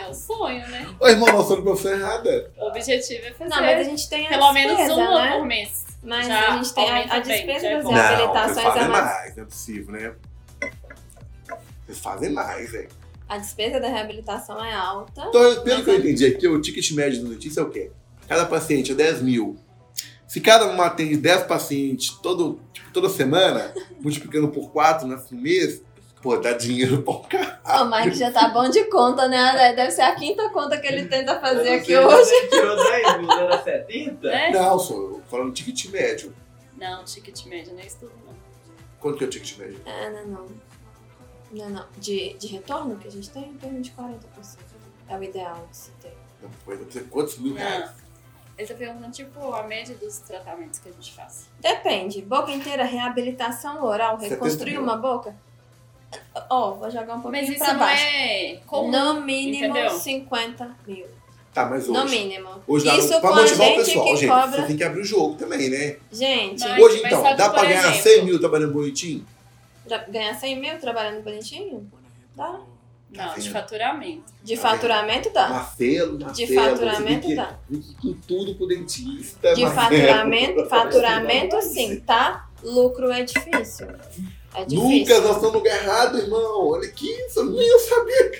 [0.00, 0.94] é o sonho, né?
[1.00, 2.52] Ô, irmão, nós estamos profissão errada.
[2.56, 5.36] O objetivo é fazer Não, mas a gente tem pelo menos uma né?
[5.38, 5.85] por mês.
[6.06, 7.84] Mas Já a gente tem a, a bem, despesa já é das.
[7.84, 9.04] Não, é fazem mais.
[9.04, 10.14] mais, não é possível, né?
[11.84, 12.88] Vocês fazem mais, velho.
[13.28, 15.26] A despesa da reabilitação é alta.
[15.28, 17.90] Então, pelo que eu é- entendi aqui, o ticket médio do dentista é o quê?
[18.28, 19.56] Cada paciente é 10 mil.
[20.28, 25.82] Se cada um atende 10 pacientes todo, tipo, toda semana, multiplicando por 4 no mês,
[26.26, 27.60] pô, dá dinheiro pra um cara.
[27.64, 29.72] O Mike já tá bom de conta, né?
[29.74, 32.24] Deve ser a quinta conta que ele tenta fazer aqui hoje.
[32.24, 34.28] Você tirou 10 mil, não era 70?
[34.28, 34.50] Né?
[34.50, 36.34] Não, só eu falando ticket médio.
[36.76, 38.34] Não, ticket médio não é isso tudo, não.
[38.98, 39.80] Quanto que é o ticket médio?
[39.86, 40.46] É, não, não.
[41.52, 41.86] Não, não.
[41.96, 44.18] De, de retorno que a gente tem, em torno de 40%.
[45.08, 46.16] É o ideal de se ter.
[46.42, 47.90] Não, foi, não sei quantos mil reais?
[48.58, 51.48] Ele tá perguntando, tipo, a média dos tratamentos que a gente faz.
[51.60, 52.20] Depende.
[52.22, 55.36] Boca inteira, reabilitação oral, 70 reconstruir uma boca.
[56.50, 58.02] Ó, vou jogar um pouquinho Mas isso pra não baixo.
[58.04, 58.90] é comum.
[58.90, 59.90] no mínimo entendeu?
[59.90, 61.06] 50 mil.
[61.52, 61.92] Tá, mas hoje.
[61.98, 62.48] No mínimo.
[62.66, 64.60] Hoje, lá, Isso pra com a motivar o gente pessoal, que gente, cobra.
[64.60, 65.96] você tem que abrir o jogo também, né?
[66.12, 69.26] Gente, Mas- Hoje, então, dá pra ganhar exemplo- 100 mil trabalhando bonitinho?
[70.10, 71.90] ganhar 100 mil trabalhando bonitinho?
[72.34, 72.60] Dá.
[73.08, 74.24] Não, de faturamento.
[74.42, 75.48] De Tá faturamento dá.
[75.48, 76.32] Marcelo, Marcelo.
[76.48, 77.58] De faturamento dá.
[77.70, 79.54] ir tudo pro dentista.
[79.54, 79.80] De Marcelo.
[80.00, 82.48] faturamento, faturamento sim, tá?
[82.62, 83.86] Lucro é difícil.
[84.56, 86.68] É Lucas, nós estamos no lugar errado, irmão.
[86.70, 88.32] Olha aqui, isso nem eu sabia.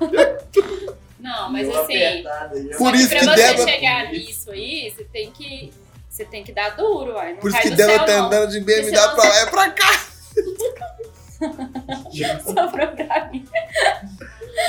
[1.20, 2.48] Não, mas uma assim, ó.
[2.78, 5.72] Por só que isso pra que você Débora- chegar nisso aí, você tem que.
[6.08, 7.34] Você tem que dar duro, uai.
[7.34, 10.06] Não Por isso que dela tá andando de BMW pra você- lá e pra cá.
[12.44, 13.46] Sobrou pra mim.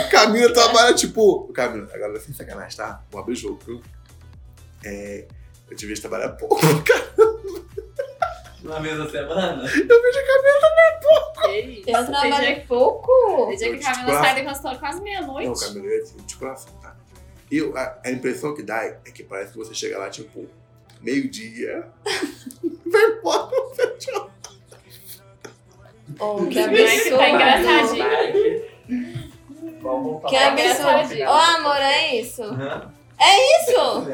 [0.10, 1.52] Camila trabalha tipo.
[1.54, 3.02] Camila, agora sem sacanagem, tá?
[3.10, 3.82] Vou abrir o jogo, viu?
[4.84, 5.26] É.
[5.70, 7.30] Eu te vejo trabalhar pouco, cara.
[8.64, 9.64] Na mesma semana?
[9.64, 10.62] Eu vejo a Camila.
[11.41, 11.57] Que
[11.89, 11.89] isso?
[11.89, 12.05] Eu
[12.39, 13.47] dia- pouco.
[13.47, 15.66] Tem dia que a Camila quase- sai do consultório quase Não, meia-noite.
[15.66, 16.95] Camila, eu ia te de coração, tá?
[17.51, 20.47] Eu, a, a impressão que dá é que parece que você chega lá, tipo,
[21.01, 21.88] meio-dia.
[22.86, 24.32] Vai embora, sete horas.
[26.20, 27.24] Oh, que Mike tá absurdo.
[27.24, 28.05] engraçadinho.
[30.30, 30.59] Que absurdo.
[30.62, 31.28] engraçadinho.
[31.30, 32.43] Ô, amor, é isso?
[32.43, 32.93] Aham.
[33.24, 34.07] Isso!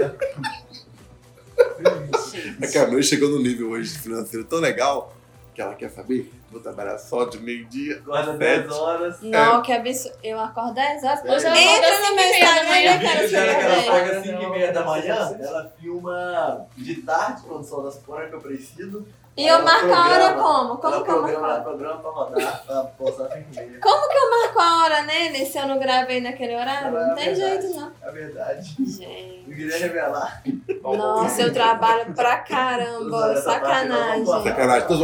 [2.62, 5.14] A Camila chegou no nível hoje financeiro tão legal
[5.54, 6.32] que ela quer saber.
[6.52, 7.98] Vou trabalhar só de meio-dia.
[7.98, 9.18] Acorda 10 horas.
[9.22, 10.18] Não, que absurdo.
[10.24, 11.20] Eu acordo 10 horas.
[11.24, 13.86] Hoje eu Entra no meu Instagram e eu O quero ela saber.
[13.88, 17.98] paga às 5 e meia da manhã, ela filma de tarde, quando o sol das
[18.04, 19.06] fora que eu preciso.
[19.38, 20.78] E eu marco a hora como?
[20.78, 21.64] Como que eu programa, marco?
[21.64, 23.80] programa pra rodar, pra postar às 5 meia.
[23.80, 26.92] Como que eu marco a hora nele se eu não gravei naquele horário?
[26.92, 27.92] Não tem jeito, não.
[28.02, 28.76] É verdade.
[28.80, 29.46] Gente.
[29.48, 30.42] Eu queria revelar.
[30.82, 33.40] Nossa, eu trabalho pra caramba.
[33.42, 34.26] Sacanagem.
[34.26, 34.98] Sacanagem, tô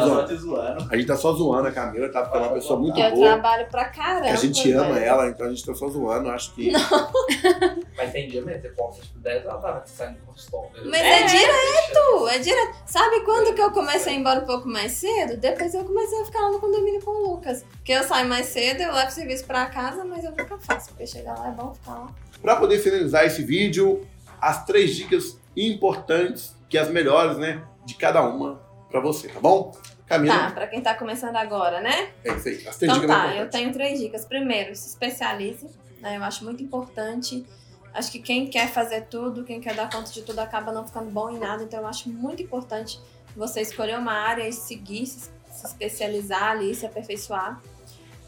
[0.00, 0.86] Tá te zoando.
[0.90, 2.22] A gente tá só zoando a Camila, tá?
[2.22, 3.26] Porque ela é uma pessoa muito Eu boa.
[3.26, 4.22] trabalho pra caramba.
[4.24, 5.04] Que a gente ama velho.
[5.06, 6.28] ela, então a gente tá só zoando.
[6.30, 6.70] Acho que.
[7.96, 10.70] Mas tem dia mesmo, você posta tipo 10 horas da tarde, você sai no consultório.
[10.84, 12.76] Mas é direto, é direto.
[12.86, 15.36] Sabe quando que eu comecei a ir embora um pouco mais cedo?
[15.36, 17.64] Depois eu comecei a ficar lá no condomínio com o Lucas.
[17.76, 20.90] Porque eu saio mais cedo, eu levo o serviço pra casa, mas eu nunca faço.
[20.90, 22.08] Porque chegar lá é bom ficar lá.
[22.42, 24.06] Pra poder finalizar esse vídeo,
[24.40, 27.62] as três dicas importantes, que as melhores, né?
[27.84, 28.60] De cada uma
[29.00, 29.76] pra você, tá bom?
[30.06, 32.10] Camila, Tá, pra quem tá começando agora, né?
[32.24, 32.66] é isso aí.
[32.68, 34.24] As três Então dicas tá, eu tenho três dicas.
[34.24, 35.68] Primeiro, se especialize.
[36.00, 36.16] Né?
[36.16, 37.44] Eu acho muito importante.
[37.92, 41.10] Acho que quem quer fazer tudo, quem quer dar conta de tudo, acaba não ficando
[41.10, 41.62] bom em nada.
[41.64, 43.00] Então eu acho muito importante
[43.34, 47.60] você escolher uma área e seguir, se, se especializar ali, se aperfeiçoar.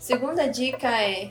[0.01, 1.31] Segunda dica é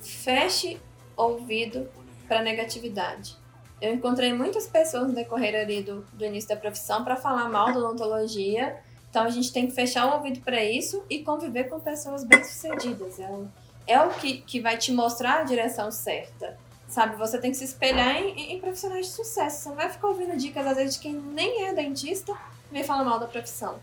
[0.00, 0.80] feche
[1.16, 1.88] ouvido
[2.26, 3.36] para negatividade.
[3.80, 7.72] Eu encontrei muitas pessoas no decorrer ali do, do início da profissão para falar mal
[7.72, 8.76] da odontologia.
[9.10, 13.18] Então a gente tem que fechar o ouvido para isso e conviver com pessoas bem-sucedidas.
[13.20, 13.48] É, o-
[13.86, 16.58] é o que, que vai te mostrar a direção certa.
[16.88, 19.62] Sabe, você tem que se espelhar em, em, profissionais de sucesso.
[19.62, 22.32] Você não vai ficar ouvindo dicas, às vezes, de quem nem é dentista
[22.70, 23.78] e vem falar mal da profissão.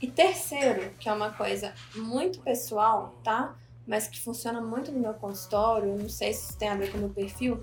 [0.00, 3.54] E terceiro, que é uma coisa muito pessoal, tá?
[3.86, 6.98] Mas que funciona muito no meu consultório, não sei se isso tem a ver com
[6.98, 7.62] o meu perfil,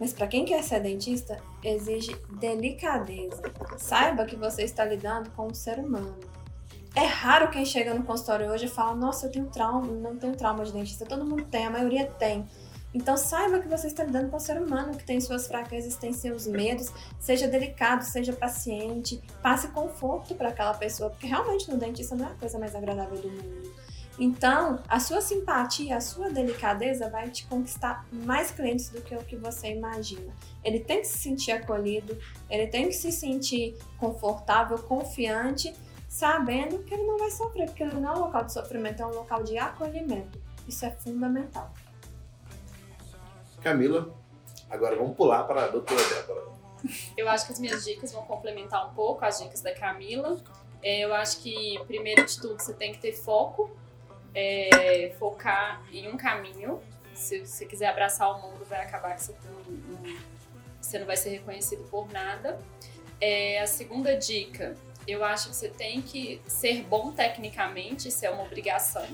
[0.00, 3.42] mas para quem quer ser dentista, exige delicadeza.
[3.76, 6.16] Saiba que você está lidando com um ser humano.
[6.96, 10.34] É raro quem chega no consultório hoje e fala: Nossa, eu tenho trauma, não tenho
[10.34, 11.04] trauma de dentista.
[11.04, 12.46] Todo mundo tem, a maioria tem.
[12.92, 16.12] Então saiba que você está lidando com um ser humano que tem suas fraquezas, tem
[16.12, 16.90] seus medos.
[17.20, 22.32] Seja delicado, seja paciente, passe conforto para aquela pessoa, porque realmente no dentista não é
[22.32, 23.70] a coisa mais agradável do mundo.
[24.22, 29.24] Então, a sua simpatia, a sua delicadeza vai te conquistar mais clientes do que o
[29.24, 30.36] que você imagina.
[30.62, 32.18] Ele tem que se sentir acolhido,
[32.50, 35.74] ele tem que se sentir confortável, confiante,
[36.06, 39.06] sabendo que ele não vai sofrer, porque ele não é um local de sofrimento, é
[39.06, 40.38] um local de acolhimento.
[40.68, 41.72] Isso é fundamental.
[43.62, 44.14] Camila,
[44.68, 46.42] agora vamos pular para a doutora Débora.
[47.16, 50.36] Eu acho que as minhas dicas vão complementar um pouco as dicas da Camila.
[50.82, 53.70] É, eu acho que, primeiro de tudo, você tem que ter foco,
[54.34, 56.80] é, focar em um caminho.
[57.14, 60.16] Se você quiser abraçar o mundo, vai acabar que você não,
[60.80, 62.58] você não vai ser reconhecido por nada.
[63.20, 64.76] É, a segunda dica,
[65.06, 69.06] eu acho que você tem que ser bom tecnicamente, isso é uma obrigação.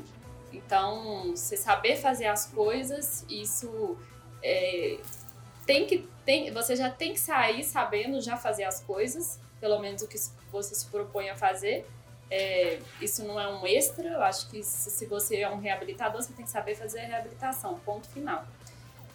[0.53, 3.97] Então, você saber fazer as coisas, isso
[4.43, 4.99] é,
[5.67, 10.03] tem que tem, você já tem que sair sabendo já fazer as coisas, pelo menos
[10.03, 10.19] o que
[10.51, 11.87] você se propõe a fazer.
[12.31, 16.33] É, isso não é um extra, eu acho que se, você é um reabilitador, você
[16.33, 18.45] tem que saber fazer a reabilitação, ponto final.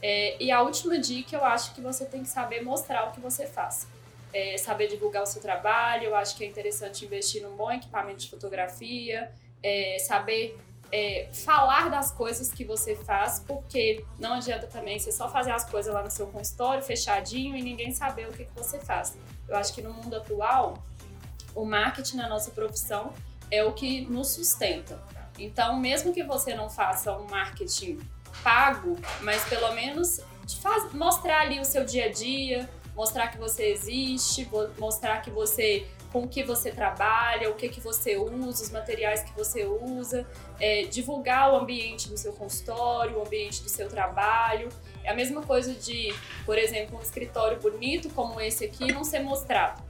[0.01, 3.19] É, e a última dica, eu acho que você tem que saber mostrar o que
[3.19, 3.87] você faz.
[4.33, 8.19] É, saber divulgar o seu trabalho, eu acho que é interessante investir num bom equipamento
[8.19, 9.29] de fotografia,
[9.61, 10.57] é, saber
[10.91, 15.63] é, falar das coisas que você faz, porque não adianta também você só fazer as
[15.63, 19.17] coisas lá no seu consultório, fechadinho, e ninguém saber o que, que você faz.
[19.47, 20.83] Eu acho que no mundo atual,
[21.55, 23.13] o marketing na nossa profissão
[23.49, 25.01] é o que nos sustenta.
[25.37, 27.99] Então, mesmo que você não faça um marketing
[28.43, 30.21] pago, mas pelo menos
[30.61, 35.87] faz, mostrar ali o seu dia a dia, mostrar que você existe, mostrar que você
[36.11, 40.27] com o que você trabalha, o que, que você usa, os materiais que você usa,
[40.59, 44.67] é, divulgar o ambiente do seu consultório, o ambiente do seu trabalho.
[45.03, 46.13] É a mesma coisa de,
[46.45, 49.81] por exemplo, um escritório bonito como esse aqui não ser mostrado.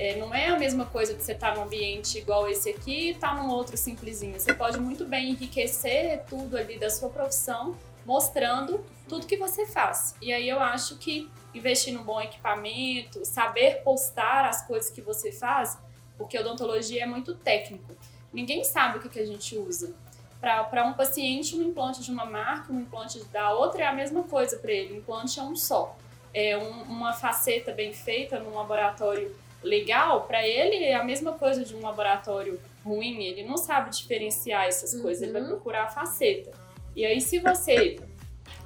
[0.00, 3.10] É, não é a mesma coisa de você estar num ambiente igual esse aqui e
[3.10, 4.40] estar num outro simplesinho.
[4.40, 7.76] Você pode muito bem enriquecer tudo ali da sua profissão,
[8.06, 10.14] mostrando tudo que você faz.
[10.22, 15.30] E aí eu acho que investir num bom equipamento, saber postar as coisas que você
[15.30, 15.76] faz,
[16.16, 17.94] porque odontologia é muito técnico.
[18.32, 19.94] Ninguém sabe o que, que a gente usa.
[20.40, 24.22] Para um paciente, um implante de uma marca, um implante da outra é a mesma
[24.22, 24.94] coisa para ele.
[24.94, 25.94] O implante é um só.
[26.32, 31.64] É um, uma faceta bem feita num laboratório legal, para ele é a mesma coisa
[31.64, 33.22] de um laboratório ruim.
[33.22, 35.02] Ele não sabe diferenciar essas uhum.
[35.02, 35.48] coisas, ele vai uhum.
[35.48, 36.50] procurar a faceta.
[36.94, 37.98] E aí, se você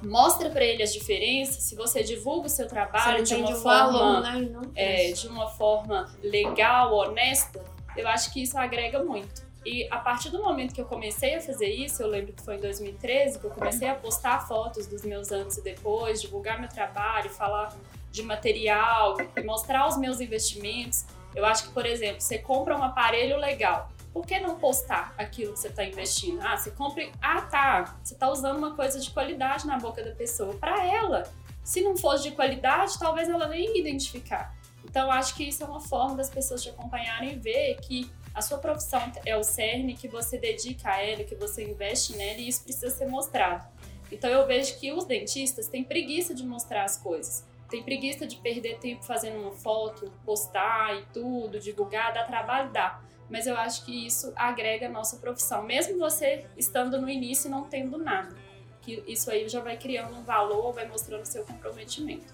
[0.03, 4.22] mostra para ele as diferenças, se você divulga o seu trabalho de uma forma, valor,
[4.22, 4.51] né?
[4.74, 7.62] é, de uma forma legal, honesta,
[7.97, 9.45] eu acho que isso agrega muito.
[9.64, 12.57] E a partir do momento que eu comecei a fazer isso, eu lembro que foi
[12.57, 16.68] em 2013 que eu comecei a postar fotos dos meus antes e depois, divulgar meu
[16.68, 17.74] trabalho, falar
[18.15, 21.05] de material e mostrar os meus investimentos.
[21.35, 25.53] Eu acho que, por exemplo, você compra um aparelho legal, por que não postar aquilo
[25.53, 26.41] que você está investindo?
[26.41, 27.11] Ah, você compre.
[27.21, 27.97] Ah, tá.
[28.01, 30.55] Você está usando uma coisa de qualidade na boca da pessoa.
[30.55, 31.25] Para ela,
[31.65, 34.55] se não fosse de qualidade, talvez ela nem identificar.
[34.85, 38.41] Então, acho que isso é uma forma das pessoas te acompanharem e ver que a
[38.41, 42.47] sua profissão é o cerne, que você dedica a ela, que você investe nela e
[42.47, 43.67] isso precisa ser mostrado.
[44.12, 47.45] Então, eu vejo que os dentistas têm preguiça de mostrar as coisas.
[47.75, 53.01] Tem preguiça de perder tempo fazendo uma foto, postar e tudo, divulgar, dá trabalho, dá
[53.28, 57.51] mas eu acho que isso agrega a nossa profissão, mesmo você estando no início e
[57.51, 58.36] não tendo nada.
[58.81, 62.32] Que isso aí já vai criando um valor, vai mostrando seu comprometimento.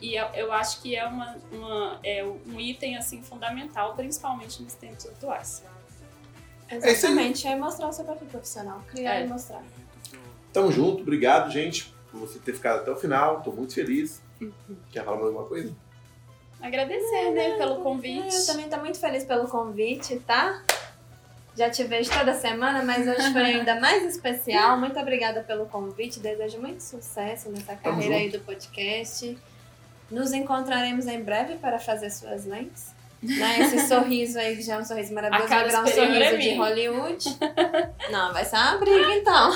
[0.00, 5.04] E eu acho que é, uma, uma, é um item assim fundamental, principalmente nos tempos
[5.04, 5.62] atuais.
[6.70, 9.26] Exatamente, é, mostrar o seu perfil profissional, criar é.
[9.26, 9.62] e mostrar.
[10.50, 13.42] Tamo junto, obrigado, gente, por você ter ficado até o final.
[13.42, 14.26] Tô muito feliz.
[14.90, 15.74] Quer falar mais alguma coisa?
[16.60, 18.34] Agradecer, né, pelo convite.
[18.34, 20.62] Eu também tô muito feliz pelo convite, tá?
[21.56, 24.78] Já te vejo toda semana, mas hoje foi ainda mais especial.
[24.78, 26.20] Muito obrigada pelo convite.
[26.20, 29.36] Desejo muito sucesso nessa carreira aí do podcast.
[30.10, 32.94] Nos encontraremos em breve para fazer suas lentes.
[33.20, 33.60] Né?
[33.62, 36.54] Esse sorriso aí, que já é um sorriso maravilhoso, vai virar um sorriso é de.
[36.54, 37.24] Hollywood.
[38.12, 39.52] Não, vai ser uma briga então.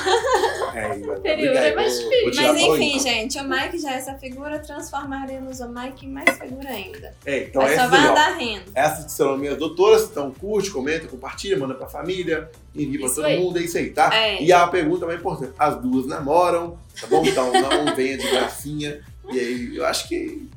[0.75, 2.43] É, Superior é mais difícil.
[2.43, 6.69] Mas enfim, gente, o Mike já é essa figura, transformaremos o Mike em mais figura
[6.71, 7.15] ainda.
[7.25, 8.65] É, então Mas essa só é vai andar rindo.
[8.75, 13.27] Essas são minhas doutoras, então curte, comenta, compartilha, manda pra família, envia pra Isso todo
[13.27, 13.39] aí.
[13.39, 14.11] mundo, é isso aí, tá?
[14.13, 14.43] É.
[14.43, 17.25] E a pergunta mais importante, as duas namoram, tá bom?
[17.25, 19.01] Então não venha de gracinha.
[19.31, 20.49] E aí, eu acho que.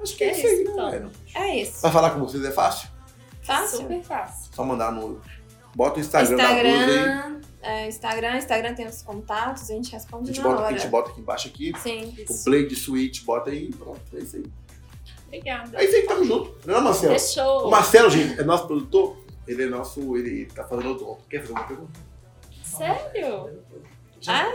[0.00, 0.90] Acho que é, É isso aí, né, então.
[0.90, 1.10] velho?
[1.36, 1.80] É isso.
[1.80, 2.88] Pra falar com vocês é fácil?
[3.42, 3.78] Fácil.
[3.78, 4.50] Super fácil.
[4.54, 5.20] Só mandar no.
[5.74, 6.70] Bota o Instagram, da duas aí.
[6.72, 10.64] Instagram, é, Instagram, Instagram tem os contatos, a gente A responde gente, na bota, a
[10.66, 10.78] hora.
[10.78, 11.72] gente bota aqui embaixo aqui.
[11.78, 12.16] Sim.
[12.30, 14.00] O play de switch, bota aí e pronto.
[14.14, 14.44] É isso aí.
[15.26, 15.78] Obrigada.
[15.78, 16.56] É isso aí, tamo junto.
[16.66, 17.14] Não é, Marcelo?
[17.14, 17.70] O Fechou.
[17.70, 19.18] Marcelo, gente, é nosso produtor.
[19.46, 20.16] Ele é nosso.
[20.16, 21.22] Ele tá fazendo odonto.
[21.28, 22.00] Quer fazer uma pergunta?
[22.64, 23.60] Sério?
[24.26, 24.52] Ah?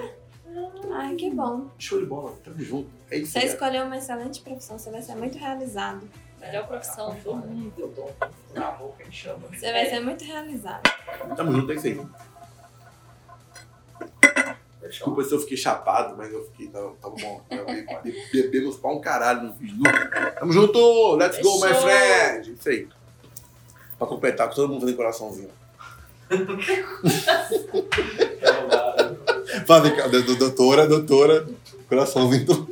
[0.93, 1.67] Ai, que bom.
[1.77, 2.89] Show de bola, tamo junto.
[3.09, 3.47] É isso Você aí.
[3.47, 6.01] escolheu uma excelente profissão, você vai ser muito realizado.
[6.41, 7.73] Melhor profissão do mundo.
[8.53, 8.75] Né?
[9.51, 10.81] Você vai ser muito realizado.
[11.35, 12.01] Tamo junto, é isso aí.
[14.89, 16.67] Desculpa se eu fiquei chapado, mas eu fiquei.
[16.67, 17.41] Tava, tava bom.
[17.49, 17.65] Eu
[18.03, 19.81] be- Bebemos pra um caralho no vídeo.
[20.37, 21.15] Tamo junto!
[21.15, 21.81] Let's go, my Fechou.
[21.83, 22.53] friend!
[22.59, 22.87] Isso aí.
[23.97, 25.49] Pra completar, com todo mundo fazendo coraçãozinho.
[29.65, 29.93] Fazem,
[30.37, 31.47] doutora, doutora,
[31.87, 32.67] coraçãozinho.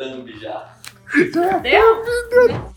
[0.00, 0.74] Já thumb já.
[1.62, 2.69] Deu?